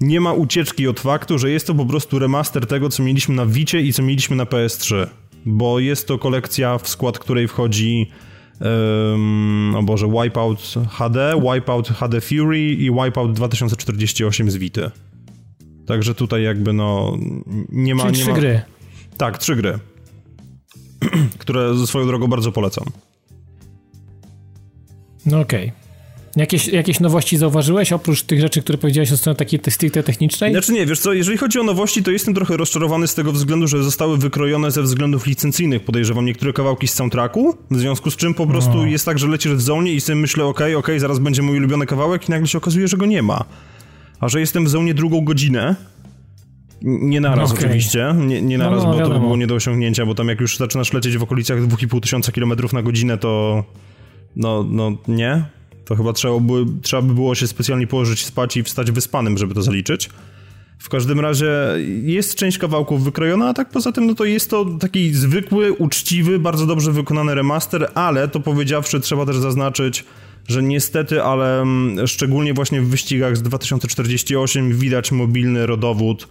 [0.00, 3.46] nie ma ucieczki od faktu, że jest to po prostu remaster tego, co mieliśmy na
[3.46, 5.06] Vicie i co mieliśmy na PS3.
[5.46, 8.10] Bo jest to kolekcja, w skład której wchodzi
[8.60, 14.90] um, o Boże, Wipeout HD, Wipeout HD Fury i Wipeout 2048 z Vity.
[15.86, 17.18] Także tutaj jakby no
[17.68, 18.02] nie ma...
[18.02, 18.36] Czyli nie trzy ma...
[18.36, 18.62] gry.
[19.16, 19.78] Tak, trzy gry.
[21.38, 22.84] które ze swoją drogą bardzo polecam.
[25.26, 25.68] No okej.
[25.68, 25.83] Okay.
[26.36, 30.52] Jakieś, jakieś nowości zauważyłeś, oprócz tych rzeczy, które powiedziałeś o stronie takiej stricte technicznej?
[30.52, 33.66] Znaczy nie, wiesz co, jeżeli chodzi o nowości, to jestem trochę rozczarowany z tego względu,
[33.66, 38.34] że zostały wykrojone ze względów licencyjnych, podejrzewam, niektóre kawałki z soundtracku, w związku z czym
[38.34, 38.86] po prostu no.
[38.86, 41.42] jest tak, że lecisz w zonie i sobie myślę, okej, okay, okej, okay, zaraz będzie
[41.42, 43.44] mój ulubiony kawałek i nagle się okazuje, że go nie ma.
[44.20, 45.76] A że jestem w zonie drugą godzinę,
[46.82, 47.64] nie naraz okay.
[47.64, 49.14] oczywiście, nie, nie naraz, no, no, bo wiadomo.
[49.14, 52.00] to by było nie do osiągnięcia, bo tam jak już zaczynasz lecieć w okolicach 2,5
[52.00, 53.64] tysiąca kilometrów na godzinę, to
[54.36, 55.44] no, no nie.
[55.84, 59.54] To chyba trzeba by, trzeba by było się specjalnie położyć spać i wstać wyspanym, żeby
[59.54, 60.10] to zaliczyć.
[60.78, 61.50] W każdym razie
[62.02, 66.38] jest część kawałków wykrojona, a tak poza tym no to jest to taki zwykły, uczciwy,
[66.38, 70.04] bardzo dobrze wykonany remaster, ale to powiedziawszy trzeba też zaznaczyć,
[70.48, 76.26] że niestety, ale mm, szczególnie właśnie w wyścigach z 2048 widać mobilny rodowód e,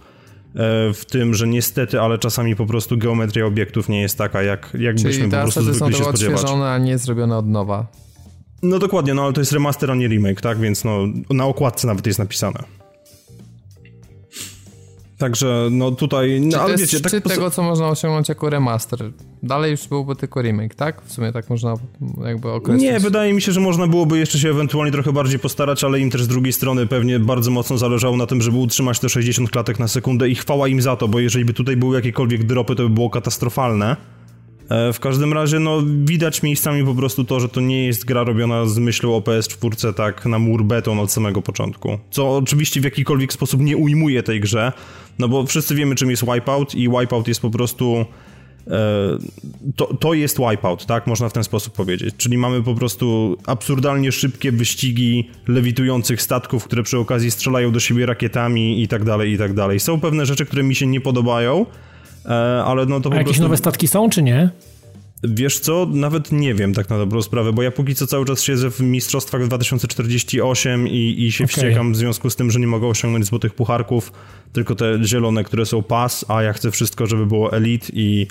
[0.92, 4.96] w tym, że niestety, ale czasami po prostu geometria obiektów nie jest taka, jak, jak
[4.96, 6.40] Czyli byśmy po prostu zwykli się spodziewać.
[6.40, 7.86] Czyli a nie zrobione od nowa.
[8.64, 10.58] No dokładnie, no ale to jest remaster, a nie remake, tak?
[10.58, 12.58] Więc no na okładce nawet jest napisane.
[15.18, 17.28] Także no tutaj, no, ale wiecie, tak po...
[17.28, 19.12] tego, co można osiągnąć jako remaster.
[19.42, 21.02] Dalej już byłby tylko remake, tak?
[21.02, 21.74] W sumie tak można
[22.24, 22.90] jakby określić.
[22.90, 26.10] Nie, wydaje mi się, że można byłoby jeszcze się ewentualnie trochę bardziej postarać, ale im
[26.10, 29.78] też z drugiej strony pewnie bardzo mocno zależało na tym, żeby utrzymać te 60 klatek
[29.78, 32.82] na sekundę i chwała im za to, bo jeżeli by tutaj były jakiekolwiek dropy, to
[32.82, 33.96] by było katastrofalne.
[34.68, 38.24] E, w każdym razie, no, widać miejscami po prostu to, że to nie jest gra
[38.24, 41.98] robiona z myślą o PS4 tak na mur beton od samego początku.
[42.10, 44.72] Co oczywiście w jakikolwiek sposób nie ujmuje tej grze,
[45.18, 48.04] no bo wszyscy wiemy czym jest Wipeout i Wipeout jest po prostu...
[48.66, 49.18] E,
[49.76, 51.06] to, to jest Wipeout, tak?
[51.06, 52.14] Można w ten sposób powiedzieć.
[52.16, 58.06] Czyli mamy po prostu absurdalnie szybkie wyścigi lewitujących statków, które przy okazji strzelają do siebie
[58.06, 59.80] rakietami i tak dalej, i tak dalej.
[59.80, 61.66] Są pewne rzeczy, które mi się nie podobają,
[62.64, 63.42] ale no to A jakieś prostu...
[63.42, 64.50] nowe statki są, czy nie?
[65.28, 68.42] Wiesz co, nawet nie wiem tak na dobrą sprawę, bo ja póki co cały czas
[68.42, 71.56] siedzę w mistrzostwach 2048 i, i się okay.
[71.56, 74.12] wściekam w związku z tym, że nie mogę osiągnąć złotych pucharków,
[74.52, 78.26] tylko te zielone, które są pas, a ja chcę wszystko, żeby było elite i,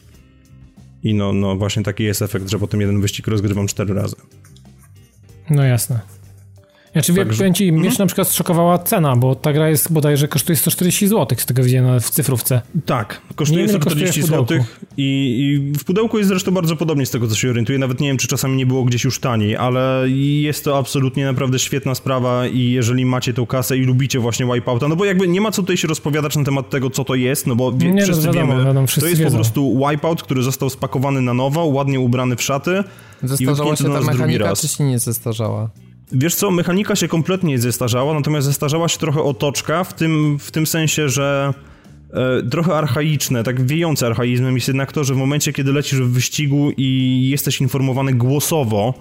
[1.04, 4.16] i no, no właśnie taki jest efekt, że potem jeden wyścig rozgrywam cztery razy.
[5.50, 6.00] No jasne.
[6.94, 7.38] Znaczy, Także...
[7.38, 7.96] powiem ci, mnie mhm.
[8.00, 12.00] na przykład szokowała cena, bo ta gra jest bodajże kosztuje 140 zł, z tego widziałem
[12.00, 12.62] w cyfrówce.
[12.86, 14.58] Tak, kosztuje 140 zł
[14.98, 17.80] i, i, w pudełku jest zresztą bardzo podobnie z tego, co się orientuję.
[17.80, 20.06] Nawet nie wiem, czy czasami nie było gdzieś już taniej, ale
[20.42, 24.88] jest to absolutnie naprawdę świetna sprawa i jeżeli macie tą kasę i lubicie właśnie Wipeouta,
[24.88, 27.48] no bo jakby nie ma co tutaj się rozpowiadać na temat tego, co to jest,
[27.48, 29.32] no bo wie, nie, no wszyscy no, wiadomo, wiemy, wiadomo, wszyscy to jest wiedzą.
[29.32, 32.84] po prostu Wipeout, który został spakowany na nowo, ładnie ubrany w szaty
[33.24, 35.70] Zestarzała się ta mechanika, czy się nie zestarzała?
[36.12, 40.52] Wiesz co, mechanika się kompletnie nie zestarzała, natomiast zestarzała się trochę otoczka, w tym, w
[40.52, 41.54] tym sensie, że
[42.14, 46.12] e, trochę archaiczne, tak wiejące archaizmem jest jednak to, że w momencie, kiedy lecisz w
[46.12, 48.94] wyścigu i jesteś informowany głosowo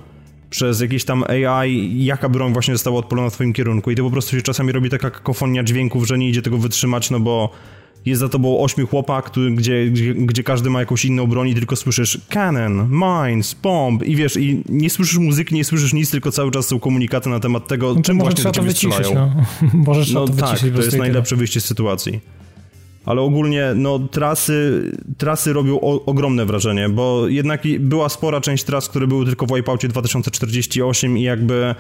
[0.51, 4.11] przez jakieś tam AI, jaka broń właśnie została odpalona w twoim kierunku i to po
[4.11, 7.51] prostu się czasami robi taka kakofonia dźwięków, że nie idzie tego wytrzymać, no bo
[8.07, 11.55] jest za tobą ośmiu chłopak, który, gdzie, gdzie, gdzie, każdy ma jakąś inną broń i
[11.55, 16.33] tylko słyszysz cannon, mines, bomb i wiesz, i nie słyszysz muzyki, nie słyszysz nic, tylko
[16.33, 19.31] cały czas są komunikaty na temat tego, no czym może właśnie trzeba to wyciszyć, no.
[19.75, 22.21] Może trzeba no to tak, to jest najlepsze wyjście z sytuacji.
[23.05, 28.89] Ale ogólnie, no, trasy, trasy robią o, ogromne wrażenie, bo jednak była spora część tras,
[28.89, 31.75] które były tylko w Wipeoutie 2048 i jakby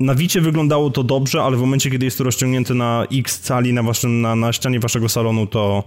[0.00, 3.72] na Wicie wyglądało to dobrze, ale w momencie, kiedy jest to rozciągnięte na X cali
[3.72, 5.84] na, waszym, na, na ścianie waszego salonu, to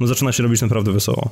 [0.00, 1.30] no, zaczyna się robić naprawdę wesoło.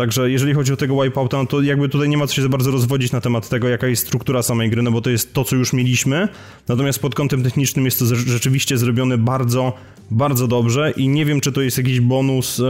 [0.00, 2.48] Także jeżeli chodzi o tego Wipeouta, no to jakby tutaj nie ma co się za
[2.48, 5.44] bardzo rozwodzić na temat tego, jaka jest struktura samej gry, no bo to jest to,
[5.44, 6.28] co już mieliśmy.
[6.68, 9.72] Natomiast pod kątem technicznym jest to rzeczywiście zrobione bardzo,
[10.10, 12.62] bardzo dobrze i nie wiem, czy to jest jakiś bonus e,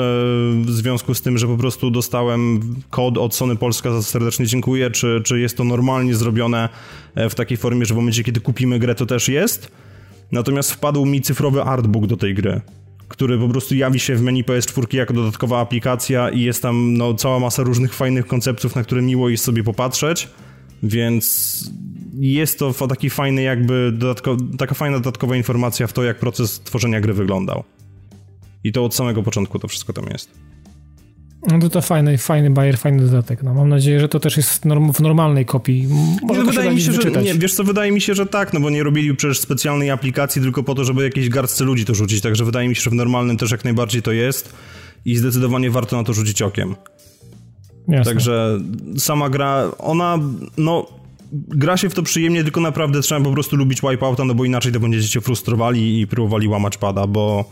[0.63, 4.91] w związku z tym, że po prostu dostałem kod od Sony Polska, za serdecznie dziękuję,
[4.91, 6.69] czy, czy jest to normalnie zrobione
[7.15, 9.73] e, w takiej formie, że w momencie, kiedy kupimy grę, to też jest.
[10.33, 12.61] Natomiast wpadł mi cyfrowy artbook do tej gry
[13.11, 17.15] który po prostu jawi się w menu PS4 jako dodatkowa aplikacja i jest tam no,
[17.15, 20.29] cała masa różnych fajnych konceptów, na które miło jest sobie popatrzeć,
[20.83, 21.65] więc
[22.15, 23.99] jest to taki fajny jakby
[24.59, 27.65] taka fajna dodatkowa informacja w to, jak proces tworzenia gry wyglądał.
[28.65, 30.31] I to od samego początku to wszystko tam jest.
[31.49, 33.43] No to to fajny, fajny bajer, fajny dodatek.
[33.43, 35.89] No, mam nadzieję, że to też jest norm, w normalnej kopii.
[36.23, 38.61] Może nie, wydaje mi się, że, nie, wiesz co, wydaje mi się, że tak, no
[38.61, 42.21] bo nie robili przecież specjalnej aplikacji tylko po to, żeby jakieś garstce ludzi to rzucić,
[42.21, 44.53] także wydaje mi się, że w normalnym też jak najbardziej to jest
[45.05, 46.75] i zdecydowanie warto na to rzucić okiem.
[47.89, 48.13] Jasne.
[48.13, 48.61] Także
[48.97, 50.19] sama gra, ona,
[50.57, 50.87] no,
[51.33, 54.73] gra się w to przyjemnie, tylko naprawdę trzeba po prostu lubić Wipeouta, no bo inaczej
[54.73, 57.45] to będziecie się frustrowali i próbowali łamać pada, bo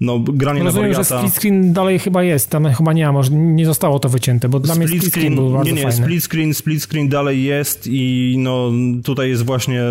[0.00, 1.22] no, granie Rozumiem, na wariata...
[1.22, 4.48] że split screen dalej chyba jest, tam chyba nie ma, może nie zostało to wycięte,
[4.48, 6.04] bo dla split mnie split screen, był bardzo Nie, nie, fajny.
[6.04, 8.70] split screen, split screen dalej jest i no
[9.04, 9.82] tutaj jest właśnie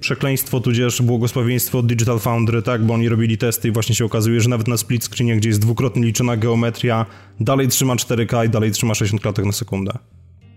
[0.00, 4.48] przekleństwo, tudzież błogosławieństwo Digital Foundry, tak, bo oni robili testy i właśnie się okazuje, że
[4.48, 7.06] nawet na split screenie, gdzie jest dwukrotnie liczona geometria,
[7.40, 9.92] dalej trzyma 4K i dalej trzyma 60 klatek na sekundę.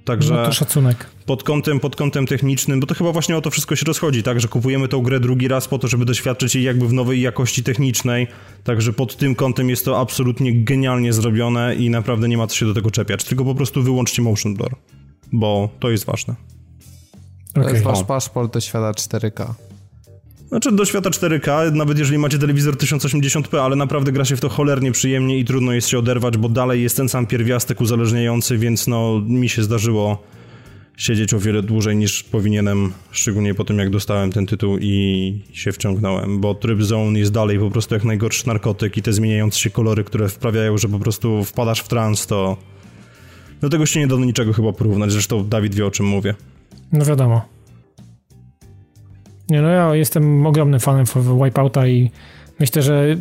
[0.05, 1.09] Także no to szacunek.
[1.25, 4.39] Pod kątem, pod kątem technicznym, bo to chyba właśnie o to wszystko się rozchodzi, tak,
[4.39, 7.63] że kupujemy tą grę drugi raz po to, żeby doświadczyć jej jakby w nowej jakości
[7.63, 8.27] technicznej,
[8.63, 12.65] także pod tym kątem jest to absolutnie genialnie zrobione i naprawdę nie ma co się
[12.65, 14.75] do tego czepiać, tylko po prostu wyłączcie motion blur,
[15.31, 16.35] bo to jest ważne.
[17.53, 19.53] To jest wasz paszport do świata 4K.
[20.53, 24.49] Znaczy do świata 4K, nawet jeżeli macie telewizor 1080p, ale naprawdę gra się w to
[24.49, 28.87] cholernie przyjemnie i trudno jest się oderwać, bo dalej jest ten sam pierwiastek uzależniający, więc
[28.87, 30.23] no mi się zdarzyło
[30.97, 35.71] siedzieć o wiele dłużej niż powinienem, szczególnie po tym jak dostałem ten tytuł i się
[35.71, 39.69] wciągnąłem, bo tryb zone jest dalej po prostu jak najgorszy narkotyk i te zmieniające się
[39.69, 42.57] kolory, które wprawiają, że po prostu wpadasz w trans, to
[43.61, 46.35] do tego się nie da do niczego chyba porównać, zresztą Dawid wie o czym mówię.
[46.91, 47.53] No wiadomo.
[49.53, 51.05] Nie, no ja jestem ogromnym fanem
[51.43, 52.11] Wipeouta i
[52.59, 53.15] myślę, że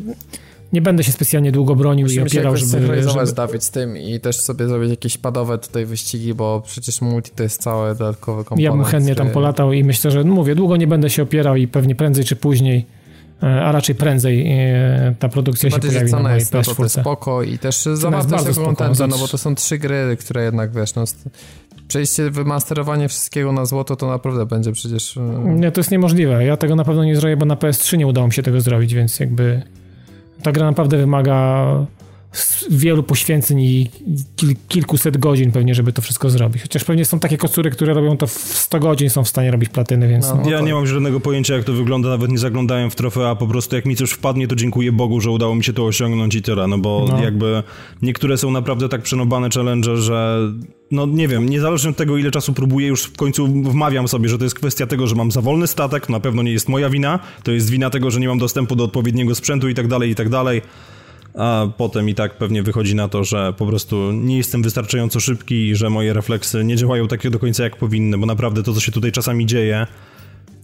[0.73, 3.03] nie będę się specjalnie długo bronił Musimy i opierał, się żeby...
[3.03, 3.33] żeby...
[3.33, 7.43] Dawid z tym i też sobie zrobić jakieś padowe tutaj wyścigi, bo przecież multi to
[7.43, 8.65] jest całe dodatkowe komponent.
[8.65, 11.57] Ja bym chętnie tam polatał i myślę, że no mówię, długo nie będę się opierał
[11.57, 12.87] i pewnie prędzej czy później
[13.43, 16.89] e, a raczej prędzej e, ta produkcja Bardziej, się pojawi cena na jest to, to
[16.89, 21.05] spoko i też zawartość kontentu, no bo to są trzy gry, które jednak, wiesz, no,
[21.93, 25.17] przejście, wymasterowanie wszystkiego na złoto to naprawdę będzie przecież...
[25.17, 26.45] E, nie, to jest niemożliwe.
[26.45, 28.95] Ja tego na pewno nie zrobię, bo na PS3 nie udało mi się tego zrobić,
[28.95, 29.63] więc jakby
[30.43, 31.67] ta gra naprawdę wymaga
[32.71, 33.91] wielu poświęceń i
[34.37, 36.63] kil, kilkuset godzin pewnie, żeby to wszystko zrobić.
[36.63, 39.69] Chociaż pewnie są takie kostury, które robią to w 100 godzin, są w stanie robić
[39.69, 40.29] platyny, więc...
[40.29, 40.65] No, no ja to...
[40.65, 43.87] nie mam żadnego pojęcia, jak to wygląda, nawet nie zaglądałem w trofea, po prostu jak
[43.87, 46.79] mi coś wpadnie, to dziękuję Bogu, że udało mi się to osiągnąć i tyle, no
[46.79, 47.23] bo no.
[47.23, 47.63] jakby
[48.03, 50.39] niektóre są naprawdę tak przenobane challenge, że
[50.91, 54.39] no nie wiem, niezależnie od tego, ile czasu próbuję, już w końcu wmawiam sobie, że
[54.39, 57.19] to jest kwestia tego, że mam za wolny statek, na pewno nie jest moja wina,
[57.43, 60.15] to jest wina tego, że nie mam dostępu do odpowiedniego sprzętu i tak dalej, i
[60.15, 60.63] tak dalej
[61.35, 65.69] a potem i tak pewnie wychodzi na to, że po prostu nie jestem wystarczająco szybki
[65.69, 68.81] i że moje refleksy nie działają tak do końca jak powinny, bo naprawdę to, co
[68.81, 69.87] się tutaj czasami dzieje,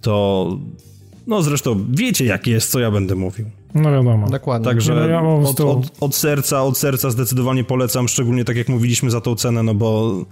[0.01, 0.59] to
[1.27, 3.47] no zresztą wiecie, jak jest, co ja będę mówił.
[3.75, 4.31] No wiadomo.
[4.31, 4.65] Dokładnie.
[4.65, 9.11] Także no, ja od, od, od, serca, od serca zdecydowanie polecam, szczególnie tak jak mówiliśmy
[9.11, 10.25] za tą cenę, no bo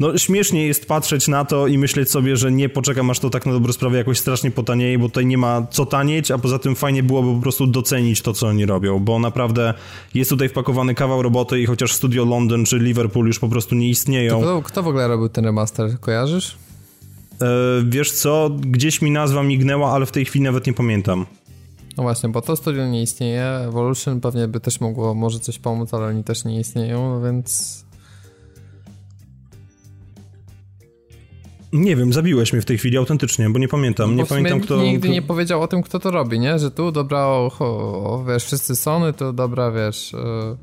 [0.00, 3.46] no śmiesznie jest patrzeć na to i myśleć sobie, że nie poczekam aż to tak
[3.46, 6.74] na dobrą sprawę jakoś strasznie potanieje, bo tutaj nie ma co tanieć, a poza tym
[6.74, 9.74] fajnie byłoby po prostu docenić to, co oni robią, bo naprawdę
[10.14, 13.88] jest tutaj wpakowany kawał roboty i chociaż Studio London czy Liverpool już po prostu nie
[13.88, 14.40] istnieją.
[14.40, 16.56] Kto, kto w ogóle robił ten remaster, kojarzysz?
[17.42, 17.46] E,
[17.88, 21.26] wiesz co, gdzieś mi nazwa mignęła, ale w tej chwili nawet nie pamiętam.
[21.96, 25.94] No właśnie, bo to studio nie istnieje, Evolution pewnie by też mogło może coś pomóc,
[25.94, 27.87] ale oni też nie istnieją, więc...
[31.72, 34.16] Nie wiem, zabiłeś mnie w tej chwili autentycznie, bo nie pamiętam.
[34.16, 34.82] Nie pamiętam kto.
[34.82, 36.58] Nigdy nie powiedział o tym, kto to robi, nie?
[36.58, 40.56] Że tu dobra, o, o, wiesz, wszyscy Sony, to dobra, wiesz, yy,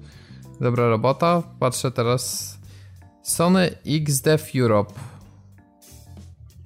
[0.62, 1.44] dobra robota.
[1.60, 2.56] Patrzę teraz.
[3.24, 4.94] Sony XDev Europe.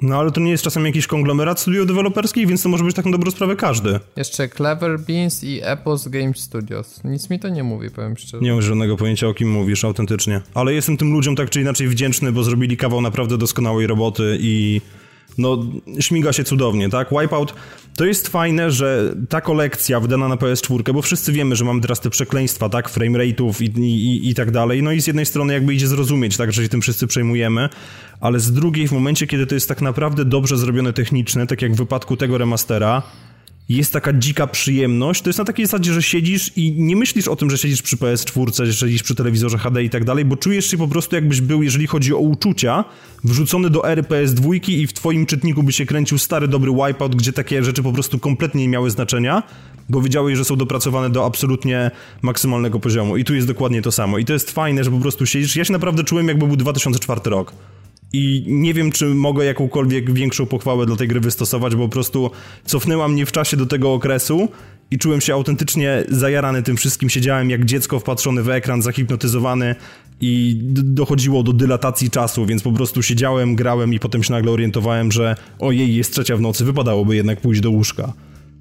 [0.02, 3.06] No ale to nie jest czasem jakiś konglomerat studio deweloperskich, więc to może być tak
[3.06, 4.00] na dobrą sprawę każdy.
[4.16, 7.04] Jeszcze Clever Beans i Epos Game Studios.
[7.04, 8.44] Nic mi to nie mówi, powiem szczerze.
[8.44, 10.42] Nie mam żadnego pojęcia o kim mówisz, autentycznie.
[10.54, 14.82] Ale jestem tym ludziom tak czy inaczej wdzięczny, bo zrobili kawał naprawdę doskonałej roboty i
[15.40, 15.66] no
[16.00, 17.10] śmiga się cudownie, tak?
[17.10, 17.54] Wipeout
[17.96, 22.00] to jest fajne, że ta kolekcja wydana na PS4, bo wszyscy wiemy, że mamy teraz
[22.00, 22.90] te przekleństwa, tak?
[22.90, 24.84] Framerate'ów i, i, i tak dalej.
[24.84, 27.70] No i z jednej strony jakby idzie zrozumieć, tak, że się tym wszyscy przejmujemy,
[28.22, 31.74] ale z drugiej w momencie, kiedy to jest tak naprawdę dobrze zrobione techniczne, tak jak
[31.74, 33.04] w wypadku tego remastera,
[33.70, 35.22] jest taka dzika przyjemność.
[35.22, 37.98] To jest na takiej zasadzie, że siedzisz i nie myślisz o tym, że siedzisz przy
[37.98, 41.42] PS4, że siedzisz przy telewizorze HD i tak dalej, bo czujesz się po prostu jakbyś
[41.42, 42.86] był, jeżeli chodzi o uczucia,
[43.24, 47.34] wrzucony do ery PS2 i w twoim czytniku by się kręcił stary, dobry wipeout, gdzie
[47.34, 49.44] takie rzeczy po prostu kompletnie nie miały znaczenia,
[49.90, 51.92] bo wiedziałeś, że są dopracowane do absolutnie
[52.22, 53.18] maksymalnego poziomu.
[53.18, 54.18] I tu jest dokładnie to samo.
[54.18, 55.56] I to jest fajne, że po prostu siedzisz.
[55.56, 57.54] Ja się naprawdę czułem, jakby był 2004 rok.
[58.14, 62.32] I nie wiem, czy mogę jakąkolwiek większą pochwałę dla tej gry wystosować, bo po prostu
[62.66, 64.50] cofnęła mnie w czasie do tego okresu
[64.92, 67.10] i czułem się autentycznie zajarany tym wszystkim.
[67.10, 69.76] Siedziałem jak dziecko wpatrzony w ekran, zahipnotyzowany
[70.22, 75.12] i dochodziło do dylatacji czasu, więc po prostu siedziałem, grałem i potem się nagle orientowałem,
[75.12, 78.14] że ojej, jest trzecia w nocy, wypadałoby jednak pójść do łóżka.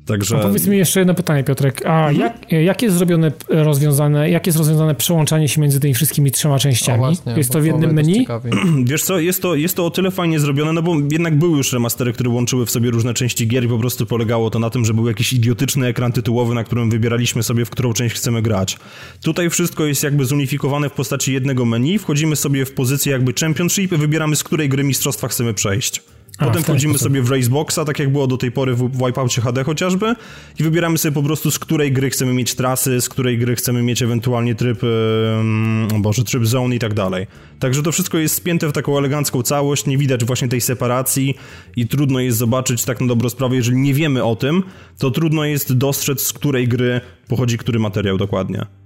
[0.08, 0.36] Także...
[0.36, 1.86] A powiedz mi jeszcze jedno pytanie, Piotrek.
[1.86, 2.16] A mhm.
[2.16, 6.98] jak, jak jest zrobione rozwiązane, jak jest rozwiązane przełączanie się między tymi wszystkimi trzema częściami?
[6.98, 8.26] Właśnie, jest to w jednym menu?
[8.84, 11.72] Wiesz co, jest to, jest to o tyle fajnie zrobione, no bo jednak były już
[11.72, 14.84] remastery, które łączyły w sobie różne części gier i po prostu polegało to na tym,
[14.84, 18.78] że był jakiś idiotyczny ekran tytułowy, na którym wybieraliśmy sobie, w którą część chcemy grać.
[19.22, 23.92] Tutaj wszystko jest jakby zunifikowane w postaci jednego menu, wchodzimy sobie w pozycję jakby Championship
[23.92, 26.02] i wybieramy, z której gry mistrzostwa chcemy przejść.
[26.38, 30.14] Potem wchodzimy sobie w Raceboxa, tak jak było do tej pory w Wipeoutie HD chociażby
[30.60, 33.82] i wybieramy sobie po prostu z której gry chcemy mieć trasy, z której gry chcemy
[33.82, 37.26] mieć ewentualnie tryb, um, boże, tryb zone i tak dalej.
[37.58, 41.34] Także to wszystko jest spięte w taką elegancką całość, nie widać właśnie tej separacji
[41.76, 44.62] i trudno jest zobaczyć tak na dobrą sprawę, jeżeli nie wiemy o tym,
[44.98, 48.77] to trudno jest dostrzec z której gry pochodzi który materiał dokładnie.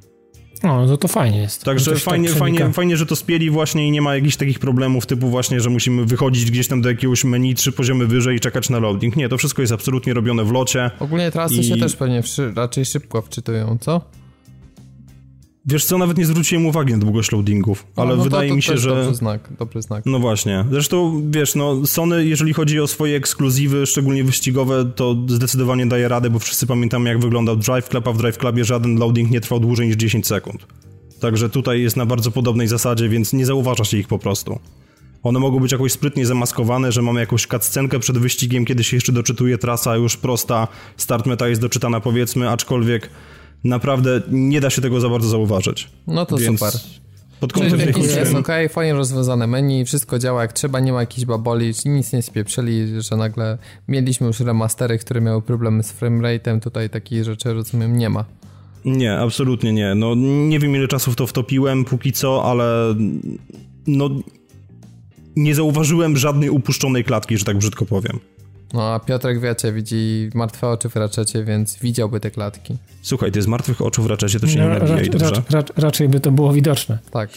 [0.63, 1.65] No, to to fajnie jest.
[1.65, 4.59] Także tak fajnie, tak fajnie, fajnie, że to spieli właśnie i nie ma jakichś takich
[4.59, 8.41] problemów typu właśnie, że musimy wychodzić gdzieś tam do jakiegoś menu trzy poziomy wyżej i
[8.41, 9.17] czekać na loading.
[9.17, 10.91] Nie, to wszystko jest absolutnie robione w locie.
[11.01, 11.65] Ogólnie trasy i...
[11.65, 12.23] się też pewnie
[12.55, 14.01] raczej szybko wczytują, co?
[15.67, 18.57] Wiesz co, nawet nie zwróciłem uwagi na długość loadingów, no, ale no wydaje to, to
[18.57, 18.91] mi się, że...
[18.91, 20.07] Dobry znak, dobry znak.
[20.07, 20.65] No właśnie.
[20.71, 26.31] Zresztą, wiesz, no Sony, jeżeli chodzi o swoje ekskluzywy, szczególnie wyścigowe, to zdecydowanie daje radę,
[26.31, 29.61] bo wszyscy pamiętamy, jak wyglądał Drive Club, a w Drive Clubie żaden loading nie trwał
[29.61, 30.67] dłużej niż 10 sekund.
[31.21, 34.59] Także tutaj jest na bardzo podobnej zasadzie, więc nie zauważa się ich po prostu.
[35.23, 39.13] One mogą być jakoś sprytnie zamaskowane, że mamy jakąś cutscenkę przed wyścigiem, kiedy się jeszcze
[39.13, 43.11] doczytuje trasa już prosta, start meta jest doczytana powiedzmy, aczkolwiek
[43.65, 45.91] naprawdę nie da się tego za bardzo zauważyć.
[46.07, 46.81] No to Więc super.
[47.41, 51.25] Pod kątem Czyli jest ok, fajnie rozwiązane menu, wszystko działa jak trzeba, nie ma jakichś
[51.25, 53.59] baboli, nic nie spieprzyli, że nagle
[53.89, 58.25] mieliśmy już remastery, które miały problemy z framerate'em, tutaj takich rzeczy rozumiem nie ma.
[58.85, 59.95] Nie, absolutnie nie.
[59.95, 60.15] No
[60.49, 62.95] nie wiem ile czasu w to wtopiłem póki co, ale
[63.87, 64.11] no
[65.37, 68.19] nie zauważyłem żadnej upuszczonej klatki, że tak brzydko powiem.
[68.73, 72.77] No a Piotrek, wiecie, widzi martwe oczy w raczecie, więc widziałby te klatki.
[73.03, 75.43] Słuchaj, ty z martwych oczu w raczecie to się no, nie nabijaj, dobrze?
[75.77, 76.99] raczej by to było widoczne.
[77.13, 77.31] Tak.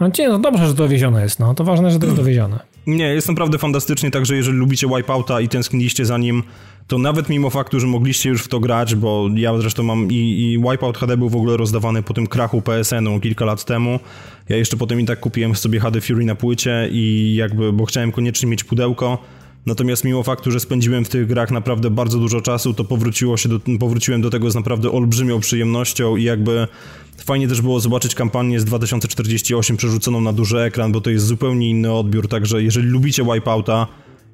[0.00, 2.58] No nie, no dobrze, że dowiezione jest, no to ważne, że to jest dowiezione.
[2.86, 6.42] Nie, jest naprawdę fantastycznie, także jeżeli lubicie Wipeouta i tęskniliście za nim,
[6.86, 10.14] to nawet mimo faktu, że mogliście już w to grać, bo ja zresztą mam i,
[10.14, 14.00] i Wipeout HD był w ogóle rozdawany po tym krachu PSN-u kilka lat temu.
[14.48, 18.12] Ja jeszcze potem i tak kupiłem sobie HD Fury na płycie i jakby, bo chciałem
[18.12, 19.18] koniecznie mieć pudełko,
[19.66, 23.48] Natomiast mimo faktu, że spędziłem w tych grach naprawdę bardzo dużo czasu, to powróciło się
[23.48, 26.68] do, powróciłem do tego z naprawdę olbrzymią przyjemnością i jakby
[27.16, 31.70] fajnie też było zobaczyć kampanię z 2048 przerzuconą na duży ekran, bo to jest zupełnie
[31.70, 33.86] inny odbiór, także jeżeli lubicie Wipeouta,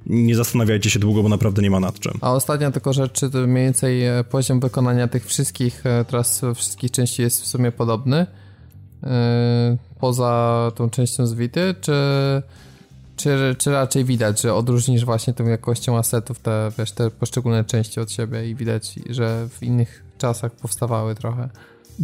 [0.06, 2.12] nie zastanawiajcie się długo, bo naprawdę nie ma nad czym.
[2.20, 6.90] A ostatnia tylko rzecz, to mniej więcej e, poziom wykonania tych wszystkich e, teraz wszystkich
[6.90, 8.26] części jest w sumie podobny?
[9.02, 9.08] Yy,
[10.00, 11.92] poza tą częścią z Vity, czy
[13.16, 18.00] czy, czy raczej widać, że odróżnisz właśnie tą jakością asetów te, wiesz, te poszczególne części
[18.00, 21.48] od siebie i widać, że w innych czasach powstawały trochę?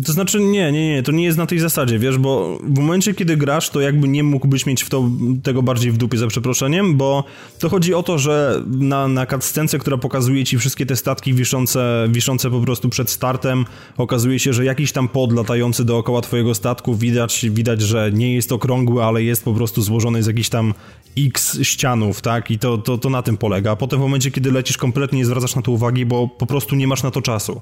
[0.06, 3.14] To znaczy nie, nie, nie, to nie jest na tej zasadzie, wiesz, bo w momencie,
[3.14, 5.10] kiedy grasz, to jakby nie mógłbyś mieć w to,
[5.42, 7.24] tego bardziej w dupie, za przeproszeniem, bo
[7.58, 12.08] to chodzi o to, że na, na cutscence, która pokazuje ci wszystkie te statki wiszące,
[12.10, 13.64] wiszące po prostu przed startem,
[13.96, 18.52] okazuje się, że jakiś tam pod latający dookoła twojego statku, widać, widać, że nie jest
[18.52, 20.74] okrągły, ale jest po prostu złożony z jakichś tam
[21.18, 23.70] x ścianów, tak, i to, to, to na tym polega.
[23.70, 26.76] A potem w momencie, kiedy lecisz, kompletnie nie zwracasz na to uwagi, bo po prostu
[26.76, 27.60] nie masz na to czasu.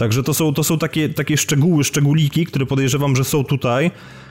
[0.00, 3.90] Także to są, to są takie, takie szczegóły, szczególiki, które podejrzewam, że są tutaj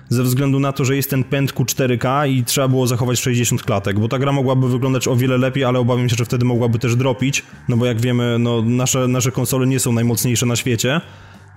[0.10, 4.00] ze względu na to, że jest ten pęd Q4K i trzeba było zachować 60 klatek,
[4.00, 6.96] bo ta gra mogłaby wyglądać o wiele lepiej, ale obawiam się, że wtedy mogłaby też
[6.96, 11.02] dropić, no bo jak wiemy, no nasze, nasze konsole nie są najmocniejsze na świecie,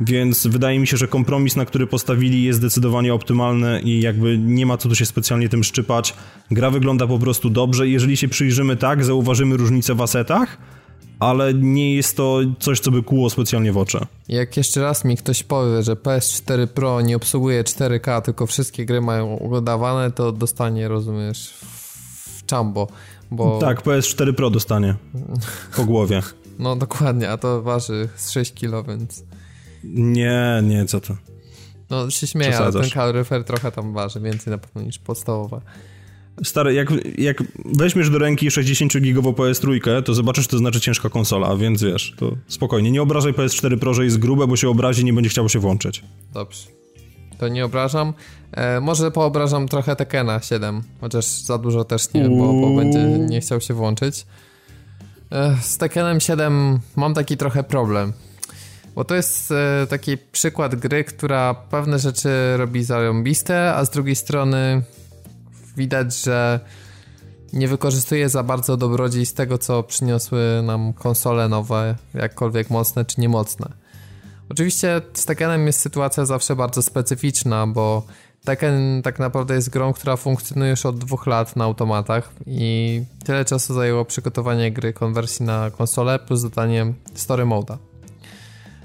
[0.01, 4.67] Więc wydaje mi się, że kompromis, na który postawili jest zdecydowanie optymalny i jakby nie
[4.67, 6.15] ma co tu się specjalnie tym szczypać.
[6.51, 7.89] Gra wygląda po prostu dobrze.
[7.89, 10.59] Jeżeli się przyjrzymy tak, zauważymy różnice w asetach,
[11.23, 13.99] ale nie jest to coś, co by kłuło specjalnie w oczy.
[14.29, 19.01] Jak jeszcze raz mi ktoś powie, że PS4 Pro nie obsługuje 4K, tylko wszystkie gry
[19.01, 21.55] mają udawane, to dostanie, rozumiesz,
[22.37, 22.89] w czambo,
[23.31, 23.59] bo...
[23.59, 24.95] Tak, PS4 Pro dostanie
[25.77, 26.23] po głowie.
[26.59, 29.25] No dokładnie, a to waży z 6 kg, więc...
[29.85, 31.17] Nie, nie, co to?
[31.91, 35.61] No się śmieję, ale ten kaloryfer trochę tam waży, więcej na pewno niż podstawowa.
[36.45, 41.83] Stary, jak, jak weźmiesz do ręki 60-gigową PS3, to zobaczysz, to znaczy ciężka konsola, więc
[41.83, 42.91] wiesz, to spokojnie.
[42.91, 46.03] Nie obrażaj PS4 Pro, że jest grube, bo się obrazi nie będzie chciało się włączyć.
[46.35, 46.67] Dobrze.
[47.39, 48.13] To nie obrażam.
[48.53, 53.41] E, może poobrażam trochę Tekena 7, chociaż za dużo też nie, bo, bo będzie nie
[53.41, 54.27] chciał się włączyć.
[55.33, 58.13] E, z Tekenem 7 mam taki trochę problem.
[58.95, 64.17] Bo to jest e, taki przykład gry, która pewne rzeczy robi zarąbiste, a z drugiej
[64.17, 64.83] strony
[65.77, 66.61] widać, że
[67.53, 73.73] nie wykorzystuje za bardzo dobrodziejstw tego, co przyniosły nam konsole nowe, jakkolwiek mocne czy niemocne.
[74.49, 78.07] Oczywiście z Tekkenem jest sytuacja zawsze bardzo specyficzna, bo
[78.45, 83.45] Tekken tak naprawdę jest grą, która funkcjonuje już od dwóch lat na automatach i tyle
[83.45, 87.79] czasu zajęło przygotowanie gry konwersji na konsolę plus dodanie story moda.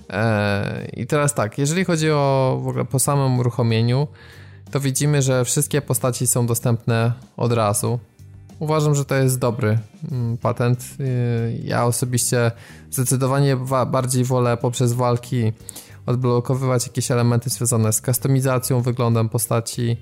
[0.09, 4.07] Eee, I teraz tak, jeżeli chodzi o w ogóle po samym uruchomieniu,
[4.72, 7.99] to widzimy, że wszystkie postaci są dostępne od razu.
[8.60, 9.80] Uważam, że to jest dobry
[10.11, 10.85] mm, patent.
[10.99, 12.52] Y, ja osobiście
[12.91, 13.57] zdecydowanie
[13.88, 15.53] bardziej wolę poprzez walki
[16.06, 19.98] odblokowywać jakieś elementy związane z kustomizacją, wyglądem postaci,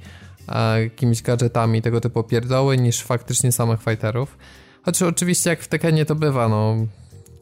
[0.83, 4.37] jakimiś gadżetami, tego typu pierdoły, niż faktycznie samych fighterów.
[4.83, 6.75] Choć oczywiście jak w Tekkenie to bywa, no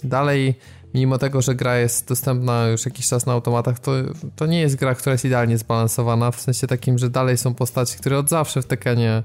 [0.04, 0.56] dalej
[0.94, 3.92] mimo tego, że gra jest dostępna już jakiś czas na automatach, to,
[4.36, 7.98] to nie jest gra, która jest idealnie zbalansowana, w sensie takim, że dalej są postaci,
[7.98, 9.24] które od zawsze w Tekkenie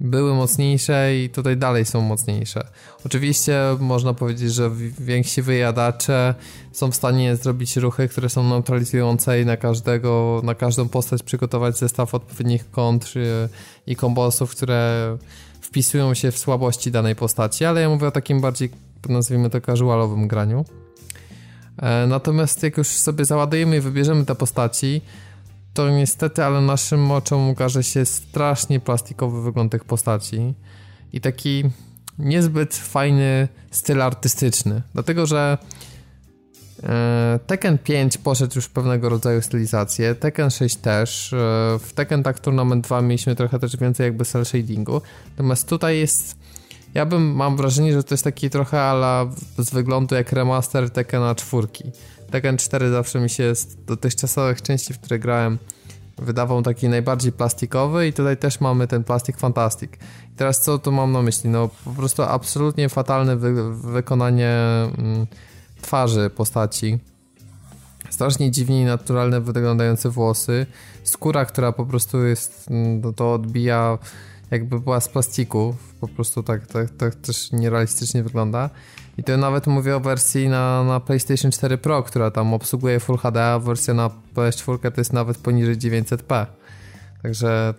[0.00, 2.66] były mocniejsze i tutaj dalej są mocniejsze.
[3.06, 6.34] Oczywiście można powiedzieć, że więksi wyjadacze
[6.72, 11.78] są w stanie zrobić ruchy, które są neutralizujące i na każdego, na każdą postać przygotować
[11.78, 13.18] zestaw odpowiednich kontr
[13.86, 15.16] i kombosów, które
[15.60, 18.70] wpisują się w słabości danej postaci, ale ja mówię o takim bardziej
[19.08, 20.64] nazwijmy to casualowym graniu.
[21.80, 25.00] E, natomiast jak już sobie załadujemy i wybierzemy te postaci,
[25.74, 30.54] to niestety, ale naszym oczom ukaże się strasznie plastikowy wygląd tych postaci
[31.12, 31.64] i taki
[32.18, 34.82] niezbyt fajny styl artystyczny.
[34.94, 35.58] Dlatego, że
[36.82, 41.36] e, Tekken 5 poszedł już pewnego rodzaju stylizację, Tekken 6 też, e,
[41.80, 46.39] w Tekken Tag Tournament 2 mieliśmy trochę też więcej jakby cel shadingu, natomiast tutaj jest
[46.94, 49.26] ja bym, mam wrażenie, że to jest taki trochę ala
[49.58, 51.68] z wyglądu jak remaster Tekkena 4.
[52.30, 55.58] Tekken 4 zawsze mi się z dotychczasowych części, w które grałem,
[56.18, 59.90] wydawał taki najbardziej plastikowy i tutaj też mamy ten plastik fantastic.
[60.34, 61.50] I teraz co tu mam na myśli?
[61.50, 64.56] No po prostu absolutnie fatalne wy wykonanie
[64.98, 65.26] mm,
[65.82, 66.98] twarzy postaci.
[68.10, 70.66] Strasznie dziwnie i naturalne wyglądające włosy.
[71.04, 73.98] Skóra, która po prostu jest, no, to odbija
[74.50, 78.70] jakby była z plastiku, po prostu tak, tak, tak też nierealistycznie wygląda.
[79.18, 83.18] I to nawet mówię o wersji na, na PlayStation 4 Pro, która tam obsługuje Full
[83.18, 86.46] HD, a wersja na PS4 to jest nawet poniżej 900p.
[87.22, 87.74] Także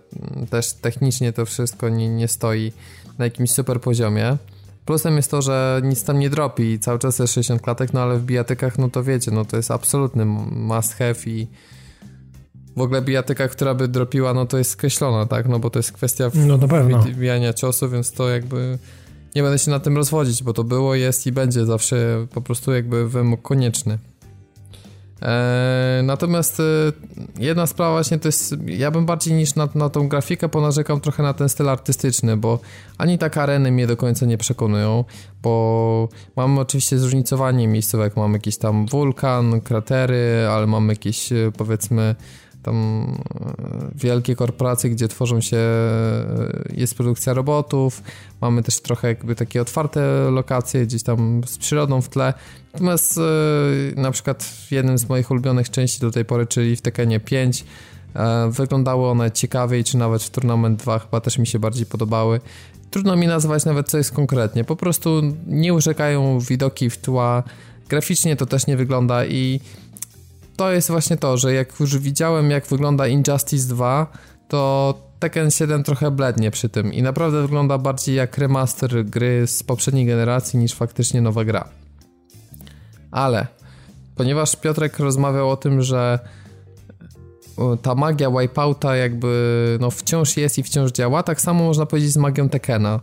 [0.49, 2.72] też technicznie to wszystko nie, nie stoi
[3.18, 4.38] na jakimś super poziomie.
[4.85, 8.18] Plusem jest to, że nic tam nie dropi cały czas jest 60 klatek, no ale
[8.18, 11.48] w bijatykach, no to wiecie, no to jest absolutny must have i
[12.76, 15.48] w ogóle bijatyka, która by dropiła, no to jest skreślona, tak?
[15.48, 16.57] No bo to jest kwestia no,
[16.99, 18.77] wbijania ciosu, więc to jakby
[19.35, 22.73] nie będę się na tym rozwodzić, bo to było, jest i będzie zawsze po prostu
[22.73, 23.98] jakby wymóg konieczny.
[25.22, 26.64] Eee, natomiast e,
[27.39, 31.23] jedna sprawa właśnie to jest, ja bym bardziej niż na, na tą grafikę ponarzekam trochę
[31.23, 32.60] na ten styl artystyczny, bo
[32.98, 35.06] ani tak areny mnie do końca nie przekonują,
[35.43, 42.15] bo mamy oczywiście zróżnicowanie miejscówek, mamy jakiś tam wulkan, kratery, ale mamy jakieś e, powiedzmy
[42.64, 48.04] tam e, wielkie korporacje, gdzie tworzą się, e, jest produkcja robotów,
[48.42, 52.34] mamy też trochę jakby takie otwarte lokacje gdzieś tam z przyrodą w tle.
[52.74, 53.22] Natomiast e,
[54.02, 57.66] na przykład w jednym z moich ulubionych części do tej pory, czyli w Tekkenie 5,
[58.50, 62.40] wyglądały one ciekawiej, czy nawet w Tournament 2 chyba też mi się bardziej podobały.
[62.90, 67.44] Trudno mi nazwać nawet co jest konkretnie, po prostu nie urzekają widoki w tła,
[67.90, 69.60] graficznie to też nie wygląda i
[70.62, 74.08] to jest właśnie to, że jak już widziałem jak wygląda Injustice 2,
[74.48, 79.64] to Tekken 7 trochę blednie przy tym i naprawdę wygląda bardziej jak remaster gry z
[79.64, 81.70] poprzedniej generacji niż faktycznie nowa gra.
[83.12, 83.48] Ale
[84.16, 86.20] ponieważ Piotrek rozmawiał o tym, że
[87.82, 92.18] ta magia Wipeouta jakby no wciąż jest i wciąż działa, tak samo można powiedzieć z
[92.18, 93.00] magią Tekena.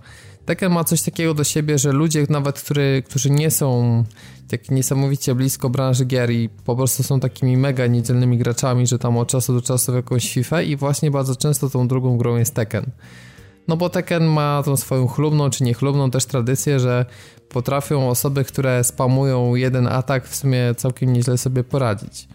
[0.48, 4.04] Tekken ma coś takiego do siebie, że ludzie nawet, który, którzy nie są
[4.50, 9.16] tak niesamowicie blisko branży gier i po prostu są takimi mega niedzielnymi graczami, że tam
[9.16, 12.54] od czasu do czasu w jakąś FIFA i właśnie bardzo często tą drugą grą jest
[12.54, 12.90] Tekken.
[13.68, 17.06] No bo Tekken ma tą swoją chlubną czy niechlubną też tradycję, że
[17.48, 22.28] potrafią osoby, które spamują jeden atak w sumie całkiem nieźle sobie poradzić.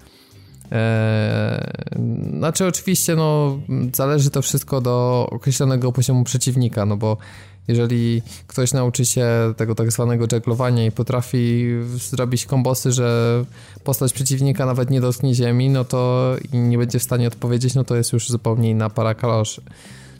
[0.72, 1.74] Eee,
[2.38, 3.60] znaczy oczywiście no
[3.94, 7.18] zależy to wszystko do określonego poziomu przeciwnika, no bo
[7.68, 9.28] jeżeli ktoś nauczy się
[9.58, 11.66] tego tak zwanego jugglowania i potrafi
[11.96, 13.46] zrobić kombosy, że
[13.84, 17.84] postać przeciwnika nawet nie dotknie ziemi, no to i nie będzie w stanie odpowiedzieć, no
[17.84, 19.62] to jest już zupełnie inna para kaloszy.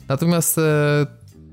[0.08, 1.06] Natomiast e,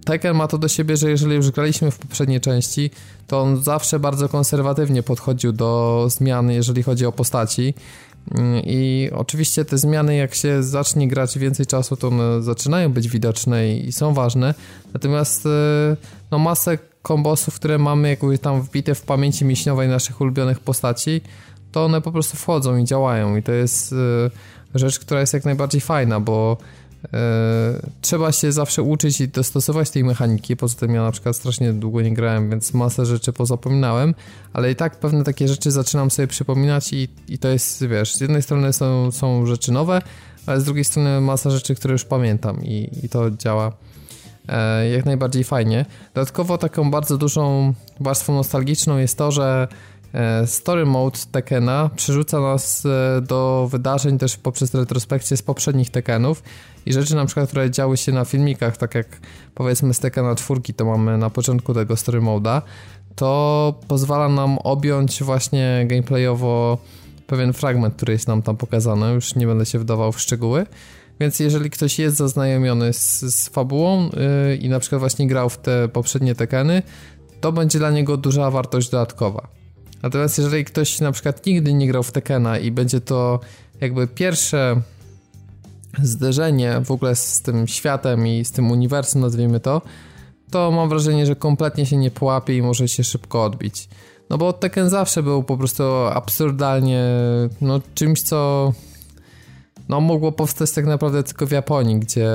[0.05, 2.89] Tekken ma to do siebie, że jeżeli już graliśmy w poprzedniej części,
[3.27, 7.73] to on zawsze bardzo konserwatywnie podchodził do zmian, jeżeli chodzi o postaci.
[8.31, 13.10] Mm, I oczywiście te zmiany, jak się zacznie grać więcej czasu, to one zaczynają być
[13.10, 14.53] widoczne i są ważne.
[14.93, 15.49] Natomiast e,
[16.31, 21.22] no, masę kombosów, które mamy jakby tam wbite w pamięci mięśniowej naszych ulubionych postaci,
[21.72, 23.35] to one po prostu wchodzą i działają.
[23.35, 23.95] I to jest e,
[24.76, 26.57] rzecz, która jest jak najbardziej fajna, bo
[28.02, 30.57] trzeba się zawsze uczyć i dostosować tej mechaniki.
[30.57, 34.15] Poza tym ja na przykład strasznie długo nie grałem, więc masę rzeczy pozapominałem,
[34.53, 38.22] ale i tak pewne takie rzeczy zaczynam sobie przypominać i, i to jest, wiesz, z
[38.22, 40.02] jednej strony są, są rzeczy nowe,
[40.45, 43.72] ale z drugiej strony masa rzeczy, które już pamiętam i, i to działa
[44.48, 45.86] e, jak najbardziej fajnie.
[46.14, 49.90] Dodatkowo taką bardzo dużą warstwą nostalgiczną jest to, że E,
[50.45, 56.43] story Mode Tekena przerzuca nas e, do wydarzeń też poprzez retrospekcję z poprzednich Tekenów
[56.85, 59.07] i rzeczy na przykład, które działy się na filmikach, tak jak
[59.55, 62.61] powiedzmy z Tekena 4 to mamy na początku tego Story Mode'a,
[63.15, 66.77] to pozwala nam objąć właśnie gameplayowo
[67.27, 70.65] pewien fragment, który jest nam tam pokazany, już nie będę się wdawał w szczegóły,
[71.19, 74.09] więc jeżeli ktoś jest zaznajomiony z, z fabułą
[74.49, 76.81] yy, i na przykład właśnie grał w te poprzednie Tekeny,
[77.41, 79.60] to będzie dla niego duża wartość dodatkowa.
[80.03, 83.40] Natomiast jeżeli ktoś na przykład nigdy nie grał w Tekena i będzie to
[83.82, 84.82] jakby pierwsze
[86.03, 89.82] zderzenie w ogóle z tym światem i z tym uniwersum, nazwijmy to,
[90.52, 93.90] to mam wrażenie, że kompletnie się nie połapie i może się szybko odbić.
[94.30, 95.84] No bo Tekken zawsze był po prostu
[96.14, 97.06] absurdalnie
[97.61, 98.72] no, czymś, co
[99.91, 102.30] no, mogło powstać tak naprawdę tylko w Japonii, gdzie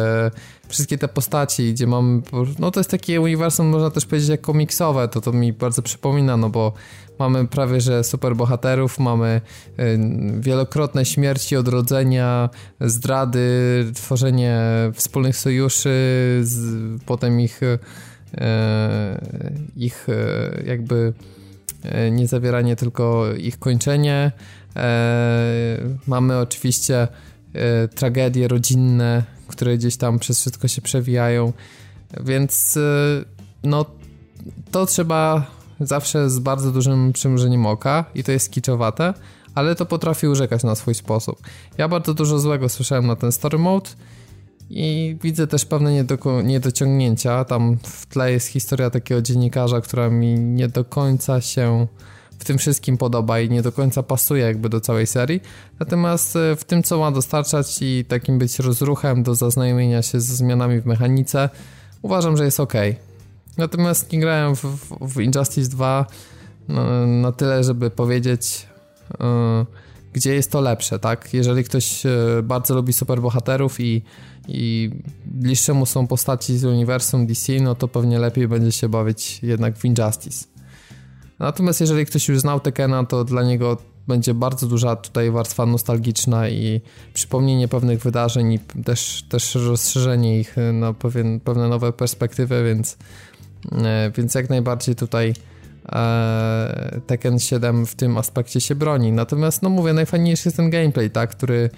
[0.68, 2.22] wszystkie te postaci, gdzie mam,
[2.58, 6.36] no to jest takie uniwersum, można też powiedzieć jak komiksowe, to to mi bardzo przypomina,
[6.36, 6.72] no bo
[7.18, 9.40] mamy prawie, że super bohaterów, mamy
[9.80, 9.98] y,
[10.40, 12.50] wielokrotne śmierci, odrodzenia,
[12.80, 14.60] zdrady, tworzenie
[14.94, 15.90] wspólnych sojuszy,
[16.42, 16.76] z,
[17.06, 17.78] potem ich y,
[19.76, 21.12] ich y, jakby
[22.10, 24.32] nie zawieranie, tylko ich kończenie.
[26.06, 27.08] Mamy oczywiście
[27.94, 31.52] tragedie rodzinne, które gdzieś tam przez wszystko się przewijają,
[32.20, 32.78] więc
[33.62, 33.84] no
[34.70, 35.46] to trzeba
[35.80, 39.14] zawsze z bardzo dużym przymrużeniem oka i to jest kiczowate,
[39.54, 41.38] ale to potrafi urzekać na swój sposób.
[41.78, 43.90] Ja bardzo dużo złego słyszałem na ten story mode
[44.70, 47.44] i widzę też pewne niedo niedociągnięcia.
[47.44, 51.86] Tam w tle jest historia takiego dziennikarza, która mi nie do końca się
[52.38, 55.40] w tym wszystkim podoba i nie do końca pasuje jakby do całej serii.
[55.80, 60.36] Natomiast e, w tym, co ma dostarczać i takim być rozruchem do zaznajomienia się ze
[60.36, 61.48] zmianami w mechanice,
[62.02, 62.74] uważam, że jest ok.
[63.56, 64.62] Natomiast nie grałem w,
[65.00, 66.06] w Injustice 2
[66.68, 68.66] no, na tyle, żeby powiedzieć,
[69.20, 69.26] yy,
[70.12, 71.34] gdzie jest to lepsze, tak?
[71.34, 74.02] Jeżeli ktoś yy, bardzo lubi superbohaterów i,
[74.48, 74.90] i
[75.26, 79.78] bliższe mu są postaci z uniwersum DC, no to pewnie lepiej będzie się bawić jednak
[79.78, 80.55] w Injustice.
[81.38, 83.76] Natomiast jeżeli ktoś już znał Tekena, to dla niego
[84.08, 86.80] będzie bardzo duża tutaj warstwa nostalgiczna i
[87.14, 92.96] przypomnienie pewnych wydarzeń i też, też rozszerzenie ich na pewien, pewne nowe perspektywy, więc
[93.72, 95.34] E, więc jak najbardziej tutaj
[95.92, 99.12] e, Tekken 7 w tym aspekcie się broni.
[99.12, 101.70] Natomiast, no mówię, najfajniejszy jest ten gameplay, tak, który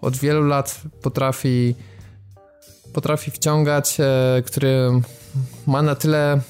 [0.00, 1.74] od wielu lat potrafi
[2.92, 4.90] potrafi wciągać, e, który
[5.66, 6.40] ma na tyle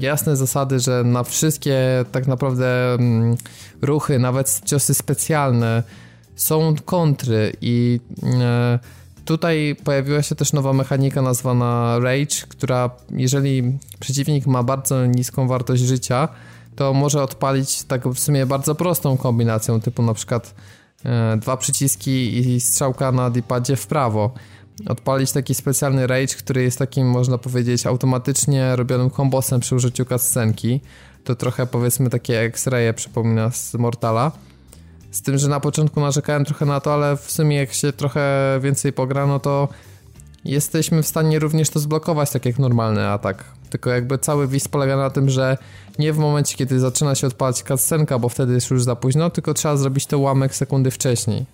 [0.00, 3.36] jasne zasady, że na wszystkie tak naprawdę mm,
[3.82, 5.82] ruchy, nawet ciosy specjalne
[6.36, 8.00] są kontry i
[9.26, 15.82] Tutaj pojawiła się też nowa mechanika nazwana Rage, która jeżeli przeciwnik ma bardzo niską wartość
[15.82, 16.28] życia,
[16.76, 20.54] to może odpalić tak w sumie bardzo prostą kombinacją, typu na przykład
[21.04, 23.42] e, dwa przyciski i strzałka na d
[23.76, 24.30] w prawo.
[24.88, 30.80] Odpalić taki specjalny rage, który jest takim, można powiedzieć, automatycznie robionym kombosem przy użyciu cutscenki.
[31.24, 34.32] To trochę powiedzmy takie X-raye przypomina z Mortala
[35.10, 38.58] Z tym, że na początku narzekałem trochę na to, ale w sumie jak się trochę
[38.62, 39.68] więcej pogra, no to
[40.44, 43.44] jesteśmy w stanie również to zblokować tak jak normalny atak.
[43.70, 45.58] Tylko jakby cały wis polega na tym, że
[45.98, 49.54] nie w momencie, kiedy zaczyna się odpalać cutscenka, bo wtedy jest już za późno, tylko
[49.54, 51.46] trzeba zrobić to ułamek sekundy wcześniej.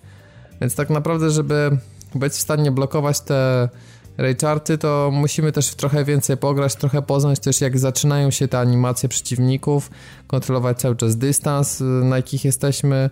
[0.61, 1.77] Więc tak naprawdę, żeby
[2.15, 3.69] być w stanie blokować te
[4.17, 9.09] raycharty, to musimy też trochę więcej pograć, trochę poznać też jak zaczynają się te animacje
[9.09, 9.91] przeciwników,
[10.27, 13.09] kontrolować cały czas dystans, na jakich jesteśmy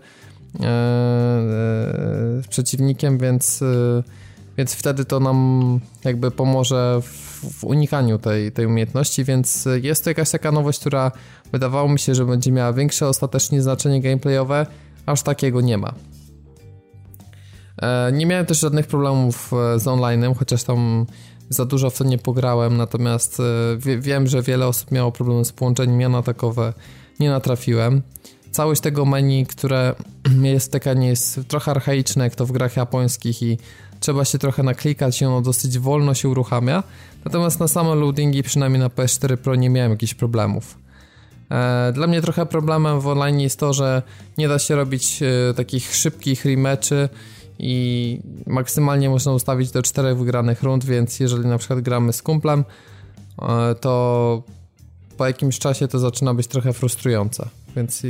[0.59, 4.03] e, e, przeciwnikiem, więc, e,
[4.57, 10.09] więc wtedy to nam jakby pomoże w, w unikaniu tej, tej umiejętności, więc jest to
[10.09, 11.11] jakaś taka nowość, która
[11.51, 14.65] wydawało mi się, że będzie miała większe ostatecznie znaczenie gameplayowe,
[15.05, 15.93] aż takiego nie ma.
[17.81, 21.05] E, nie miałem też żadnych problemów e, z online'em, chociaż tam
[21.49, 25.51] za dużo w to nie pograłem, natomiast e, wiem, że wiele osób miało problemy z
[25.51, 26.73] połączeniem, ja na takowe
[27.19, 28.01] nie natrafiłem.
[28.51, 29.95] Całość tego menu, które
[30.43, 33.57] jest taka nie jest trochę archaiczne, jak to w grach japońskich i
[33.99, 36.83] trzeba się trochę naklikać i ono dosyć wolno się uruchamia.
[37.25, 40.77] Natomiast na same loadingi, przynajmniej na PS4 Pro, nie miałem jakichś problemów.
[41.93, 44.01] Dla mnie trochę problemem w online jest to, że
[44.37, 45.19] nie da się robić
[45.55, 47.09] takich szybkich rematchy
[47.61, 52.63] i maksymalnie można ustawić do czterech wygranych rund, więc jeżeli na przykład gramy z kumplem,
[53.41, 54.43] e, to
[55.17, 57.49] po jakimś czasie to zaczyna być trochę frustrujące.
[57.75, 58.03] Więc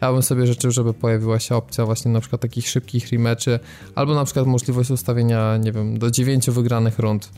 [0.00, 3.58] ja bym sobie życzył, żeby pojawiła się opcja właśnie na przykład takich szybkich rematchy,
[3.94, 7.30] albo na przykład możliwość ustawienia, nie wiem, do dziewięciu wygranych rund.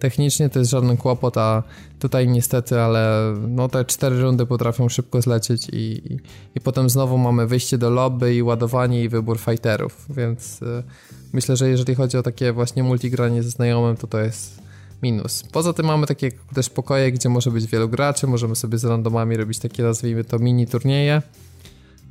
[0.00, 1.62] Technicznie to jest żaden kłopot, a
[1.98, 6.18] tutaj niestety, ale no te cztery rundy potrafią szybko zlecieć i, i,
[6.54, 10.82] i potem znowu mamy wyjście do lobby i ładowanie i wybór fighterów, więc y,
[11.32, 14.62] myślę, że jeżeli chodzi o takie właśnie multigranie ze znajomym, to to jest
[15.02, 15.42] minus.
[15.52, 19.36] Poza tym mamy takie też pokoje, gdzie może być wielu graczy, możemy sobie z randomami
[19.36, 21.22] robić takie, nazwijmy to, mini turnieje,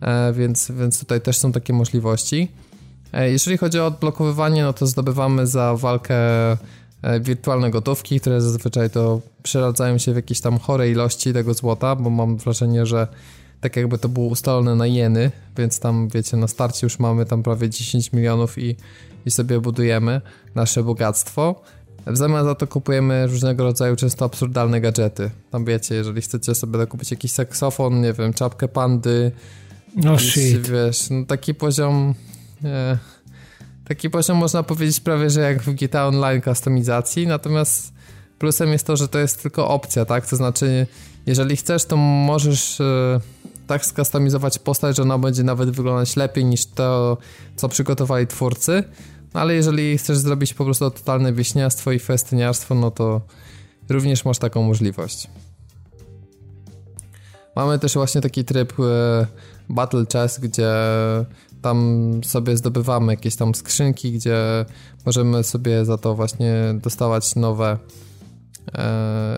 [0.02, 2.48] e, więc, więc tutaj też są takie możliwości.
[3.14, 6.18] E, jeżeli chodzi o odblokowywanie, no to zdobywamy za walkę
[7.22, 12.10] wirtualne gotówki, które zazwyczaj to przeradzają się w jakieś tam chore ilości tego złota, bo
[12.10, 13.08] mam wrażenie, że
[13.62, 17.44] tak jakby to było ustalone na jeny, więc tam wiecie, na starcie już mamy tam
[17.44, 18.76] prawie 10 milionów i,
[19.26, 20.22] i sobie budujemy
[20.56, 21.62] nasze bogactwo.
[22.08, 25.30] W zamian za to kupujemy różnego rodzaju często absurdalne gadżety.
[25.52, 29.32] Tam wiecie, jeżeli chcecie sobie kupić jakiś saksofon, nie wiem, czapkę pandy.
[29.96, 30.70] No jakiś, shit.
[30.70, 32.16] Wiesz, no taki poziom...
[32.64, 32.98] E,
[33.90, 37.94] taki poziom można powiedzieć prawie, że jak w GTA Online kustomizacji, natomiast
[38.40, 40.28] plusem jest to, że to jest tylko opcja, tak?
[40.28, 40.88] To znaczy,
[41.26, 43.20] jeżeli chcesz, to możesz e,
[43.68, 47.18] tak skustomizować postać, że ona będzie nawet wyglądać lepiej niż to,
[47.56, 48.84] co przygotowali twórcy,
[49.34, 53.22] no ale jeżeli chcesz zrobić po prostu totalne wieśniarstwo i festyniarstwo, no to
[53.90, 55.28] również masz taką możliwość.
[57.56, 59.28] Mamy też właśnie taki tryb e,
[59.70, 60.72] Battle Chess, gdzie
[61.61, 64.65] tam sobie zdobywamy jakieś tam skrzynki, gdzie
[65.06, 67.77] możemy sobie za to właśnie dostawać nowe
[68.73, 68.80] e,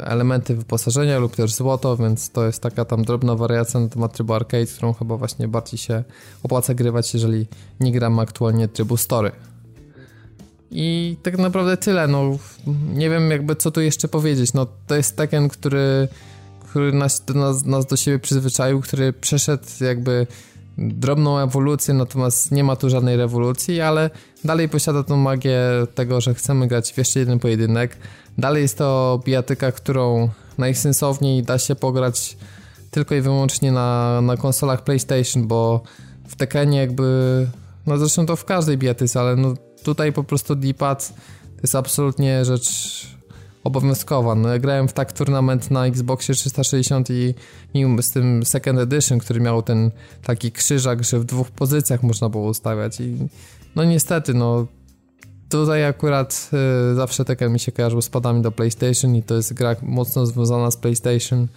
[0.06, 4.34] elementy wyposażenia lub też złoto, więc to jest taka tam drobna wariacja na temat trybu
[4.34, 6.04] arcade, którą chyba właśnie bardziej się
[6.44, 7.48] opłaca grywać, jeżeli
[7.80, 9.32] nie gramy aktualnie trybu story.
[10.72, 12.38] I tak naprawdę tyle, no
[12.94, 16.08] nie wiem jakby co tu jeszcze powiedzieć, no to jest Tekken, który,
[16.70, 20.28] który nas, nas, nas do siebie przyzwyczaił, który przeszedł jakby
[20.78, 24.10] drobną ewolucję, natomiast nie ma tu żadnej rewolucji, ale
[24.44, 25.60] dalej posiada tą magię
[25.96, 27.98] tego, że chcemy grać w jeszcze jeden pojedynek.
[28.38, 32.38] Dalej jest to bijatyka, którą najsensowniej da się pograć
[32.92, 35.82] tylko i wyłącznie na, na konsolach PlayStation, bo
[36.28, 37.48] w Tekkenie jakby,
[37.88, 39.54] no zresztą to w każdej bijatyce, ale no
[39.84, 41.14] tutaj po prostu D-pad
[41.56, 43.08] to jest absolutnie rzecz
[43.64, 44.36] obowiązkowa.
[44.36, 47.34] No, ja grałem w tak turnament na Xboxie 360 i,
[47.74, 49.92] i z tym Second Edition, który miał ten
[50.24, 53.18] taki krzyżak, że w dwóch pozycjach można było ustawiać i
[53.76, 54.68] no niestety, no
[55.50, 56.50] tutaj akurat
[56.92, 60.26] y, zawsze Tekken mi się kojarzył z padami do PlayStation i to jest gra mocno
[60.26, 61.48] związana z PlayStation,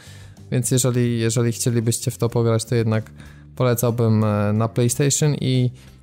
[0.51, 3.10] więc jeżeli, jeżeli chcielibyście w to pograć, to jednak
[3.56, 5.93] polecałbym y, na PlayStation i E,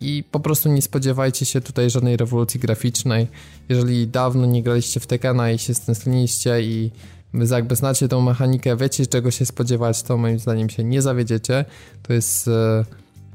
[0.00, 3.26] I po prostu nie spodziewajcie się tutaj żadnej rewolucji graficznej.
[3.68, 6.90] Jeżeli dawno nie graliście w Tekkena i się stęskniliście i
[7.50, 11.64] jakby znacie tą mechanikę, wiecie czego się spodziewać, to moim zdaniem się nie zawiedziecie.
[12.02, 12.84] To jest e,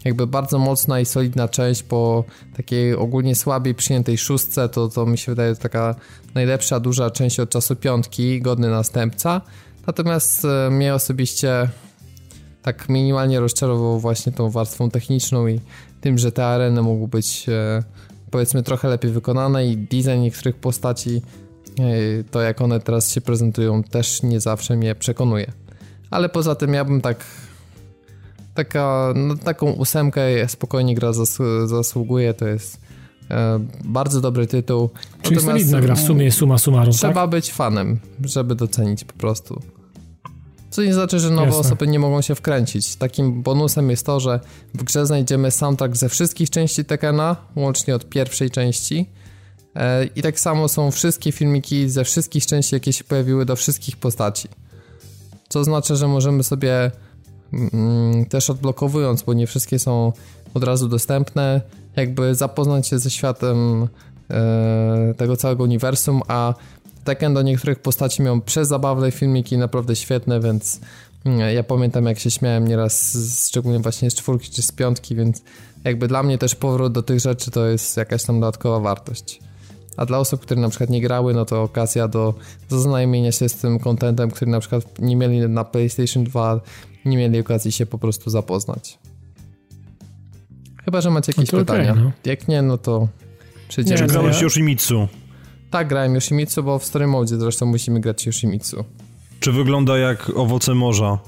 [0.05, 2.23] jakby bardzo mocna i solidna część po
[2.57, 5.95] takiej ogólnie słabiej przyjętej szóstce, to, to mi się wydaje taka
[6.35, 9.41] najlepsza, duża część od czasu piątki, godny następca.
[9.87, 11.69] Natomiast e, mnie osobiście
[12.65, 15.59] tak minimalnie rozczarował właśnie tą warstwą techniczną i
[16.01, 17.83] tym, że te areny mogły być e,
[18.31, 21.21] powiedzmy trochę lepiej wykonane i design niektórych postaci,
[21.79, 25.51] e, to jak one teraz się prezentują też nie zawsze mnie przekonuje.
[26.11, 27.25] Ale poza tym ja bym tak
[28.53, 32.81] taka, no, taką ósemkę spokojnie gra zas zasługuje, to jest
[33.31, 34.89] e, bardzo dobry tytuł.
[35.21, 37.29] Czyli solidna gra w sumie, suma summarum, Trzeba tak?
[37.29, 39.74] być fanem, żeby docenić po prostu.
[40.75, 41.59] Co nie znaczy, że nowe Jasne.
[41.59, 42.95] osoby nie mogą się wkręcić.
[42.95, 44.39] Takim bonusem jest to, że
[44.73, 49.09] w grze znajdziemy soundtrack ze wszystkich części Tekena, łącznie od pierwszej części.
[49.75, 53.97] E, I tak samo są wszystkie filmiki ze wszystkich części, jakie się pojawiły do wszystkich
[53.97, 54.47] postaci.
[55.49, 56.91] Co znaczy, że możemy sobie
[57.53, 60.13] mm, też odblokowując, bo nie wszystkie są
[60.53, 61.61] od razu dostępne,
[61.95, 63.87] jakby zapoznać się ze światem
[64.29, 66.53] e, tego całego uniwersum, a
[67.05, 70.79] Tekken do niektórych postaci miał przezabawne filmiki, naprawdę świetne, więc
[71.25, 73.17] mm, ja pamiętam jak się śmiałem nieraz,
[73.47, 75.41] szczególnie właśnie z czwórki czy z piątki, więc
[75.83, 79.39] jakby dla mnie też powrót do tych rzeczy to jest jakaś tam dodatkowa wartość.
[79.97, 82.33] A dla osób, które na przykład nie grały, no to okazja do
[82.69, 86.61] zaznajomienia się z tym kontentem, który na przykład nie mieli na PlayStation 2,
[87.05, 88.99] nie mieli okazji się po prostu zapoznać.
[90.85, 91.91] Chyba, że macie jakieś no pytania.
[91.91, 92.11] Okay, no.
[92.25, 93.07] Jak nie, no to
[93.67, 93.99] przejdziemy.
[93.99, 95.07] Czy grałeś Yoshimitsu?
[95.75, 98.85] Tak, grałem Yoshimitsu, bo w story mode zresztą musimy grać Yoshimitsu.
[99.39, 101.19] Czy wygląda jak owoce morza?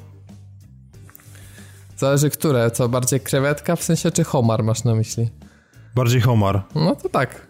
[1.98, 5.30] Zależy które, co bardziej krewetka w sensie, czy homar masz na myśli?
[5.96, 6.64] Bardziej homar.
[6.76, 7.48] No to tak.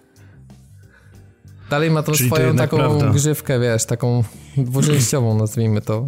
[1.69, 3.09] Dalej ma tą Czyli swoją taką prawda.
[3.09, 4.23] grzywkę, wiesz, taką
[4.57, 6.05] dwuczęściową nazwijmy to.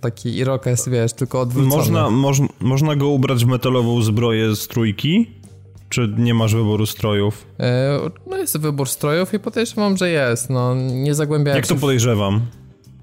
[0.00, 1.76] Taki irokes, wiesz, tylko odwrócony.
[1.76, 5.39] Można, moż, można go ubrać w metalową zbroję z trójki?
[5.90, 7.46] Czy nie masz wyboru strojów?
[7.60, 10.50] E, no jest wybór strojów i podejrzewam, że jest.
[10.50, 11.74] No nie zagłębiałem Jak się...
[11.74, 12.40] Jak to podejrzewam?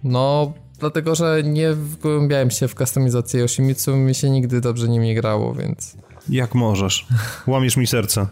[0.04, 5.16] No dlatego, że nie wgłębiałem się w kustomizację Yoshimitsu, mi się nigdy dobrze nim nie
[5.16, 5.98] grało, więc...
[6.30, 7.08] Jak możesz?
[7.48, 8.28] Łamiesz mi serce.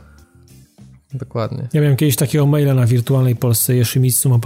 [1.14, 1.68] Dokładnie.
[1.74, 4.40] Ja miałem kiedyś takiego maila na wirtualnej Polsce Yoshimitsu ma.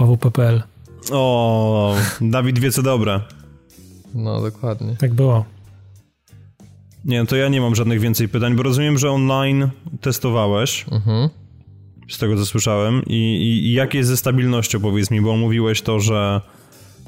[1.12, 3.20] O, Dawid wie co dobre.
[4.14, 4.96] No, dokładnie.
[4.98, 5.44] Tak było.
[7.04, 9.70] Nie, to ja nie mam żadnych więcej pytań, bo rozumiem, że online
[10.00, 10.86] testowałeś.
[10.90, 11.28] Mhm.
[12.08, 13.02] Z tego co słyszałem.
[13.06, 16.40] I, i, I jak jest ze stabilnością, powiedz mi, bo mówiłeś to, że.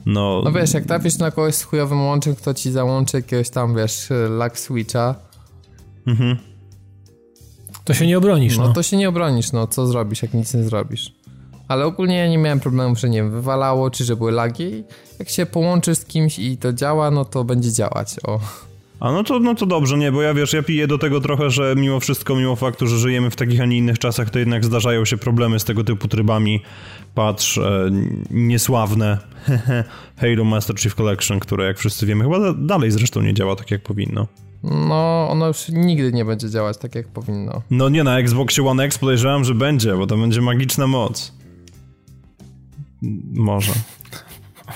[0.07, 0.43] No...
[0.45, 4.09] no wiesz, jak trafisz na kogoś z chujowym łączem, kto ci załączy jakiegoś tam, wiesz,
[4.29, 5.15] lag switcha.
[6.07, 6.37] Mhm.
[7.85, 8.67] To się nie obronisz, no.
[8.67, 8.73] no.
[8.73, 9.67] to się nie obronisz, no.
[9.67, 11.13] Co zrobisz, jak nic nie zrobisz?
[11.69, 14.85] Ale ogólnie ja nie miałem problemów, że nie wiem, wywalało, czy że były lagi.
[15.19, 18.41] Jak się połączy z kimś i to działa, no to będzie działać, o.
[19.03, 21.51] A no to, no to dobrze, nie, bo ja wiesz, ja piję do tego trochę,
[21.51, 24.65] że mimo wszystko, mimo faktu, że żyjemy w takich, a nie innych czasach, to jednak
[24.65, 26.63] zdarzają się problemy z tego typu trybami.
[27.15, 27.91] Patrz, e,
[28.31, 29.19] niesławne
[30.21, 33.83] Halo Master Chief Collection, które jak wszyscy wiemy, chyba dalej zresztą nie działa tak jak
[33.83, 34.27] powinno.
[34.63, 37.63] No, ono już nigdy nie będzie działać tak jak powinno.
[37.71, 41.33] No nie, na Xboxie One X podejrzewam, że będzie, bo to będzie magiczna moc.
[43.35, 43.73] Może.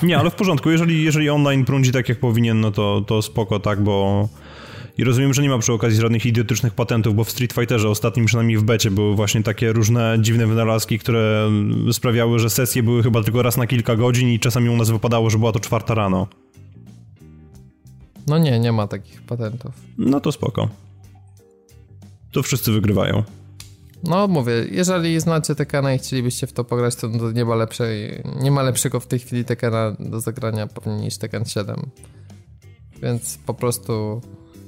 [0.03, 3.59] Nie, ale w porządku, jeżeli, jeżeli online prądzi tak jak powinien, no to, to spoko,
[3.59, 4.29] tak, bo...
[4.97, 8.25] I rozumiem, że nie ma przy okazji żadnych idiotycznych patentów, bo w Street Fighterze ostatnim,
[8.25, 11.49] przynajmniej w becie, były właśnie takie różne dziwne wynalazki, które
[11.91, 15.29] sprawiały, że sesje były chyba tylko raz na kilka godzin i czasami u nas wypadało,
[15.29, 16.27] że była to czwarta rano.
[18.27, 19.71] No nie, nie ma takich patentów.
[19.97, 20.69] No to spoko.
[22.31, 23.23] To wszyscy wygrywają.
[24.07, 28.51] No mówię, jeżeli znacie Tekena i chcielibyście w to pograć, to nie ma, lepszej, nie
[28.51, 31.75] ma lepszego w tej chwili Tekena do zagrania pewnie niż Tekken 7.
[33.01, 34.21] Więc po prostu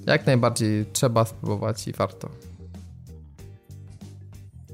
[0.06, 2.30] jak najbardziej trzeba spróbować i warto.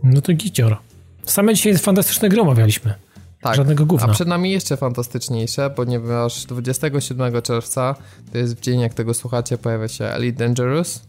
[0.04, 0.78] No to gicior.
[1.26, 2.94] Same dzisiaj fantastyczne gry omawialiśmy.
[3.42, 4.08] Tak, Żadnego gówna.
[4.08, 7.96] a przed nami jeszcze fantastyczniejsze, ponieważ 27 czerwca,
[8.32, 11.02] to jest w dzień jak tego słuchacie, pojawia się Elite Dangerous,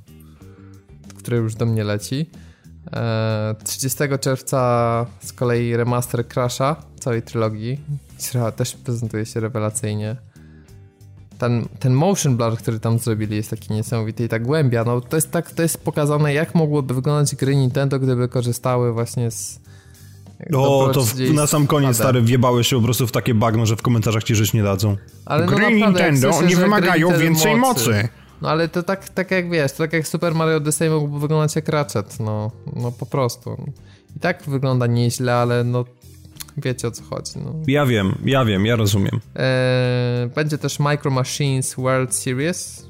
[1.19, 2.31] który już do mnie leci.
[3.65, 7.81] 30 e, czerwca z kolei remaster Crash'a, całej trylogii,
[8.57, 10.17] też prezentuje się rewelacyjnie.
[11.39, 15.17] Ten, ten motion blur, który tam zrobili jest taki niesamowity i ta głębia, no to
[15.17, 19.61] jest tak, to jest pokazane jak mogłyby wyglądać gry Nintendo, gdyby korzystały właśnie z
[20.55, 23.77] o, to w, na sam koniec, stary, wjebały się po prostu w takie bagno, że
[23.77, 24.97] w komentarzach ci żyć nie dadzą.
[25.25, 27.91] Ale gry no Nintendo słyszę, nie wymagają więcej mocy.
[27.91, 28.09] mocy.
[28.43, 31.57] No ale to tak, tak jak wiesz, to tak jak Super Mario Odyssey mógłby wyglądać
[31.57, 33.57] jak Ratchet, no, no po prostu.
[34.17, 35.85] I tak wygląda nieźle, ale no
[36.57, 37.33] wiecie o co chodzi.
[37.45, 37.55] No.
[37.67, 39.21] Ja wiem, ja wiem, ja rozumiem.
[39.35, 42.87] Eee, będzie też Micro Machines World Series.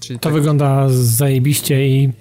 [0.00, 0.32] Czyli to tak...
[0.32, 2.12] wygląda zajebiście i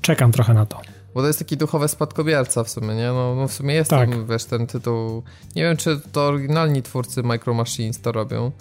[0.00, 0.80] czekam trochę na to.
[1.14, 3.06] Bo to jest taki duchowy spadkobierca w sumie, nie?
[3.06, 4.10] No, no w sumie jest tak.
[4.10, 5.22] tam, wiesz, ten tytuł.
[5.56, 8.52] Nie wiem, czy to oryginalni twórcy Micro Machines to robią.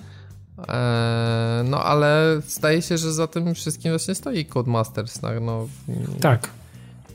[0.68, 5.42] Eee, no ale zdaje się, że za tym wszystkim właśnie stoi Codemasters, tak?
[5.42, 5.68] No,
[6.22, 6.50] tak.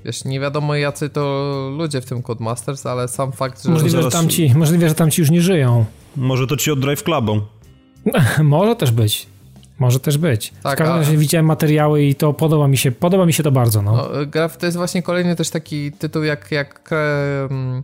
[0.04, 3.70] Wiesz, nie wiadomo jacy to ludzie w tym Codemasters, ale sam fakt, że...
[3.70, 5.84] Możliwe, że tamci, możliwe, że tamci już nie żyją.
[6.16, 7.40] Może to ci od Drive Clubu.
[8.42, 9.26] Może też być.
[9.78, 10.52] Może też być.
[10.62, 11.16] Tak, w każdym razie a...
[11.16, 13.82] widziałem materiały i to podoba mi się, podoba mi się to bardzo.
[13.82, 14.08] No.
[14.34, 16.90] no to jest właśnie kolejny też taki tytuł jak, jak
[17.50, 17.82] um,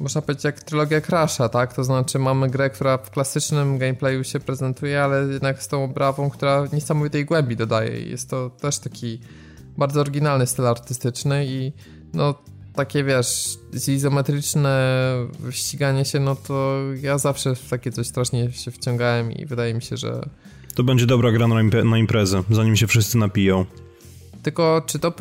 [0.00, 1.74] można powiedzieć jak trylogia Crasha, tak?
[1.74, 6.30] To znaczy mamy grę, która w klasycznym gameplayu się prezentuje, ale jednak z tą oprawą,
[6.30, 8.00] która niesamowitej głębi dodaje.
[8.00, 9.20] Jest to też taki
[9.78, 11.72] bardzo oryginalny styl artystyczny i
[12.14, 12.34] no
[12.74, 13.58] takie wiesz,
[13.88, 15.04] izometryczne
[15.50, 19.82] ściganie się, no to ja zawsze w takie coś strasznie się wciągałem i wydaje mi
[19.82, 20.28] się, że...
[20.74, 23.64] To będzie dobra gra na, impe na imprezę, zanim się wszyscy napiją.
[24.42, 25.12] Tylko czy to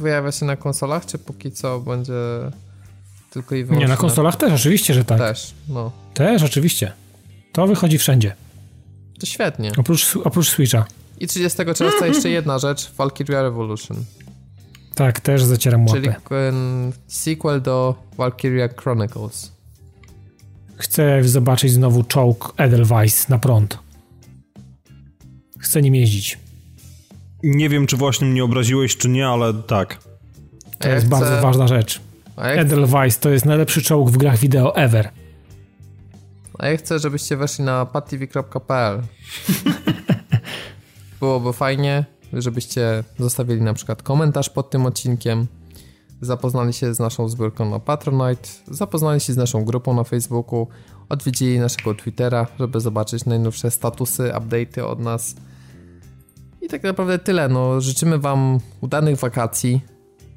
[0.00, 2.12] pojawia się na konsolach, czy póki co będzie
[3.34, 3.86] tylko i wyłącznie...
[3.86, 5.18] Nie, na konsolach też, oczywiście, że tak.
[5.18, 5.92] Też, no.
[6.14, 6.92] Też, oczywiście.
[7.52, 8.34] To wychodzi wszędzie.
[9.20, 9.72] To świetnie.
[9.76, 10.84] Oprócz, oprócz Switcha.
[11.20, 14.04] I 30 czerwca jeszcze jedna rzecz, Valkyria Revolution.
[14.94, 16.00] Tak, też zacieram łapę.
[16.00, 19.52] Czyli sequel do Valkyria Chronicles.
[20.76, 23.78] Chcę zobaczyć znowu czołg Edelweiss na prąd.
[25.58, 26.38] Chcę nim jeździć.
[27.42, 29.98] Nie wiem, czy właśnie mnie obraziłeś, czy nie, ale tak.
[30.78, 31.20] To ja jest chcę...
[31.20, 32.00] bardzo ważna rzecz.
[32.36, 35.10] Edelweiss to jest najlepszy czołg w grach wideo ever.
[36.58, 39.02] A ja chcę, żebyście weszli na patv.pl.
[41.20, 45.46] Byłoby fajnie, żebyście zostawili na przykład komentarz pod tym odcinkiem,
[46.20, 50.68] zapoznali się z naszą zbiórką na Patronite, zapoznali się z naszą grupą na Facebooku,
[51.08, 55.34] odwiedzili naszego Twittera, żeby zobaczyć najnowsze statusy, update'y od nas.
[56.62, 57.48] I tak naprawdę tyle.
[57.48, 59.80] No, życzymy Wam udanych wakacji.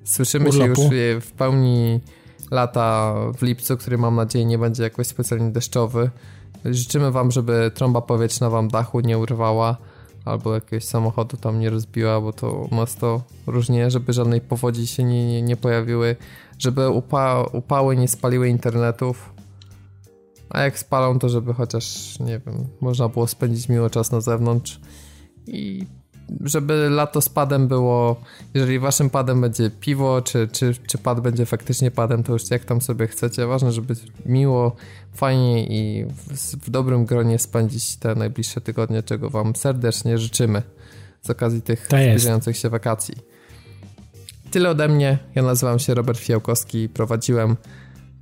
[0.08, 0.90] Słyszymy Urlopu.
[0.90, 2.00] się już w pełni
[2.52, 6.10] lata w lipcu, który mam nadzieję nie będzie jakoś specjalnie deszczowy.
[6.66, 9.78] Życzymy Wam, żeby trąba powietrzna Wam dachu nie urwała
[10.26, 14.88] albo jakiegoś samochodu tam nie rozbiła, bo to u nas to różnie, żeby żadnej powodzi
[14.88, 16.16] się nie, nie, nie pojawiły,
[16.60, 19.34] żeby upa upały nie spaliły internetów,
[20.50, 24.80] a jak spalą, to żeby chociaż, nie wiem, można było spędzić miło czas na zewnątrz
[25.48, 25.86] i
[26.42, 28.22] żeby lato z padem było,
[28.54, 32.66] jeżeli waszym padem będzie piwo, czy, czy, czy pad będzie faktycznie padem, to już jak
[32.66, 33.46] tam sobie chcecie.
[33.46, 33.96] Ważne, żeby
[34.26, 34.76] miło,
[35.14, 36.34] fajnie i w,
[36.66, 40.62] w dobrym gronie spędzić te najbliższe tygodnie, czego wam serdecznie życzymy
[41.22, 43.16] z okazji tych zbliżających się wakacji.
[44.52, 45.18] Tyle ode mnie.
[45.36, 47.56] Ja nazywam się Robert Fiałkowski i prowadziłem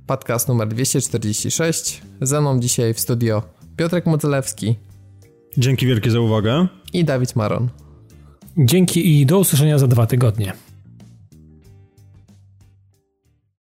[0.06, 2.02] podcast numer 246.
[2.20, 3.42] Ze mną dzisiaj w studio
[3.76, 4.76] Piotrek Modzelewski.
[5.58, 6.66] Dzięki wielkie za uwagę.
[6.92, 7.85] I Dawid Maron.
[8.58, 10.52] Dzięki i do usłyszenia za dwa tygodnie.